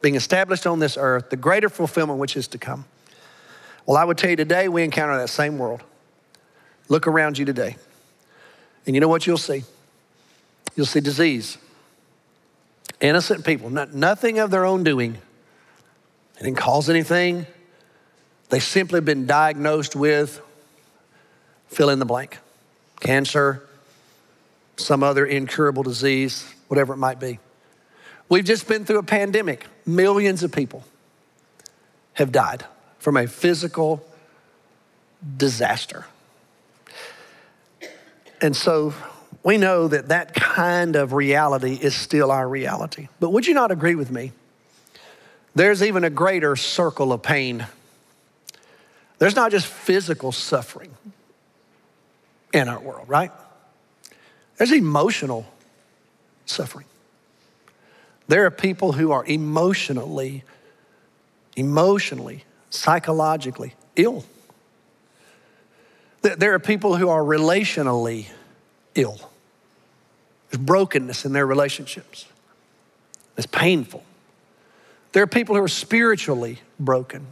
being 0.00 0.14
established 0.14 0.66
on 0.66 0.78
this 0.78 0.96
earth, 0.96 1.30
the 1.30 1.36
greater 1.36 1.68
fulfillment 1.68 2.18
which 2.18 2.36
is 2.36 2.48
to 2.48 2.58
come. 2.58 2.84
Well, 3.84 3.96
I 3.96 4.04
would 4.04 4.18
tell 4.18 4.30
you 4.30 4.36
today, 4.36 4.68
we 4.68 4.82
encounter 4.82 5.16
that 5.18 5.28
same 5.28 5.58
world. 5.58 5.82
Look 6.88 7.06
around 7.06 7.38
you 7.38 7.44
today. 7.44 7.76
And 8.86 8.94
you 8.94 9.00
know 9.00 9.08
what 9.08 9.26
you'll 9.26 9.36
see? 9.36 9.64
You'll 10.74 10.86
see 10.86 11.00
disease. 11.00 11.58
Innocent 13.00 13.44
people, 13.44 13.70
not, 13.70 13.92
nothing 13.92 14.38
of 14.38 14.50
their 14.50 14.64
own 14.64 14.84
doing. 14.84 15.18
They 16.34 16.46
didn't 16.46 16.58
cause 16.58 16.88
anything. 16.88 17.46
They 18.48 18.60
simply 18.60 19.00
been 19.00 19.26
diagnosed 19.26 19.96
with 19.96 20.40
fill 21.68 21.90
in 21.90 21.98
the 21.98 22.06
blank 22.06 22.38
cancer, 23.00 23.62
some 24.76 25.02
other 25.02 25.26
incurable 25.26 25.82
disease, 25.82 26.50
whatever 26.68 26.94
it 26.94 26.98
might 26.98 27.20
be. 27.20 27.38
We've 28.28 28.44
just 28.44 28.66
been 28.66 28.84
through 28.84 28.98
a 28.98 29.04
pandemic. 29.04 29.66
Millions 29.84 30.42
of 30.42 30.52
people 30.52 30.84
have 32.14 32.32
died 32.32 32.64
from 32.98 33.16
a 33.16 33.26
physical 33.26 34.04
disaster. 35.36 36.06
And 38.40 38.56
so 38.56 38.94
we 39.46 39.58
know 39.58 39.86
that 39.86 40.08
that 40.08 40.34
kind 40.34 40.96
of 40.96 41.12
reality 41.12 41.78
is 41.80 41.94
still 41.94 42.32
our 42.32 42.48
reality. 42.48 43.06
But 43.20 43.30
would 43.30 43.46
you 43.46 43.54
not 43.54 43.70
agree 43.70 43.94
with 43.94 44.10
me? 44.10 44.32
There's 45.54 45.84
even 45.84 46.02
a 46.02 46.10
greater 46.10 46.56
circle 46.56 47.12
of 47.12 47.22
pain. 47.22 47.64
There's 49.20 49.36
not 49.36 49.52
just 49.52 49.68
physical 49.68 50.32
suffering 50.32 50.92
in 52.52 52.66
our 52.66 52.80
world, 52.80 53.08
right? 53.08 53.30
There's 54.56 54.72
emotional 54.72 55.46
suffering. 56.44 56.86
There 58.26 58.46
are 58.46 58.50
people 58.50 58.94
who 58.94 59.12
are 59.12 59.24
emotionally, 59.24 60.42
emotionally, 61.54 62.42
psychologically 62.70 63.74
ill. 63.94 64.24
There 66.22 66.52
are 66.54 66.58
people 66.58 66.96
who 66.96 67.10
are 67.10 67.22
relationally 67.22 68.26
ill. 68.96 69.20
There's 70.56 70.64
brokenness 70.64 71.26
in 71.26 71.32
their 71.34 71.46
relationships. 71.46 72.26
It's 73.36 73.46
painful. 73.46 74.02
There 75.12 75.22
are 75.22 75.26
people 75.26 75.54
who 75.54 75.62
are 75.62 75.68
spiritually 75.68 76.60
broken. 76.80 77.26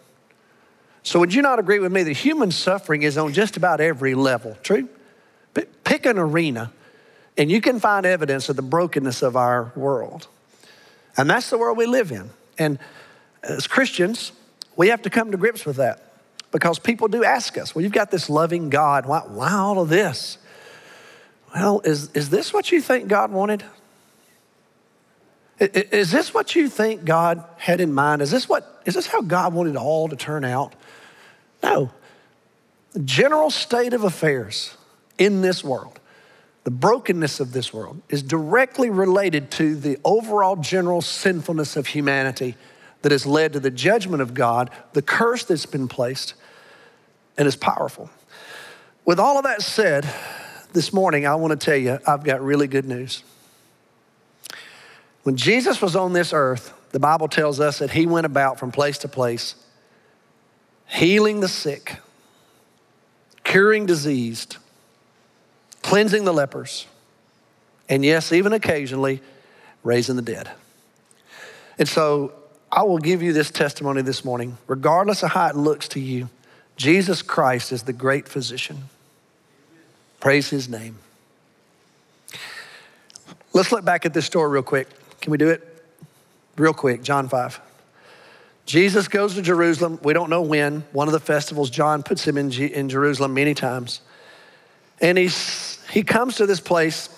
So, 1.03 1.21
would 1.21 1.33
you 1.33 1.41
not 1.41 1.59
agree 1.59 1.79
with 1.79 1.93
me 1.93 2.03
that 2.03 2.13
human 2.13 2.51
suffering 2.51 3.03
is 3.03 3.17
on 3.17 3.33
just 3.33 3.57
about 3.57 3.81
every 3.81 4.15
level? 4.15 4.57
True? 4.63 4.89
Pick 5.85 6.07
an 6.07 6.19
arena 6.19 6.73
and 7.37 7.51
you 7.51 7.61
can 7.61 7.81
find 7.81 8.05
evidence 8.05 8.49
of 8.49 8.57
the 8.57 8.63
brokenness 8.63 9.23
of 9.23 9.37
our 9.37 9.73
world. 9.75 10.29
And 11.17 11.29
that's 11.29 11.51
the 11.51 11.59
world 11.59 11.79
we 11.79 11.87
live 11.87 12.11
in. 12.11 12.31
And 12.59 12.79
as 13.43 13.67
Christians, 13.67 14.33
we 14.77 14.89
have 14.89 15.03
to 15.03 15.11
come 15.11 15.31
to 15.31 15.37
grips 15.37 15.65
with 15.65 15.77
that 15.77 16.13
because 16.53 16.79
people 16.79 17.09
do 17.09 17.25
ask 17.25 17.57
us, 17.59 17.75
well, 17.75 17.83
you've 17.83 17.93
got 17.93 18.11
this 18.11 18.29
loving 18.29 18.71
God. 18.71 19.07
Why, 19.07 19.21
why 19.21 19.53
all 19.53 19.81
of 19.81 19.89
this? 19.89 20.39
Well, 21.55 21.81
is, 21.85 22.11
is 22.13 22.31
this 22.31 22.53
what 22.53 22.73
you 22.73 22.81
think 22.81 23.09
God 23.09 23.31
wanted? 23.31 23.65
Is 25.61 26.11
this 26.11 26.35
what 26.35 26.57
you 26.57 26.69
think 26.69 27.05
God 27.05 27.45
had 27.59 27.81
in 27.81 27.93
mind? 27.93 28.23
Is 28.23 28.31
this, 28.31 28.49
what, 28.49 28.83
is 28.85 28.95
this 28.95 29.07
how 29.07 29.21
God 29.23 29.55
wanted 29.55 29.71
it 29.71 29.77
all 29.77 30.09
to 30.09 30.17
turn 30.17 30.45
out? 30.45 30.75
No. 31.63 31.91
The 32.93 33.01
general 33.01 33.51
state 33.51 33.93
of 33.93 34.03
affairs 34.03 34.77
in 35.17 35.43
this 35.43 35.63
world 35.63 36.01
the 36.65 36.71
brokenness 36.71 37.41
of 37.41 37.53
this 37.53 37.73
world 37.73 38.01
is 38.09 38.23
directly 38.23 38.89
related 38.89 39.51
to 39.53 39.77
the 39.77 39.99
overall 40.03 40.57
general 40.57 41.03
sinfulness 41.03 41.77
of 41.77 41.89
humanity 41.89 42.57
that 43.03 43.13
has 43.13 43.27
led 43.27 43.53
to 43.53 43.61
the 43.61 43.71
judgment 43.71 44.23
of 44.23 44.33
God, 44.33 44.71
the 44.95 45.03
curse 45.03 45.45
that's 45.45 45.67
been 45.67 45.89
placed, 45.89 46.33
and 47.37 47.47
is 47.47 47.55
powerful. 47.55 48.09
With 49.05 49.21
all 49.21 49.37
of 49.37 49.45
that 49.45 49.61
said, 49.61 50.09
this 50.75 50.93
morning 50.93 51.27
I 51.27 51.35
want 51.37 51.59
to 51.59 51.65
tell 51.65 51.77
you 51.77 51.99
I've 52.07 52.23
got 52.23 52.43
really 52.43 52.67
good 52.67 52.85
news. 52.85 53.23
When 55.23 55.37
Jesus 55.37 55.81
was 55.81 55.97
on 55.97 56.13
this 56.13 56.35
earth, 56.35 56.75
the 56.93 57.01
Bible 57.01 57.29
tells 57.29 57.59
us 57.59 57.79
that 57.79 57.93
he 57.93 58.05
went 58.05 58.27
about 58.27 58.59
from 58.59 58.71
place 58.71 58.99
to 58.99 59.09
place, 59.09 59.55
healing 60.87 61.41
the 61.41 61.49
sick, 61.49 61.97
curing 63.43 63.87
diseased 63.87 64.59
cleansing 65.85 66.25
the 66.25 66.33
lepers, 66.33 66.87
and 67.91 68.05
yes, 68.05 68.33
even 68.33 68.55
occasionally 68.55 69.21
raising 69.83 70.17
the 70.17 70.23
dead. 70.23 70.51
And 71.79 71.87
so 71.87 72.33
I 72.73 72.83
will 72.85 72.99
give 72.99 73.23
you 73.23 73.35
this 73.35 73.51
testimony 73.51 74.01
this 74.01 74.25
morning, 74.25 74.57
regardless 74.67 75.23
of 75.23 75.33
how 75.33 75.47
it 75.49 75.57
looks 75.57 75.87
to 75.89 76.01
you. 76.01 76.31
Jesus 76.77 77.21
Christ 77.21 77.71
is 77.71 77.83
the 77.83 77.93
great 77.93 78.27
physician. 78.29 78.85
Praise 80.25 80.49
his 80.49 80.71
name. 80.71 80.97
Let's 83.53 83.71
look 83.71 83.85
back 83.85 84.07
at 84.07 84.15
this 84.15 84.25
story 84.25 84.49
real 84.49 84.63
quick. 84.63 84.89
Can 85.21 85.31
we 85.31 85.37
do 85.37 85.51
it? 85.51 85.85
Real 86.57 86.73
quick, 86.73 87.03
John 87.03 87.29
5. 87.29 87.61
Jesus 88.65 89.07
goes 89.07 89.35
to 89.35 89.43
Jerusalem. 89.43 89.99
We 90.03 90.15
don't 90.15 90.31
know 90.31 90.41
when. 90.41 90.81
One 90.93 91.09
of 91.09 91.13
the 91.13 91.21
festivals, 91.21 91.69
John 91.69 92.03
puts 92.03 92.27
him 92.27 92.39
in, 92.39 92.51
G- 92.51 92.73
in 92.73 92.89
Jerusalem 92.89 93.35
many 93.35 93.53
times. 93.53 94.01
And 94.99 95.19
he's 95.19 95.79
he 95.91 96.03
comes 96.03 96.37
to 96.37 96.47
this 96.47 96.59
place 96.59 97.11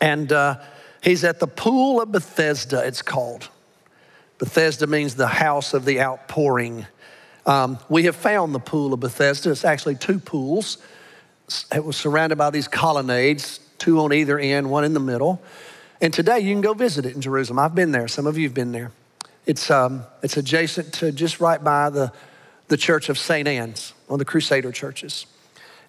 and 0.00 0.32
uh, 0.32 0.60
He's 1.02 1.24
at 1.24 1.40
the 1.40 1.46
pool 1.46 2.00
of 2.00 2.10
Bethesda, 2.10 2.86
it's 2.86 3.02
called. 3.02 3.50
Bethesda 4.38 4.86
means 4.86 5.14
the 5.14 5.26
house 5.26 5.74
of 5.74 5.84
the 5.84 6.00
outpouring. 6.00 6.86
Um, 7.44 7.78
we 7.90 8.04
have 8.04 8.16
found 8.16 8.54
the 8.54 8.60
pool 8.60 8.94
of 8.94 9.00
Bethesda. 9.00 9.50
It's 9.50 9.66
actually 9.66 9.96
two 9.96 10.18
pools. 10.18 10.78
It 11.74 11.84
was 11.84 11.96
surrounded 11.96 12.36
by 12.36 12.50
these 12.50 12.68
colonnades, 12.68 13.60
two 13.78 14.00
on 14.00 14.12
either 14.12 14.38
end, 14.38 14.70
one 14.70 14.84
in 14.84 14.94
the 14.94 15.00
middle. 15.00 15.42
And 16.00 16.12
today 16.12 16.40
you 16.40 16.52
can 16.52 16.60
go 16.60 16.74
visit 16.74 17.06
it 17.06 17.14
in 17.14 17.20
Jerusalem. 17.20 17.58
I've 17.58 17.74
been 17.74 17.92
there. 17.92 18.08
Some 18.08 18.26
of 18.26 18.36
you 18.38 18.44
have 18.48 18.54
been 18.54 18.72
there. 18.72 18.92
It's, 19.46 19.70
um, 19.70 20.04
it's 20.22 20.36
adjacent 20.36 20.94
to 20.94 21.12
just 21.12 21.40
right 21.40 21.62
by 21.62 21.90
the, 21.90 22.12
the 22.68 22.76
church 22.76 23.08
of 23.08 23.18
St. 23.18 23.46
Anne's, 23.46 23.92
one 24.06 24.16
of 24.16 24.18
the 24.18 24.24
Crusader 24.24 24.72
churches. 24.72 25.26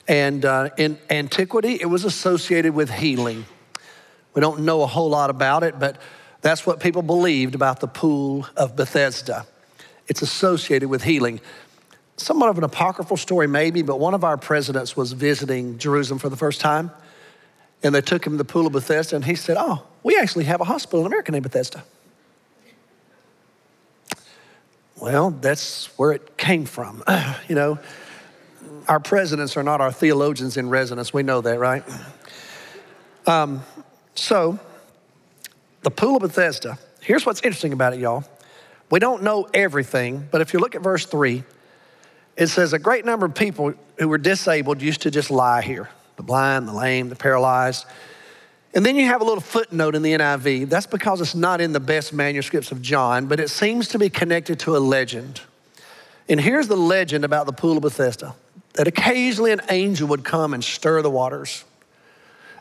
And 0.07 0.45
uh, 0.45 0.69
in 0.77 0.97
antiquity, 1.09 1.77
it 1.79 1.87
was 1.87 2.03
associated 2.03 2.73
with 2.73 2.91
healing. 2.91 3.45
We 4.33 4.41
don't 4.41 4.61
know 4.61 4.81
a 4.81 4.87
whole 4.87 5.09
lot 5.09 5.29
about 5.29 5.63
it, 5.63 5.79
but 5.79 5.97
that's 6.41 6.65
what 6.65 6.79
people 6.79 7.01
believed 7.01 7.55
about 7.55 7.79
the 7.79 7.87
pool 7.87 8.45
of 8.55 8.75
Bethesda. 8.75 9.47
It's 10.07 10.21
associated 10.21 10.89
with 10.89 11.03
healing. 11.03 11.39
Somewhat 12.17 12.49
of 12.49 12.57
an 12.57 12.63
apocryphal 12.63 13.17
story, 13.17 13.47
maybe, 13.47 13.81
but 13.81 13.99
one 13.99 14.13
of 14.13 14.23
our 14.23 14.37
presidents 14.37 14.95
was 14.95 15.11
visiting 15.11 15.77
Jerusalem 15.77 16.19
for 16.19 16.29
the 16.29 16.37
first 16.37 16.61
time, 16.61 16.91
and 17.83 17.93
they 17.93 18.01
took 18.01 18.25
him 18.25 18.33
to 18.33 18.37
the 18.37 18.45
pool 18.45 18.67
of 18.67 18.73
Bethesda, 18.73 19.15
and 19.15 19.25
he 19.25 19.35
said, 19.35 19.57
Oh, 19.59 19.83
we 20.01 20.17
actually 20.17 20.45
have 20.45 20.61
a 20.61 20.63
hospital 20.63 21.01
in 21.01 21.07
America 21.07 21.31
named 21.31 21.43
Bethesda. 21.43 21.83
Well, 24.97 25.31
that's 25.31 25.87
where 25.97 26.13
it 26.13 26.37
came 26.37 26.65
from. 26.65 27.03
you 27.49 27.55
know, 27.55 27.79
our 28.87 28.99
presidents 28.99 29.57
are 29.57 29.63
not 29.63 29.81
our 29.81 29.91
theologians 29.91 30.57
in 30.57 30.69
residence. 30.69 31.13
We 31.13 31.23
know 31.23 31.41
that, 31.41 31.59
right? 31.59 31.83
Um, 33.27 33.63
so, 34.13 34.59
the 35.81 35.91
Pool 35.91 36.15
of 36.17 36.21
Bethesda, 36.21 36.77
here's 37.01 37.25
what's 37.25 37.41
interesting 37.41 37.73
about 37.73 37.93
it, 37.93 37.99
y'all. 37.99 38.23
We 38.89 38.99
don't 38.99 39.23
know 39.23 39.47
everything, 39.53 40.27
but 40.31 40.41
if 40.41 40.53
you 40.53 40.59
look 40.59 40.75
at 40.75 40.81
verse 40.81 41.05
3, 41.05 41.43
it 42.37 42.47
says 42.47 42.73
a 42.73 42.79
great 42.79 43.05
number 43.05 43.25
of 43.25 43.33
people 43.33 43.73
who 43.97 44.07
were 44.07 44.17
disabled 44.17 44.81
used 44.81 45.01
to 45.03 45.11
just 45.11 45.31
lie 45.31 45.61
here 45.61 45.89
the 46.17 46.23
blind, 46.23 46.67
the 46.67 46.73
lame, 46.73 47.09
the 47.09 47.15
paralyzed. 47.15 47.85
And 48.73 48.85
then 48.85 48.95
you 48.95 49.05
have 49.05 49.21
a 49.21 49.23
little 49.23 49.41
footnote 49.41 49.95
in 49.95 50.01
the 50.01 50.13
NIV. 50.13 50.69
That's 50.69 50.85
because 50.85 51.21
it's 51.21 51.35
not 51.35 51.61
in 51.61 51.73
the 51.73 51.79
best 51.79 52.13
manuscripts 52.13 52.71
of 52.71 52.81
John, 52.81 53.25
but 53.27 53.39
it 53.39 53.49
seems 53.49 53.89
to 53.89 53.99
be 53.99 54.09
connected 54.09 54.59
to 54.61 54.75
a 54.75 54.79
legend. 54.79 55.41
And 56.27 56.39
here's 56.39 56.67
the 56.67 56.77
legend 56.77 57.23
about 57.23 57.45
the 57.45 57.53
Pool 57.53 57.77
of 57.77 57.83
Bethesda 57.83 58.35
that 58.73 58.87
occasionally 58.87 59.51
an 59.51 59.61
angel 59.69 60.07
would 60.09 60.23
come 60.25 60.53
and 60.53 60.63
stir 60.63 61.01
the 61.01 61.09
waters. 61.09 61.63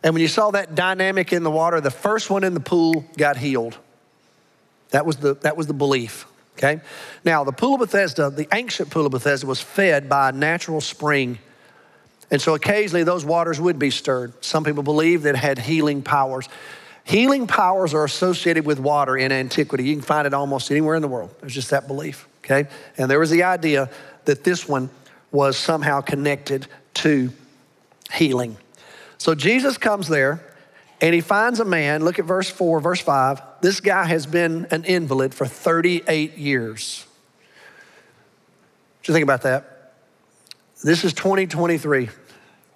And 0.05 0.15
when 0.15 0.23
you 0.23 0.29
saw 0.29 0.51
that 0.53 0.75
dynamic 0.75 1.33
in 1.33 1.43
the 1.43 1.51
water, 1.51 1.81
the 1.81 1.91
first 1.91 2.31
one 2.31 2.45
in 2.45 2.55
the 2.55 2.61
pool 2.61 3.05
got 3.17 3.37
healed. 3.37 3.77
That 4.91 5.07
was 5.07 5.17
the, 5.17 5.35
that 5.37 5.57
was 5.57 5.67
the 5.67 5.75
belief, 5.75 6.27
okay? 6.57 6.81
Now, 7.25 7.45
the 7.45 7.53
pool 7.53 7.75
of 7.75 7.81
Bethesda, 7.81 8.31
the 8.31 8.49
ancient 8.53 8.91
pool 8.91 9.07
of 9.07 9.13
Bethesda, 9.13 9.47
was 9.47 9.61
fed 9.61 10.09
by 10.09 10.31
a 10.31 10.33
natural 10.33 10.81
spring. 10.81 11.39
And 12.31 12.41
so 12.41 12.55
occasionally 12.55 13.05
those 13.05 13.25
waters 13.25 13.61
would 13.61 13.79
be 13.79 13.91
stirred. 13.91 14.33
Some 14.45 14.65
people 14.65 14.83
believe 14.83 15.23
that 15.23 15.35
it 15.35 15.39
had 15.39 15.59
healing 15.59 16.03
powers. 16.03 16.49
Healing 17.05 17.47
powers 17.47 17.93
are 17.93 18.05
associated 18.05 18.65
with 18.65 18.81
water 18.81 19.17
in 19.17 19.31
antiquity. 19.31 19.85
You 19.85 19.95
can 19.95 20.03
find 20.03 20.27
it 20.27 20.33
almost 20.33 20.71
anywhere 20.71 20.97
in 20.97 21.03
the 21.03 21.09
world. 21.09 21.35
There's 21.41 21.55
just 21.55 21.71
that 21.71 21.87
belief, 21.87 22.27
okay? 22.45 22.69
And 22.97 23.11
there 23.11 23.19
was 23.19 23.31
the 23.31 23.43
idea 23.43 23.91
that 24.25 24.43
this 24.43 24.67
one 24.67 24.89
was 25.31 25.57
somehow 25.59 26.01
connected 26.01 26.67
to 26.95 27.31
healing. 28.13 28.57
So 29.19 29.35
Jesus 29.35 29.77
comes 29.77 30.09
there 30.09 30.41
and 31.01 31.15
he 31.15 31.21
finds 31.21 31.61
a 31.61 31.65
man. 31.65 32.05
Look 32.05 32.19
at 32.19 32.25
verse 32.25 32.49
4, 32.49 32.81
verse 32.81 33.01
5. 33.01 33.43
This 33.61 33.81
guy 33.81 34.05
has 34.05 34.27
been 34.27 34.67
an 34.71 34.85
invalid 34.85 35.35
for 35.35 35.47
38 35.47 36.39
years. 36.39 37.07
What 38.99 39.09
you 39.09 39.15
think 39.15 39.25
about 39.25 39.43
that? 39.43 39.93
This 40.83 41.05
is 41.05 41.13
2023. 41.13 42.09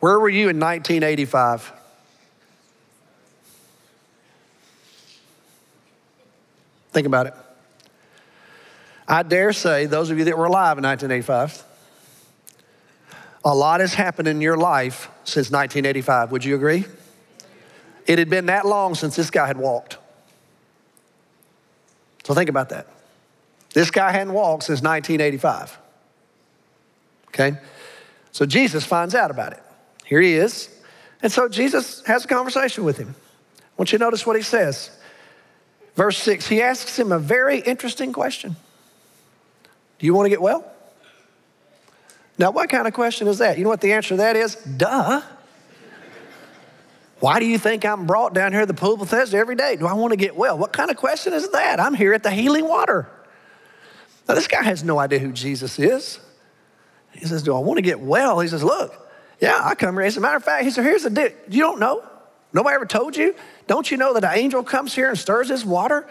Where 0.00 0.18
were 0.18 0.28
you 0.28 0.48
in 0.48 0.58
1985? 0.60 1.72
Think 6.92 7.06
about 7.06 7.26
it. 7.26 7.34
I 9.06 9.22
dare 9.22 9.52
say, 9.52 9.86
those 9.86 10.10
of 10.10 10.18
you 10.18 10.24
that 10.24 10.36
were 10.36 10.44
alive 10.44 10.76
in 10.78 10.84
1985, 10.84 11.64
a 13.44 13.54
lot 13.54 13.80
has 13.80 13.94
happened 13.94 14.28
in 14.28 14.40
your 14.40 14.56
life 14.56 15.08
since 15.24 15.50
1985. 15.50 16.32
Would 16.32 16.44
you 16.44 16.54
agree? 16.54 16.84
It 18.08 18.18
had 18.18 18.30
been 18.30 18.46
that 18.46 18.66
long 18.66 18.94
since 18.94 19.14
this 19.14 19.30
guy 19.30 19.46
had 19.46 19.58
walked. 19.58 19.98
So 22.24 22.34
think 22.34 22.48
about 22.48 22.70
that. 22.70 22.86
This 23.74 23.90
guy 23.90 24.10
hadn't 24.10 24.32
walked 24.32 24.64
since 24.64 24.80
1985. 24.80 25.78
Okay? 27.28 27.58
So 28.32 28.46
Jesus 28.46 28.86
finds 28.86 29.14
out 29.14 29.30
about 29.30 29.52
it. 29.52 29.62
Here 30.06 30.22
he 30.22 30.34
is. 30.34 30.74
And 31.22 31.30
so 31.30 31.48
Jesus 31.48 32.02
has 32.06 32.24
a 32.24 32.28
conversation 32.28 32.82
with 32.82 32.96
him. 32.96 33.14
I 33.60 33.62
want 33.76 33.92
you 33.92 33.98
to 33.98 34.04
notice 34.04 34.26
what 34.26 34.36
he 34.36 34.42
says. 34.42 34.90
Verse 35.94 36.16
6, 36.18 36.48
he 36.48 36.62
asks 36.62 36.98
him 36.98 37.12
a 37.12 37.18
very 37.18 37.58
interesting 37.60 38.12
question 38.12 38.56
Do 39.98 40.06
you 40.06 40.14
want 40.14 40.26
to 40.26 40.30
get 40.30 40.40
well? 40.40 40.64
Now, 42.38 42.52
what 42.52 42.70
kind 42.70 42.86
of 42.86 42.94
question 42.94 43.26
is 43.26 43.38
that? 43.38 43.58
You 43.58 43.64
know 43.64 43.70
what 43.70 43.80
the 43.80 43.92
answer 43.92 44.10
to 44.10 44.16
that 44.18 44.36
is? 44.36 44.54
Duh. 44.54 45.20
Why 47.20 47.40
do 47.40 47.46
you 47.46 47.58
think 47.58 47.84
I'm 47.84 48.06
brought 48.06 48.32
down 48.32 48.52
here 48.52 48.60
to 48.60 48.66
the 48.66 48.74
pool 48.74 48.94
of 48.94 49.00
Bethesda 49.00 49.36
every 49.36 49.56
day? 49.56 49.76
Do 49.76 49.86
I 49.86 49.94
want 49.94 50.12
to 50.12 50.16
get 50.16 50.36
well? 50.36 50.56
What 50.56 50.72
kind 50.72 50.90
of 50.90 50.96
question 50.96 51.32
is 51.32 51.50
that? 51.50 51.80
I'm 51.80 51.94
here 51.94 52.12
at 52.12 52.22
the 52.22 52.30
healing 52.30 52.68
water. 52.68 53.08
Now, 54.28 54.34
this 54.34 54.46
guy 54.46 54.62
has 54.62 54.84
no 54.84 54.98
idea 54.98 55.18
who 55.18 55.32
Jesus 55.32 55.78
is. 55.78 56.20
He 57.12 57.26
says, 57.26 57.42
Do 57.42 57.56
I 57.56 57.58
want 57.58 57.78
to 57.78 57.82
get 57.82 58.00
well? 58.00 58.38
He 58.40 58.48
says, 58.48 58.62
Look, 58.62 58.94
yeah, 59.40 59.60
I 59.62 59.74
come 59.74 59.94
here. 59.94 60.02
As 60.02 60.16
a 60.16 60.20
matter 60.20 60.36
of 60.36 60.44
fact, 60.44 60.64
he 60.64 60.70
said, 60.70 60.84
Here's 60.84 61.02
the 61.02 61.10
deal. 61.10 61.30
You 61.48 61.62
don't 61.62 61.80
know? 61.80 62.04
Nobody 62.52 62.74
ever 62.74 62.86
told 62.86 63.16
you? 63.16 63.34
Don't 63.66 63.90
you 63.90 63.96
know 63.96 64.14
that 64.14 64.24
an 64.24 64.38
angel 64.38 64.62
comes 64.62 64.94
here 64.94 65.08
and 65.08 65.18
stirs 65.18 65.48
this 65.48 65.64
water? 65.64 66.06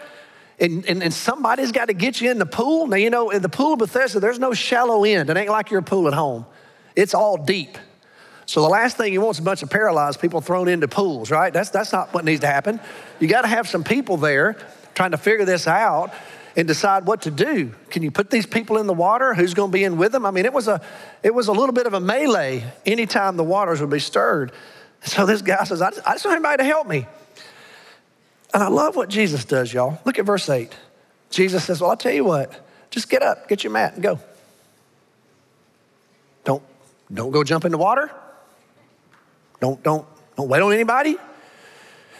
and, 0.60 0.84
and, 0.86 1.02
and 1.02 1.14
somebody's 1.14 1.72
got 1.72 1.86
to 1.86 1.94
get 1.94 2.20
you 2.20 2.30
in 2.30 2.38
the 2.38 2.46
pool. 2.46 2.86
Now, 2.86 2.96
you 2.96 3.10
know, 3.10 3.30
in 3.30 3.42
the 3.42 3.48
pool 3.48 3.74
of 3.74 3.78
Bethesda, 3.78 4.20
there's 4.20 4.38
no 4.38 4.54
shallow 4.54 5.04
end. 5.04 5.30
It 5.30 5.36
ain't 5.36 5.50
like 5.50 5.70
your 5.70 5.82
pool 5.82 6.08
at 6.08 6.14
home, 6.14 6.46
it's 6.96 7.14
all 7.14 7.36
deep. 7.36 7.78
So 8.48 8.62
the 8.62 8.68
last 8.68 8.96
thing 8.96 9.12
you 9.12 9.20
want 9.20 9.36
is 9.36 9.40
a 9.40 9.42
bunch 9.42 9.62
of 9.62 9.68
paralyzed 9.68 10.22
people 10.22 10.40
thrown 10.40 10.68
into 10.68 10.88
pools, 10.88 11.30
right? 11.30 11.52
That's, 11.52 11.68
that's 11.68 11.92
not 11.92 12.14
what 12.14 12.24
needs 12.24 12.40
to 12.40 12.46
happen. 12.46 12.80
You 13.20 13.28
got 13.28 13.42
to 13.42 13.46
have 13.46 13.68
some 13.68 13.84
people 13.84 14.16
there 14.16 14.56
trying 14.94 15.10
to 15.10 15.18
figure 15.18 15.44
this 15.44 15.66
out 15.66 16.14
and 16.56 16.66
decide 16.66 17.04
what 17.04 17.20
to 17.22 17.30
do. 17.30 17.74
Can 17.90 18.02
you 18.02 18.10
put 18.10 18.30
these 18.30 18.46
people 18.46 18.78
in 18.78 18.86
the 18.86 18.94
water? 18.94 19.34
Who's 19.34 19.52
going 19.52 19.70
to 19.70 19.72
be 19.72 19.84
in 19.84 19.98
with 19.98 20.12
them? 20.12 20.24
I 20.24 20.30
mean, 20.30 20.46
it 20.46 20.54
was 20.54 20.66
a, 20.66 20.80
it 21.22 21.34
was 21.34 21.48
a 21.48 21.52
little 21.52 21.74
bit 21.74 21.86
of 21.86 21.92
a 21.92 22.00
melee 22.00 22.64
anytime 22.86 23.36
the 23.36 23.44
waters 23.44 23.82
would 23.82 23.90
be 23.90 23.98
stirred. 23.98 24.50
So 25.02 25.26
this 25.26 25.42
guy 25.42 25.62
says, 25.64 25.82
I 25.82 25.90
just, 25.90 26.08
I 26.08 26.12
just 26.12 26.24
want 26.24 26.36
anybody 26.36 26.62
to 26.62 26.64
help 26.64 26.88
me. 26.88 27.06
And 28.54 28.62
I 28.62 28.68
love 28.68 28.96
what 28.96 29.10
Jesus 29.10 29.44
does, 29.44 29.74
y'all. 29.74 30.00
Look 30.06 30.18
at 30.18 30.24
verse 30.24 30.48
8. 30.48 30.74
Jesus 31.28 31.64
says, 31.64 31.82
Well, 31.82 31.90
I'll 31.90 31.98
tell 31.98 32.14
you 32.14 32.24
what, 32.24 32.66
just 32.90 33.10
get 33.10 33.22
up, 33.22 33.46
get 33.46 33.62
your 33.62 33.74
mat, 33.74 33.92
and 33.92 34.02
go. 34.02 34.18
Don't, 36.44 36.62
don't 37.12 37.30
go 37.30 37.44
jump 37.44 37.66
in 37.66 37.72
the 37.72 37.78
water. 37.78 38.10
Don't, 39.60 39.82
don't, 39.82 40.06
don't 40.36 40.48
wait 40.48 40.62
on 40.62 40.72
anybody. 40.72 41.16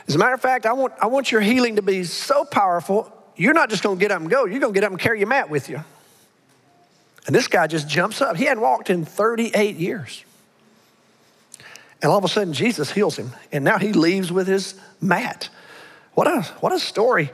As 0.07 0.15
a 0.15 0.19
matter 0.19 0.35
of 0.35 0.41
fact, 0.41 0.67
I 0.67 0.73
want, 0.73 0.95
I 1.01 1.07
want 1.07 1.31
your 1.31 1.41
healing 1.41 1.77
to 1.77 1.83
be 1.83 2.05
so 2.05 2.45
powerful, 2.45 3.13
you're 3.37 3.55
not 3.55 3.71
just 3.71 3.83
gonna 3.83 4.01
get 4.01 4.11
up 4.11 4.21
and 4.21 4.31
go, 4.31 4.47
you're 4.47 4.61
gonna 4.61 4.73
get 4.73 4.85
up 4.85 4.91
and 4.91 4.99
carry 4.99 5.19
your 5.19 5.29
mat 5.29 5.51
with 5.51 5.69
you. 5.69 5.83
And 7.27 7.35
this 7.35 7.47
guy 7.47 7.67
just 7.67 7.89
jumps 7.89 8.23
up. 8.23 8.37
He 8.37 8.45
hadn't 8.45 8.63
walked 8.63 8.89
in 8.89 9.05
38 9.05 9.77
years. 9.77 10.25
And 12.01 12.11
all 12.11 12.19
of 12.19 12.25
a 12.25 12.29
sudden, 12.29 12.55
Jesus 12.55 12.91
heals 12.91 13.17
him. 13.17 13.33
And 13.53 13.65
now 13.65 13.79
he 13.79 13.93
leaves 13.93 14.33
with 14.33 14.47
his 14.47 14.75
mat. 15.01 15.51
What 16.15 16.27
a, 16.27 16.43
what 16.61 16.73
a 16.73 16.79
story. 16.79 17.31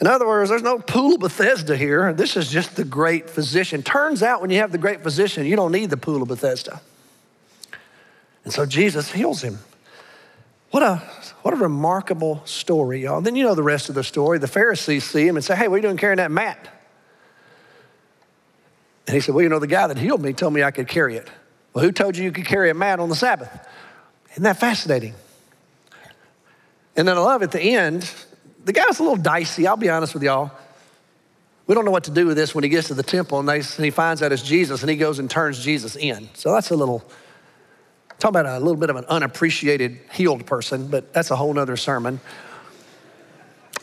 In 0.00 0.06
other 0.06 0.26
words, 0.26 0.50
there's 0.50 0.62
no 0.62 0.78
pool 0.78 1.14
of 1.14 1.20
Bethesda 1.20 1.76
here. 1.76 2.12
This 2.12 2.36
is 2.36 2.50
just 2.50 2.76
the 2.76 2.84
great 2.84 3.28
physician. 3.28 3.82
Turns 3.82 4.22
out 4.22 4.40
when 4.40 4.50
you 4.50 4.58
have 4.58 4.70
the 4.70 4.78
great 4.78 5.02
physician, 5.02 5.46
you 5.46 5.56
don't 5.56 5.72
need 5.72 5.90
the 5.90 5.96
pool 5.96 6.22
of 6.22 6.28
Bethesda. 6.28 6.80
And 8.46 8.52
so 8.52 8.64
Jesus 8.64 9.10
heals 9.10 9.42
him. 9.42 9.58
What 10.70 10.84
a, 10.84 10.98
what 11.42 11.52
a 11.52 11.56
remarkable 11.56 12.42
story, 12.44 13.02
y'all. 13.02 13.20
Then 13.20 13.34
you 13.34 13.42
know 13.42 13.56
the 13.56 13.62
rest 13.64 13.88
of 13.88 13.96
the 13.96 14.04
story. 14.04 14.38
The 14.38 14.46
Pharisees 14.46 15.02
see 15.02 15.26
him 15.26 15.34
and 15.34 15.44
say, 15.44 15.56
Hey, 15.56 15.66
what 15.66 15.74
are 15.74 15.78
you 15.78 15.82
doing 15.82 15.96
carrying 15.96 16.18
that 16.18 16.30
mat? 16.30 16.68
And 19.08 19.16
he 19.16 19.20
said, 19.20 19.34
Well, 19.34 19.42
you 19.42 19.48
know, 19.48 19.58
the 19.58 19.66
guy 19.66 19.88
that 19.88 19.98
healed 19.98 20.22
me 20.22 20.32
told 20.32 20.52
me 20.52 20.62
I 20.62 20.70
could 20.70 20.86
carry 20.86 21.16
it. 21.16 21.28
Well, 21.74 21.84
who 21.84 21.90
told 21.90 22.16
you 22.16 22.22
you 22.22 22.30
could 22.30 22.46
carry 22.46 22.70
a 22.70 22.74
mat 22.74 23.00
on 23.00 23.08
the 23.08 23.16
Sabbath? 23.16 23.50
Isn't 24.30 24.44
that 24.44 24.58
fascinating? 24.58 25.14
And 26.94 27.08
then 27.08 27.16
I 27.16 27.20
love 27.20 27.42
at 27.42 27.50
the 27.50 27.60
end, 27.60 28.08
the 28.64 28.72
guy's 28.72 29.00
a 29.00 29.02
little 29.02 29.16
dicey, 29.16 29.66
I'll 29.66 29.76
be 29.76 29.90
honest 29.90 30.14
with 30.14 30.22
y'all. 30.22 30.52
We 31.66 31.74
don't 31.74 31.84
know 31.84 31.90
what 31.90 32.04
to 32.04 32.12
do 32.12 32.26
with 32.26 32.36
this 32.36 32.54
when 32.54 32.62
he 32.62 32.70
gets 32.70 32.86
to 32.88 32.94
the 32.94 33.02
temple 33.02 33.40
and, 33.40 33.48
they, 33.48 33.56
and 33.56 33.84
he 33.84 33.90
finds 33.90 34.22
out 34.22 34.30
it's 34.30 34.40
Jesus 34.40 34.82
and 34.82 34.90
he 34.90 34.96
goes 34.96 35.18
and 35.18 35.28
turns 35.28 35.58
Jesus 35.64 35.96
in. 35.96 36.28
So 36.34 36.52
that's 36.52 36.70
a 36.70 36.76
little, 36.76 37.04
talk 38.18 38.30
about 38.30 38.46
a 38.46 38.58
little 38.58 38.76
bit 38.76 38.90
of 38.90 38.96
an 38.96 39.04
unappreciated 39.06 39.98
healed 40.12 40.46
person, 40.46 40.88
but 40.88 41.12
that's 41.12 41.30
a 41.30 41.36
whole 41.36 41.52
nother 41.52 41.76
sermon. 41.76 42.20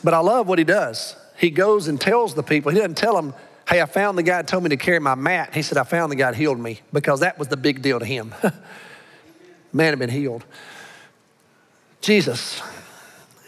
But 0.02 0.14
I 0.14 0.18
love 0.18 0.48
what 0.48 0.58
he 0.58 0.64
does. 0.64 1.16
He 1.36 1.50
goes 1.50 1.88
and 1.88 2.00
tells 2.00 2.34
the 2.34 2.42
people, 2.42 2.70
he 2.70 2.78
doesn't 2.78 2.96
tell 2.96 3.14
them, 3.14 3.34
hey, 3.68 3.80
I 3.80 3.86
found 3.86 4.18
the 4.18 4.22
guy 4.22 4.36
that 4.36 4.48
told 4.48 4.62
me 4.62 4.70
to 4.70 4.76
carry 4.76 4.98
my 4.98 5.14
mat. 5.14 5.54
He 5.54 5.62
said, 5.62 5.78
I 5.78 5.84
found 5.84 6.12
the 6.12 6.16
guy 6.16 6.30
that 6.30 6.36
healed 6.36 6.58
me 6.58 6.80
because 6.92 7.20
that 7.20 7.38
was 7.38 7.48
the 7.48 7.56
big 7.56 7.82
deal 7.82 7.98
to 7.98 8.04
him. 8.04 8.34
Man 9.72 9.90
had 9.90 9.98
been 9.98 10.10
healed. 10.10 10.44
Jesus, 12.00 12.60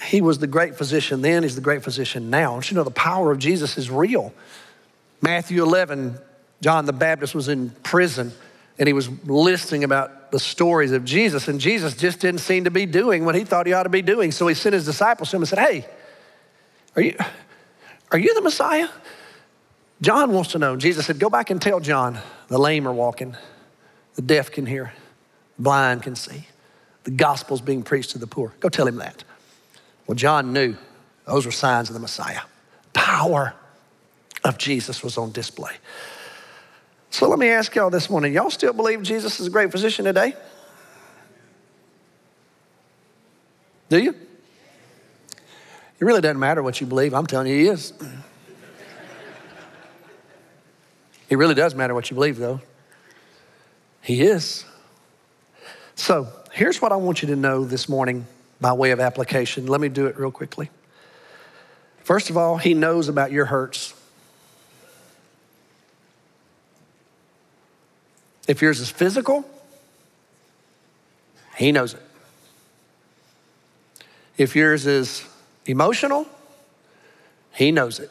he 0.07 0.20
was 0.20 0.38
the 0.38 0.46
great 0.46 0.77
physician 0.77 1.20
then, 1.20 1.42
he's 1.42 1.55
the 1.55 1.61
great 1.61 1.85
physician 1.85 2.31
now. 2.31 2.59
You 2.61 2.75
know 2.75 2.85
the 2.85 2.90
power 2.90 3.31
of 3.31 3.38
Jesus 3.38 3.77
is 3.77 3.90
real? 3.90 4.33
Matthew 5.20 5.62
11, 5.62 6.18
John 6.62 6.87
the 6.87 6.92
Baptist 6.92 7.35
was 7.35 7.49
in 7.49 7.70
prison 7.83 8.33
and 8.79 8.87
he 8.87 8.93
was 8.93 9.09
listening 9.25 9.85
about 9.85 10.31
the 10.33 10.39
stories 10.39 10.93
of 10.93 11.05
Jesus, 11.05 11.49
and 11.49 11.61
Jesus 11.61 11.95
just 11.97 12.21
didn't 12.21 12.41
seem 12.41 12.65
to 12.65 12.71
be 12.71 12.85
doing 12.85 13.25
what 13.25 13.35
he 13.35 13.45
thought 13.45 13.67
he 13.67 13.73
ought 13.73 13.85
to 13.85 13.89
be 13.89 14.03
doing. 14.03 14.33
So 14.33 14.47
he 14.47 14.55
sent 14.55 14.75
his 14.75 14.85
disciples 14.85 15.31
to 15.31 15.37
him 15.37 15.43
and 15.43 15.49
said, 15.49 15.59
Hey, 15.59 15.87
are 16.95 17.03
you, 17.03 17.17
are 18.11 18.19
you 18.19 18.35
the 18.35 18.43
Messiah? 18.43 18.89
John 20.03 20.33
wants 20.33 20.53
to 20.53 20.59
know. 20.59 20.77
Jesus 20.77 21.07
said, 21.07 21.19
Go 21.19 21.31
back 21.31 21.51
and 21.51 21.61
tell 21.61 21.81
John 21.81 22.19
the 22.49 22.59
lame 22.59 22.87
are 22.87 22.93
walking, 22.93 23.37
the 24.15 24.23
deaf 24.23 24.51
can 24.51 24.67
hear, 24.67 24.93
the 25.57 25.62
blind 25.62 26.03
can 26.03 26.17
see, 26.17 26.47
the 27.05 27.11
gospel's 27.11 27.61
being 27.61 27.83
preached 27.83 28.11
to 28.11 28.19
the 28.19 28.27
poor. 28.27 28.53
Go 28.61 28.69
tell 28.69 28.87
him 28.87 28.97
that. 28.97 29.25
Well, 30.07 30.17
John 30.17 30.53
knew 30.53 30.77
those 31.27 31.47
were 31.47 31.53
signs 31.53 31.89
of 31.89 31.95
the 31.95 32.01
Messiah. 32.01 32.41
Power 32.93 33.55
of 34.45 34.59
Jesus 34.59 35.03
was 35.03 35.19
on 35.19 35.33
display. 35.33 35.73
So 37.17 37.31
let 37.31 37.39
me 37.39 37.49
ask 37.49 37.75
y'all 37.75 37.89
this 37.89 38.11
morning 38.11 38.35
y'all 38.35 38.51
still 38.51 38.75
believe 38.75 39.03
Jesus 39.03 39.41
is 39.41 39.47
a 39.47 39.51
great 39.51 39.73
physician 39.73 40.05
today? 40.05 40.35
Do 43.89 43.99
you? 43.99 44.11
It 44.11 46.05
really 46.05 46.21
doesn't 46.21 46.39
matter 46.39 46.63
what 46.63 46.79
you 46.79 46.87
believe. 46.87 47.15
I'm 47.15 47.27
telling 47.27 47.47
you, 47.47 47.55
he 47.55 47.69
is. 47.69 47.95
it 51.31 51.39
really 51.39 51.55
does 51.55 51.75
matter 51.75 51.95
what 51.95 52.11
you 52.11 52.17
believe, 52.17 52.37
though. 52.37 52.61
He 54.03 54.21
is. 54.21 54.67
So 55.95 56.29
here's 56.53 56.83
what 56.83 56.93
I 56.93 56.97
want 56.97 57.23
you 57.23 57.29
to 57.29 57.37
know 57.37 57.65
this 57.65 57.89
morning 57.89 58.27
by 58.61 58.75
way 58.75 58.91
of 58.91 59.01
application. 59.01 59.69
Let 59.69 59.81
me 59.81 59.89
do 59.89 60.05
it 60.05 60.19
real 60.19 60.31
quickly. 60.31 60.69
First 62.05 62.29
of 62.29 62.37
all, 62.37 62.59
he 62.59 62.75
knows 62.75 63.09
about 63.09 63.33
your 63.33 63.47
hurts. 63.47 63.95
If 68.47 68.63
yours 68.63 68.81
is 68.81 68.91
physical, 68.91 69.45
he 71.57 71.73
knows 71.73 71.95
it. 71.95 72.03
If 74.37 74.55
yours 74.55 74.87
is 74.87 75.25
emotional, 75.65 76.27
he 77.53 77.73
knows 77.73 77.99
it. 77.99 78.11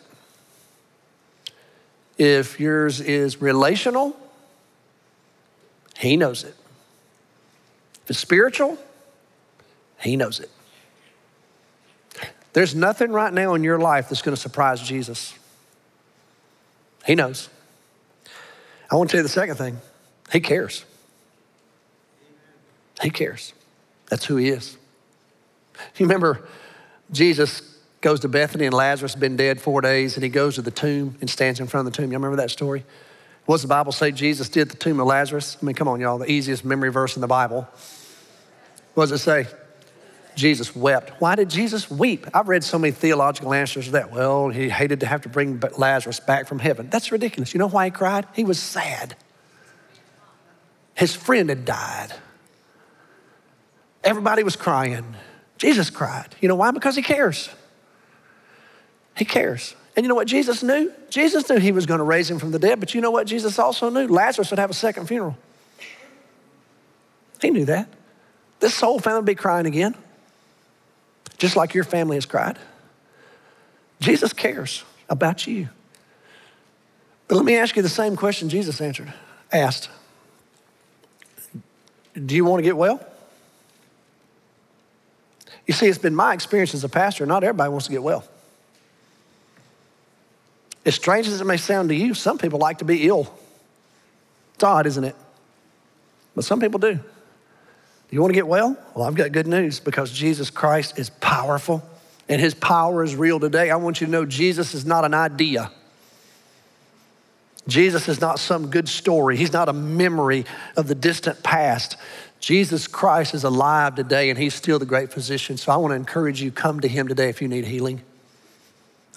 If 2.17 2.59
yours 2.59 3.01
is 3.01 3.41
relational, 3.41 4.15
he 5.97 6.17
knows 6.17 6.43
it. 6.43 6.55
If 8.03 8.11
it's 8.11 8.19
spiritual, 8.19 8.77
he 9.99 10.15
knows 10.15 10.39
it. 10.39 10.49
There's 12.53 12.73
nothing 12.73 13.11
right 13.11 13.33
now 13.33 13.53
in 13.53 13.63
your 13.63 13.79
life 13.79 14.09
that's 14.09 14.21
going 14.21 14.35
to 14.35 14.41
surprise 14.41 14.81
Jesus. 14.81 15.37
He 17.05 17.13
knows. 17.13 17.49
I 18.89 18.95
want 18.95 19.09
to 19.09 19.17
tell 19.17 19.19
you 19.19 19.23
the 19.23 19.29
second 19.29 19.55
thing 19.55 19.77
he 20.31 20.39
cares. 20.39 20.85
He 23.01 23.09
cares. 23.09 23.53
That's 24.09 24.25
who 24.25 24.37
he 24.37 24.49
is. 24.49 24.77
You 25.97 26.05
remember 26.05 26.47
Jesus 27.11 27.77
goes 28.01 28.19
to 28.21 28.27
Bethany 28.27 28.65
and 28.65 28.73
Lazarus 28.73 29.13
has 29.13 29.19
been 29.19 29.35
dead 29.35 29.59
four 29.59 29.81
days 29.81 30.15
and 30.15 30.23
he 30.23 30.29
goes 30.29 30.55
to 30.55 30.61
the 30.61 30.71
tomb 30.71 31.17
and 31.21 31.29
stands 31.29 31.59
in 31.59 31.67
front 31.67 31.87
of 31.87 31.93
the 31.93 31.97
tomb. 31.97 32.11
You 32.11 32.17
remember 32.17 32.37
that 32.37 32.51
story? 32.51 32.85
What 33.45 33.55
does 33.55 33.61
the 33.63 33.67
Bible 33.67 33.91
say 33.91 34.11
Jesus 34.11 34.49
did 34.49 34.61
at 34.61 34.69
the 34.69 34.77
tomb 34.77 34.99
of 34.99 35.07
Lazarus? 35.07 35.57
I 35.61 35.65
mean, 35.65 35.75
come 35.75 35.87
on, 35.87 35.99
y'all, 35.99 36.17
the 36.17 36.31
easiest 36.31 36.65
memory 36.65 36.91
verse 36.91 37.15
in 37.15 37.21
the 37.21 37.27
Bible. 37.27 37.67
What 38.95 39.09
does 39.09 39.11
it 39.11 39.23
say? 39.23 39.47
Jesus 40.35 40.75
wept. 40.75 41.11
Why 41.21 41.35
did 41.35 41.49
Jesus 41.49 41.89
weep? 41.89 42.27
I've 42.33 42.47
read 42.47 42.63
so 42.63 42.77
many 42.77 42.91
theological 42.91 43.53
answers 43.53 43.85
to 43.85 43.91
that. 43.91 44.11
Well, 44.11 44.49
he 44.49 44.69
hated 44.69 44.99
to 45.01 45.05
have 45.05 45.21
to 45.21 45.29
bring 45.29 45.61
Lazarus 45.77 46.19
back 46.19 46.47
from 46.47 46.59
heaven. 46.59 46.89
That's 46.89 47.11
ridiculous. 47.11 47.53
You 47.53 47.59
know 47.59 47.69
why 47.69 47.85
he 47.85 47.91
cried? 47.91 48.27
He 48.33 48.43
was 48.43 48.59
sad. 48.59 49.15
His 50.95 51.15
friend 51.15 51.49
had 51.49 51.65
died. 51.65 52.13
Everybody 54.03 54.43
was 54.43 54.55
crying. 54.55 55.15
Jesus 55.57 55.89
cried. 55.89 56.35
You 56.41 56.47
know 56.47 56.55
why? 56.55 56.71
Because 56.71 56.95
he 56.95 57.01
cares. 57.01 57.49
He 59.15 59.25
cares. 59.25 59.75
And 59.95 60.03
you 60.03 60.07
know 60.09 60.15
what 60.15 60.27
Jesus 60.27 60.61
knew? 60.63 60.91
Jesus 61.09 61.49
knew 61.49 61.57
he 61.57 61.71
was 61.71 61.85
going 61.85 61.99
to 61.99 62.03
raise 62.03 62.29
him 62.29 62.39
from 62.39 62.51
the 62.51 62.59
dead, 62.59 62.79
but 62.79 62.93
you 62.93 63.01
know 63.01 63.11
what 63.11 63.27
Jesus 63.27 63.59
also 63.59 63.89
knew? 63.89 64.07
Lazarus 64.07 64.49
would 64.49 64.59
have 64.59 64.69
a 64.69 64.73
second 64.73 65.07
funeral. 65.07 65.37
He 67.41 67.49
knew 67.49 67.65
that. 67.65 67.87
This 68.59 68.79
whole 68.79 68.99
family 68.99 69.19
would 69.19 69.25
be 69.25 69.35
crying 69.35 69.65
again, 69.65 69.95
just 71.37 71.55
like 71.55 71.73
your 71.73 71.83
family 71.83 72.15
has 72.15 72.25
cried. 72.25 72.57
Jesus 73.99 74.33
cares 74.33 74.83
about 75.09 75.47
you. 75.47 75.69
But 77.27 77.35
let 77.35 77.45
me 77.45 77.55
ask 77.55 77.75
you 77.75 77.81
the 77.81 77.89
same 77.89 78.15
question 78.15 78.49
Jesus 78.49 78.79
answered, 78.81 79.13
asked. 79.51 79.89
Do 82.23 82.35
you 82.35 82.45
want 82.45 82.59
to 82.59 82.63
get 82.63 82.77
well? 82.77 83.05
You 85.65 85.73
see, 85.73 85.87
it's 85.87 85.97
been 85.97 86.15
my 86.15 86.33
experience 86.33 86.73
as 86.73 86.83
a 86.83 86.89
pastor, 86.89 87.25
not 87.25 87.43
everybody 87.43 87.69
wants 87.69 87.87
to 87.87 87.91
get 87.91 88.03
well. 88.03 88.23
As 90.85 90.93
strange 90.95 91.27
as 91.27 91.41
it 91.41 91.45
may 91.45 91.57
sound 91.57 91.89
to 91.89 91.95
you, 91.95 92.13
some 92.13 92.37
people 92.37 92.59
like 92.59 92.77
to 92.77 92.85
be 92.85 93.07
ill. 93.07 93.33
It's 94.53 94.63
odd, 94.63 94.85
isn't 94.85 95.03
it? 95.03 95.15
But 96.35 96.45
some 96.45 96.59
people 96.59 96.79
do. 96.79 96.93
Do 96.93 97.01
you 98.11 98.21
want 98.21 98.31
to 98.31 98.35
get 98.35 98.47
well? 98.47 98.77
Well, 98.93 99.05
I've 99.05 99.15
got 99.15 99.31
good 99.31 99.47
news 99.47 99.79
because 99.79 100.11
Jesus 100.11 100.51
Christ 100.51 100.99
is 100.99 101.09
powerful 101.09 101.83
and 102.29 102.39
his 102.39 102.53
power 102.53 103.03
is 103.03 103.15
real 103.15 103.39
today. 103.39 103.71
I 103.71 103.75
want 103.77 103.99
you 103.99 104.05
to 104.05 104.11
know 104.11 104.25
Jesus 104.25 104.73
is 104.75 104.85
not 104.85 105.05
an 105.05 105.13
idea. 105.13 105.71
Jesus 107.67 108.07
is 108.07 108.21
not 108.21 108.39
some 108.39 108.69
good 108.69 108.87
story. 108.87 109.37
He's 109.37 109.53
not 109.53 109.69
a 109.69 109.73
memory 109.73 110.45
of 110.77 110.87
the 110.87 110.95
distant 110.95 111.41
past. 111.41 111.97
Jesus 112.39 112.87
Christ 112.87 113.33
is 113.33 113.43
alive 113.43 113.95
today 113.95 114.29
and 114.29 114.37
he's 114.37 114.53
still 114.53 114.77
the 114.77 114.85
great 114.85 115.11
physician. 115.11 115.57
So 115.57 115.71
I 115.71 115.77
want 115.77 115.91
to 115.91 115.95
encourage 115.95 116.41
you 116.41 116.51
come 116.51 116.79
to 116.81 116.87
him 116.87 117.07
today 117.07 117.29
if 117.29 117.41
you 117.41 117.47
need 117.47 117.65
healing. 117.65 118.01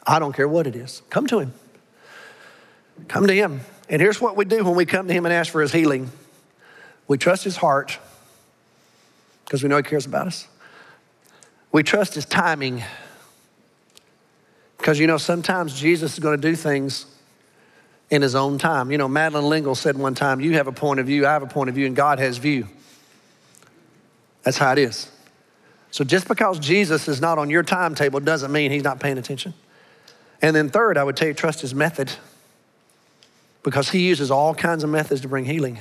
I 0.07 0.19
don't 0.19 0.35
care 0.35 0.49
what 0.49 0.67
it 0.67 0.75
is. 0.75 1.03
Come 1.11 1.27
to 1.27 1.41
him. 1.41 1.53
Come 3.07 3.27
to 3.27 3.35
him. 3.35 3.61
And 3.91 4.01
here's 4.01 4.21
what 4.21 4.37
we 4.37 4.47
do 4.47 4.65
when 4.65 4.75
we 4.75 4.87
come 4.87 5.09
to 5.09 5.13
him 5.13 5.27
and 5.27 5.33
ask 5.33 5.53
for 5.53 5.61
his 5.61 5.73
healing. 5.73 6.11
We 7.07 7.19
trust 7.19 7.45
his 7.45 7.57
heart 7.57 7.99
because 9.45 9.63
we 9.63 9.69
know 9.69 9.77
he 9.77 9.83
cares 9.83 10.07
about 10.07 10.27
us. 10.27 10.49
We 11.71 11.83
trust 11.83 12.15
his 12.15 12.25
timing 12.25 12.83
because 14.79 14.99
you 14.99 15.07
know 15.07 15.19
sometimes 15.19 15.79
Jesus 15.79 16.15
is 16.15 16.19
going 16.19 16.41
to 16.41 16.49
do 16.49 16.57
things 16.57 17.05
in 18.11 18.23
his 18.23 18.35
own 18.35 18.59
time. 18.59 18.91
You 18.91 18.99
know, 18.99 19.09
Madeleine 19.09 19.47
L'Engle 19.49 19.75
said 19.75 19.97
one 19.97 20.15
time, 20.15 20.41
You 20.41 20.55
have 20.55 20.67
a 20.67 20.73
point 20.73 21.01
of 21.01 21.07
view, 21.07 21.27
I 21.27 21.33
have 21.33 21.43
a 21.43 21.47
point 21.47 21.69
of 21.69 21.75
view, 21.75 21.87
and 21.87 21.95
God 21.95 22.19
has 22.19 22.39
view. 22.39 22.69
That's 24.43 24.59
how 24.59 24.73
it 24.73 24.79
is. 24.79 25.11
So 25.91 26.05
just 26.05 26.29
because 26.29 26.59
Jesus 26.59 27.09
is 27.09 27.21
not 27.21 27.39
on 27.39 27.51
your 27.51 27.63
timetable 27.63 28.21
doesn't 28.21 28.53
mean 28.53 28.71
he's 28.71 28.85
not 28.85 29.01
paying 29.01 29.19
attention. 29.19 29.55
And 30.41 30.55
then, 30.55 30.69
third, 30.69 30.97
I 30.97 31.05
would 31.05 31.17
tell 31.17 31.29
you, 31.29 31.35
trust 31.35 31.61
his 31.61 31.75
method 31.75 32.13
because 33.63 33.91
he 33.91 34.07
uses 34.07 34.31
all 34.31 34.55
kinds 34.55 34.85
of 34.85 34.91
methods 34.91 35.23
to 35.23 35.29
bring 35.29 35.45
healing. 35.45 35.81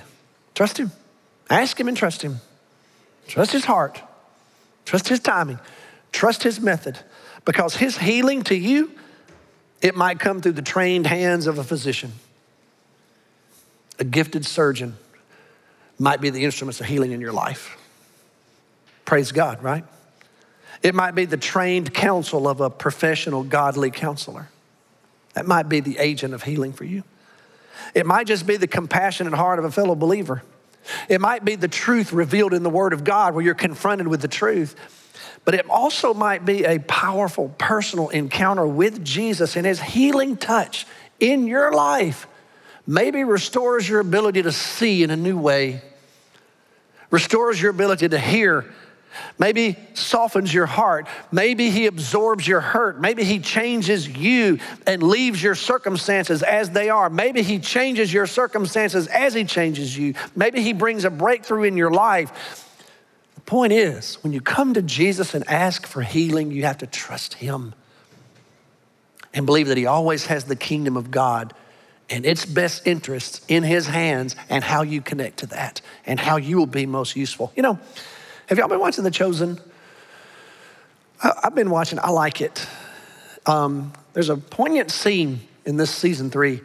Trust 0.55 0.77
him. 0.77 0.91
Ask 1.49 1.79
him 1.79 1.87
and 1.87 1.95
trust 1.95 2.21
him. 2.21 2.37
Trust 3.27 3.51
his 3.51 3.65
heart. 3.65 4.01
Trust 4.85 5.07
his 5.09 5.19
timing. 5.19 5.59
Trust 6.11 6.43
his 6.43 6.59
method 6.59 6.97
because 7.45 7.75
his 7.75 7.97
healing 7.97 8.43
to 8.43 8.55
you 8.55 8.91
it 9.81 9.95
might 9.95 10.19
come 10.19 10.41
through 10.41 10.53
the 10.53 10.61
trained 10.61 11.07
hands 11.07 11.47
of 11.47 11.57
a 11.57 11.63
physician. 11.63 12.13
A 13.99 14.03
gifted 14.03 14.45
surgeon 14.45 14.97
might 15.99 16.21
be 16.21 16.29
the 16.29 16.45
instruments 16.45 16.79
of 16.79 16.87
healing 16.87 17.11
in 17.11 17.21
your 17.21 17.31
life. 17.31 17.77
Praise 19.05 19.31
God, 19.31 19.63
right? 19.63 19.83
It 20.83 20.93
might 20.93 21.15
be 21.15 21.25
the 21.25 21.37
trained 21.37 21.93
counsel 21.93 22.47
of 22.47 22.61
a 22.61 22.69
professional, 22.69 23.43
godly 23.43 23.89
counselor. 23.89 24.49
That 25.33 25.47
might 25.47 25.69
be 25.69 25.79
the 25.79 25.97
agent 25.97 26.33
of 26.33 26.43
healing 26.43 26.73
for 26.73 26.83
you. 26.83 27.03
It 27.93 28.05
might 28.05 28.27
just 28.27 28.45
be 28.45 28.57
the 28.57 28.67
compassionate 28.67 29.33
heart 29.33 29.59
of 29.59 29.65
a 29.65 29.71
fellow 29.71 29.95
believer. 29.95 30.43
It 31.09 31.21
might 31.21 31.43
be 31.43 31.55
the 31.55 31.67
truth 31.67 32.13
revealed 32.13 32.53
in 32.53 32.63
the 32.63 32.69
Word 32.69 32.93
of 32.93 33.03
God 33.03 33.33
where 33.33 33.43
you're 33.43 33.55
confronted 33.55 34.07
with 34.07 34.21
the 34.21 34.27
truth 34.27 34.75
but 35.47 35.55
it 35.55 35.69
also 35.69 36.13
might 36.13 36.43
be 36.43 36.65
a 36.65 36.77
powerful 36.77 37.47
personal 37.57 38.09
encounter 38.09 38.67
with 38.67 39.01
Jesus 39.05 39.55
and 39.55 39.65
his 39.65 39.79
healing 39.79 40.35
touch 40.35 40.85
in 41.21 41.47
your 41.47 41.71
life. 41.71 42.27
Maybe 42.85 43.23
restores 43.23 43.87
your 43.87 44.01
ability 44.01 44.41
to 44.41 44.51
see 44.51 45.03
in 45.03 45.09
a 45.09 45.15
new 45.15 45.37
way, 45.37 45.81
restores 47.11 47.61
your 47.61 47.71
ability 47.71 48.09
to 48.09 48.19
hear 48.19 48.65
Maybe 49.39 49.77
softens 49.95 50.53
your 50.53 50.67
heart. 50.67 51.07
Maybe 51.31 51.71
he 51.71 51.87
absorbs 51.87 52.47
your 52.47 52.59
hurt. 52.59 52.99
Maybe 52.99 53.23
he 53.23 53.39
changes 53.39 54.07
you 54.07 54.59
and 54.85 55.01
leaves 55.01 55.41
your 55.41 55.55
circumstances 55.55 56.43
as 56.43 56.69
they 56.69 56.89
are. 56.89 57.09
Maybe 57.09 57.41
he 57.41 57.57
changes 57.57 58.13
your 58.13 58.27
circumstances 58.27 59.07
as 59.07 59.33
he 59.33 59.43
changes 59.43 59.97
you. 59.97 60.13
Maybe 60.35 60.61
he 60.61 60.73
brings 60.73 61.03
a 61.03 61.09
breakthrough 61.09 61.63
in 61.63 61.77
your 61.77 61.89
life. 61.89 62.66
Point 63.47 63.71
is, 63.71 64.15
when 64.25 64.33
you 64.33 64.41
come 64.41 64.73
to 64.73 64.81
Jesus 64.81 65.33
and 65.33 65.47
ask 65.47 65.87
for 65.87 66.01
healing, 66.01 66.51
you 66.51 66.65
have 66.65 66.79
to 66.79 66.85
trust 66.85 67.35
him 67.35 67.73
and 69.33 69.45
believe 69.45 69.69
that 69.69 69.77
he 69.77 69.85
always 69.85 70.25
has 70.25 70.43
the 70.43 70.55
kingdom 70.57 70.97
of 70.97 71.11
God 71.11 71.53
and 72.09 72.25
its 72.25 72.45
best 72.45 72.85
interests 72.85 73.39
in 73.47 73.63
his 73.63 73.87
hands 73.87 74.35
and 74.49 74.65
how 74.65 74.81
you 74.81 74.99
connect 74.99 75.37
to 75.37 75.45
that 75.47 75.79
and 76.05 76.19
how 76.19 76.35
you 76.35 76.57
will 76.57 76.65
be 76.65 76.85
most 76.85 77.15
useful. 77.15 77.53
You 77.55 77.63
know, 77.63 77.79
have 78.47 78.57
y'all 78.57 78.67
been 78.67 78.81
watching 78.81 79.05
The 79.05 79.11
Chosen? 79.11 79.61
I've 81.23 81.55
been 81.55 81.69
watching, 81.69 81.99
I 81.99 82.09
like 82.09 82.41
it. 82.41 82.67
Um, 83.45 83.93
there's 84.11 84.29
a 84.29 84.35
poignant 84.35 84.91
scene 84.91 85.39
in 85.65 85.77
this 85.77 85.89
season 85.89 86.29
three. 86.29 86.59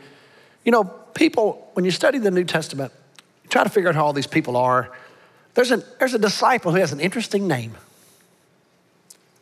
You 0.64 0.72
know, 0.72 0.83
people, 0.83 1.70
when 1.74 1.85
you 1.85 1.93
study 1.93 2.18
the 2.18 2.33
New 2.33 2.45
Testament, 2.45 2.93
you 3.45 3.51
try 3.51 3.62
to 3.62 3.70
figure 3.70 3.89
out 3.89 3.95
how 3.95 4.05
all 4.05 4.12
these 4.12 4.26
people 4.26 4.57
are. 4.57 4.91
There's, 5.55 5.70
a 5.70 5.78
there's 5.98 6.14
a 6.14 6.18
disciple 6.18 6.72
who 6.72 6.78
has 6.78 6.92
an 6.92 7.00
interesting 7.00 7.46
name 7.46 7.74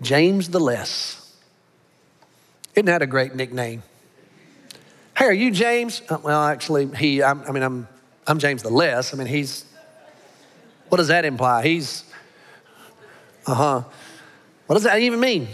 James 0.02 0.48
the 0.48 0.60
Less. 0.60 1.16
Isn't 2.74 2.86
that 2.86 3.02
a 3.02 3.06
great 3.06 3.34
nickname? 3.34 3.82
Hey, 5.16 5.26
are 5.26 5.32
you 5.32 5.50
James? 5.50 6.02
Uh, 6.08 6.18
well, 6.22 6.42
actually, 6.42 6.86
he, 6.96 7.22
I'm, 7.22 7.42
I 7.42 7.52
mean, 7.52 7.62
I'm, 7.62 7.88
I'm 8.26 8.38
James 8.38 8.62
the 8.62 8.70
Less. 8.70 9.12
I 9.12 9.16
mean, 9.18 9.26
he's, 9.26 9.66
what 10.88 10.96
does 10.98 11.08
that 11.08 11.24
imply? 11.24 11.62
He's, 11.62 12.04
uh 13.46 13.54
huh. 13.54 13.82
What 14.66 14.74
does 14.76 14.84
that 14.84 15.00
even 15.00 15.20
mean? 15.20 15.48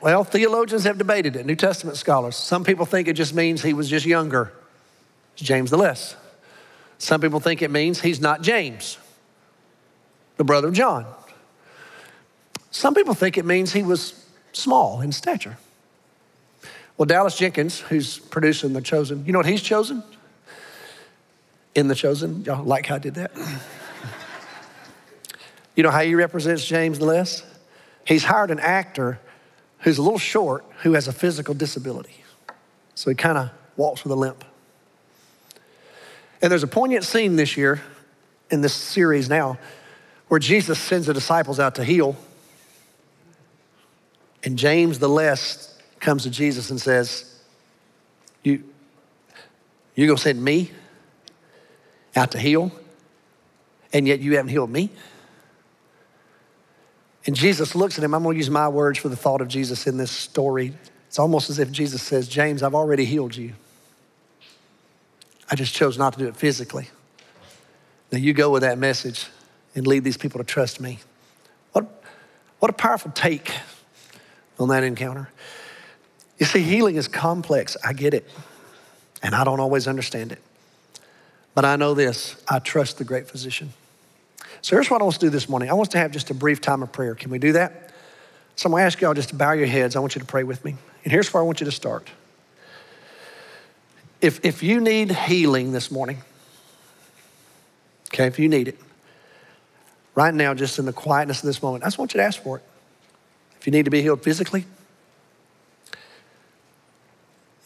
Well, 0.00 0.24
theologians 0.24 0.84
have 0.84 0.96
debated 0.96 1.36
it, 1.36 1.44
New 1.44 1.56
Testament 1.56 1.96
scholars. 1.96 2.36
Some 2.36 2.64
people 2.64 2.86
think 2.86 3.08
it 3.08 3.14
just 3.14 3.34
means 3.34 3.62
he 3.62 3.74
was 3.74 3.88
just 3.88 4.06
younger. 4.06 4.52
James 5.36 5.70
the 5.70 5.76
Less. 5.76 6.16
Some 6.98 7.20
people 7.20 7.40
think 7.40 7.62
it 7.62 7.70
means 7.70 8.00
he's 8.00 8.20
not 8.20 8.40
James, 8.40 8.98
the 10.36 10.44
brother 10.44 10.68
of 10.68 10.74
John. 10.74 11.06
Some 12.70 12.94
people 12.94 13.14
think 13.14 13.38
it 13.38 13.44
means 13.44 13.72
he 13.72 13.82
was 13.82 14.26
small 14.52 15.00
in 15.00 15.12
stature. 15.12 15.56
Well, 16.96 17.06
Dallas 17.06 17.36
Jenkins, 17.36 17.80
who's 17.80 18.18
producing 18.18 18.72
The 18.72 18.80
Chosen, 18.80 19.24
you 19.26 19.32
know 19.32 19.38
what 19.38 19.46
he's 19.46 19.62
chosen? 19.62 20.02
In 21.74 21.88
The 21.88 21.94
Chosen. 21.94 22.44
Y'all 22.44 22.64
like 22.64 22.86
how 22.86 22.96
I 22.96 22.98
did 22.98 23.14
that? 23.14 23.32
You 25.74 25.82
know 25.82 25.90
how 25.90 26.02
he 26.02 26.14
represents 26.14 26.64
James 26.64 27.00
the 27.00 27.04
Less? 27.04 27.42
He's 28.06 28.24
hired 28.24 28.50
an 28.50 28.60
actor 28.60 29.18
who's 29.80 29.98
a 29.98 30.02
little 30.02 30.18
short 30.18 30.64
who 30.82 30.92
has 30.92 31.08
a 31.08 31.12
physical 31.12 31.52
disability. 31.52 32.22
So 32.94 33.10
he 33.10 33.16
kind 33.16 33.38
of 33.38 33.50
walks 33.76 34.04
with 34.04 34.12
a 34.12 34.16
limp. 34.16 34.44
And 36.40 36.50
there's 36.50 36.62
a 36.62 36.68
poignant 36.68 37.04
scene 37.04 37.36
this 37.36 37.56
year 37.56 37.82
in 38.50 38.60
this 38.60 38.72
series 38.72 39.28
now 39.28 39.58
where 40.28 40.40
Jesus 40.40 40.78
sends 40.78 41.06
the 41.06 41.14
disciples 41.14 41.60
out 41.60 41.76
to 41.76 41.84
heal. 41.84 42.16
And 44.42 44.58
James 44.58 44.98
the 44.98 45.08
Less 45.08 45.78
comes 46.00 46.24
to 46.24 46.30
Jesus 46.30 46.70
and 46.70 46.80
says, 46.80 47.40
You, 48.42 48.64
you 49.94 50.06
gonna 50.06 50.18
send 50.18 50.42
me 50.42 50.70
out 52.16 52.32
to 52.32 52.38
heal? 52.38 52.72
And 53.92 54.08
yet 54.08 54.20
you 54.20 54.36
haven't 54.36 54.50
healed 54.50 54.70
me? 54.70 54.90
And 57.26 57.34
Jesus 57.34 57.74
looks 57.74 57.96
at 57.96 58.04
him. 58.04 58.14
I'm 58.14 58.22
going 58.22 58.34
to 58.34 58.38
use 58.38 58.50
my 58.50 58.68
words 58.68 58.98
for 58.98 59.08
the 59.08 59.16
thought 59.16 59.40
of 59.40 59.48
Jesus 59.48 59.86
in 59.86 59.96
this 59.96 60.10
story. 60.10 60.74
It's 61.06 61.18
almost 61.18 61.48
as 61.48 61.58
if 61.58 61.70
Jesus 61.70 62.02
says, 62.02 62.28
James, 62.28 62.62
I've 62.62 62.74
already 62.74 63.04
healed 63.04 63.34
you. 63.34 63.54
I 65.50 65.54
just 65.54 65.74
chose 65.74 65.96
not 65.96 66.12
to 66.14 66.18
do 66.18 66.26
it 66.26 66.36
physically. 66.36 66.88
Now 68.10 68.18
you 68.18 68.32
go 68.32 68.50
with 68.50 68.62
that 68.62 68.78
message 68.78 69.28
and 69.74 69.86
lead 69.86 70.04
these 70.04 70.16
people 70.16 70.38
to 70.38 70.44
trust 70.44 70.80
me. 70.80 71.00
What, 71.72 71.86
what 72.58 72.70
a 72.70 72.74
powerful 72.74 73.10
take 73.10 73.52
on 74.58 74.68
that 74.68 74.84
encounter. 74.84 75.28
You 76.38 76.46
see, 76.46 76.62
healing 76.62 76.96
is 76.96 77.08
complex. 77.08 77.76
I 77.84 77.92
get 77.92 78.14
it. 78.14 78.28
And 79.22 79.34
I 79.34 79.44
don't 79.44 79.60
always 79.60 79.88
understand 79.88 80.32
it. 80.32 80.40
But 81.54 81.64
I 81.64 81.76
know 81.76 81.94
this 81.94 82.36
I 82.48 82.58
trust 82.58 82.98
the 82.98 83.04
great 83.04 83.28
physician. 83.28 83.72
So 84.60 84.76
here's 84.76 84.90
what 84.90 85.00
I 85.00 85.04
want 85.04 85.14
to 85.14 85.20
do 85.20 85.30
this 85.30 85.48
morning. 85.48 85.70
I 85.70 85.74
want 85.74 85.90
to 85.92 85.98
have 85.98 86.10
just 86.10 86.30
a 86.30 86.34
brief 86.34 86.60
time 86.60 86.82
of 86.82 86.90
prayer. 86.90 87.14
Can 87.14 87.30
we 87.30 87.38
do 87.38 87.52
that? 87.52 87.92
So 88.56 88.66
I'm 88.66 88.72
going 88.72 88.80
to 88.80 88.86
ask 88.86 89.00
y'all 89.00 89.14
just 89.14 89.30
to 89.30 89.34
bow 89.34 89.52
your 89.52 89.66
heads. 89.66 89.96
I 89.96 89.98
want 89.98 90.14
you 90.14 90.20
to 90.20 90.26
pray 90.26 90.44
with 90.44 90.64
me. 90.64 90.76
And 91.04 91.12
here's 91.12 91.32
where 91.32 91.42
I 91.42 91.46
want 91.46 91.60
you 91.60 91.66
to 91.66 91.72
start. 91.72 92.08
If, 94.20 94.44
if 94.44 94.62
you 94.62 94.80
need 94.80 95.12
healing 95.12 95.72
this 95.72 95.90
morning, 95.90 96.18
okay, 98.08 98.26
if 98.26 98.38
you 98.38 98.48
need 98.48 98.68
it, 98.68 98.78
right 100.14 100.32
now, 100.32 100.54
just 100.54 100.78
in 100.78 100.84
the 100.84 100.92
quietness 100.92 101.42
of 101.42 101.46
this 101.46 101.62
moment, 101.62 101.84
I 101.84 101.86
just 101.86 101.98
want 101.98 102.14
you 102.14 102.18
to 102.18 102.24
ask 102.24 102.42
for 102.42 102.58
it. 102.58 102.64
If 103.58 103.66
you 103.66 103.72
need 103.72 103.84
to 103.84 103.90
be 103.90 104.02
healed 104.02 104.22
physically, 104.22 104.66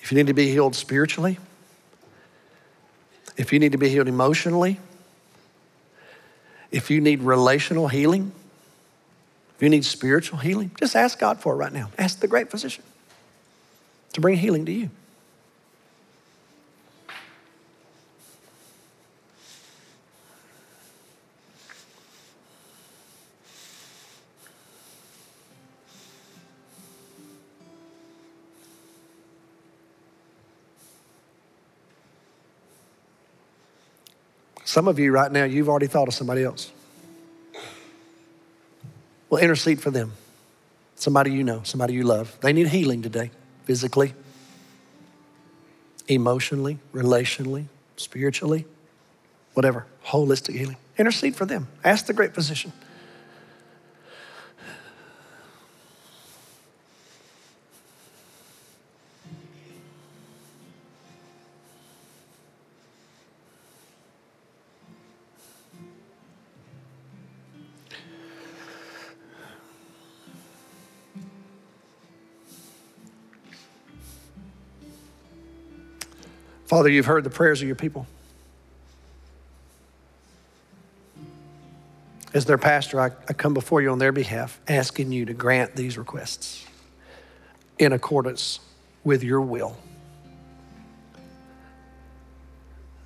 if 0.01 0.13
you 0.13 0.17
need 0.17 0.29
to 0.29 0.35
be 0.35 0.51
healed 0.51 0.75
spiritually, 0.75 1.39
if 3.37 3.53
you 3.53 3.59
need 3.59 3.73
to 3.73 3.79
be 3.79 3.89
healed 3.89 4.09
emotionally, 4.09 4.79
if 6.71 6.91
you 6.91 7.01
need 7.01 7.23
relational 7.23 7.89
healing, 7.89 8.33
if 9.57 9.63
you 9.63 9.69
need 9.69 9.85
spiritual 9.85 10.39
healing, 10.39 10.71
just 10.79 10.95
ask 10.95 11.19
God 11.19 11.41
for 11.41 11.55
it 11.55 11.57
right 11.57 11.73
now. 11.73 11.91
Ask 11.99 12.21
the 12.21 12.29
great 12.29 12.51
physician 12.51 12.85
to 14.13 14.21
bring 14.21 14.37
healing 14.37 14.67
to 14.67 14.73
you. 14.73 14.91
Some 34.69 34.87
of 34.87 34.99
you 34.99 35.13
right 35.13 35.33
now, 35.33 35.45
you've 35.45 35.71
already 35.71 35.87
thought 35.87 36.09
of 36.09 36.15
somebody 36.15 36.45
else. 36.45 36.71
Well, 39.31 39.43
intercede 39.43 39.81
for 39.81 39.91
them. 39.91 40.13
Somebody 40.95 41.33
you 41.33 41.43
know, 41.43 41.63
somebody 41.65 41.95
you 41.95 42.03
love. 42.03 42.37
They 42.43 42.53
need 42.53 42.69
healing 42.69 43.01
today, 43.01 43.31
physically, 43.65 44.13
emotionally, 46.07 46.81
relationally, 46.93 47.65
spiritually, 47.97 48.67
whatever, 49.55 49.87
holistic 50.05 50.55
healing. 50.55 50.77
Intercede 50.99 51.35
for 51.35 51.47
them. 51.47 51.69
Ask 51.83 52.05
the 52.05 52.13
great 52.13 52.35
physician. 52.35 52.75
Father, 76.69 76.91
you've 76.91 77.07
heard 77.07 77.25
the 77.25 77.31
prayers 77.31 77.63
of 77.63 77.67
your 77.67 77.77
people. 77.77 78.07
As 82.35 82.45
their 82.45 82.59
pastor, 82.59 83.01
I, 83.01 83.07
I, 83.27 83.33
come 83.33 83.55
before 83.55 83.81
you 83.81 83.91
on 83.91 83.99
their 83.99 84.13
behalf, 84.13 84.61
asking 84.69 85.11
you 85.11 85.25
to 85.25 85.33
grant 85.33 85.77
these 85.77 85.97
requests 85.97 86.67
in 87.79 87.95
accordance 87.95 88.61
with 89.03 89.25
your 89.25 89.41
will. 89.41 89.79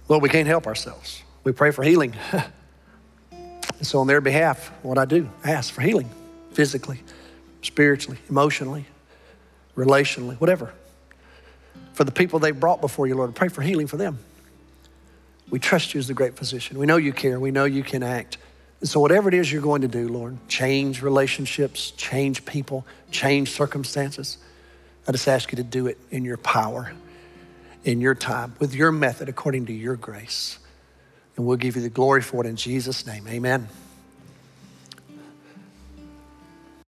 Lord, 0.08 0.24
we 0.24 0.28
can't 0.28 0.48
help 0.48 0.66
ourselves. 0.66 1.22
We 1.44 1.52
pray 1.52 1.70
for 1.70 1.84
healing. 1.84 2.16
and 3.30 3.86
so, 3.86 4.00
on 4.00 4.08
their 4.08 4.20
behalf, 4.20 4.72
what 4.82 4.98
I 4.98 5.04
do, 5.04 5.30
I 5.44 5.52
ask 5.52 5.72
for 5.72 5.82
healing 5.82 6.10
physically, 6.50 7.00
spiritually, 7.62 8.18
emotionally, 8.28 8.86
relationally, 9.76 10.34
whatever 10.40 10.74
for 11.92 12.04
the 12.04 12.12
people 12.12 12.38
they've 12.38 12.58
brought 12.58 12.80
before 12.80 13.06
you, 13.06 13.14
Lord. 13.14 13.34
Pray 13.34 13.48
for 13.48 13.62
healing 13.62 13.86
for 13.86 13.96
them. 13.96 14.18
We 15.50 15.58
trust 15.58 15.94
you 15.94 15.98
as 16.00 16.08
the 16.08 16.14
great 16.14 16.36
physician. 16.36 16.78
We 16.78 16.86
know 16.86 16.96
you 16.96 17.12
care. 17.12 17.38
We 17.38 17.50
know 17.50 17.64
you 17.64 17.82
can 17.82 18.02
act. 18.02 18.38
And 18.80 18.88
so, 18.88 19.00
whatever 19.00 19.28
it 19.28 19.34
is 19.34 19.52
you're 19.52 19.62
going 19.62 19.82
to 19.82 19.88
do, 19.88 20.08
Lord, 20.08 20.36
change 20.48 21.02
relationships, 21.02 21.92
change 21.92 22.44
people, 22.44 22.86
change 23.10 23.50
circumstances. 23.50 24.38
I 25.06 25.12
just 25.12 25.28
ask 25.28 25.52
you 25.52 25.56
to 25.56 25.62
do 25.62 25.86
it 25.86 25.98
in 26.10 26.24
your 26.24 26.36
power, 26.36 26.92
in 27.84 28.00
your 28.00 28.14
time, 28.14 28.54
with 28.58 28.74
your 28.74 28.90
method, 28.90 29.28
according 29.28 29.66
to 29.66 29.72
your 29.72 29.96
grace. 29.96 30.58
And 31.36 31.46
we'll 31.46 31.56
give 31.56 31.76
you 31.76 31.82
the 31.82 31.90
glory 31.90 32.22
for 32.22 32.44
it 32.44 32.48
in 32.48 32.56
Jesus' 32.56 33.06
name. 33.06 33.26
Amen. 33.28 33.68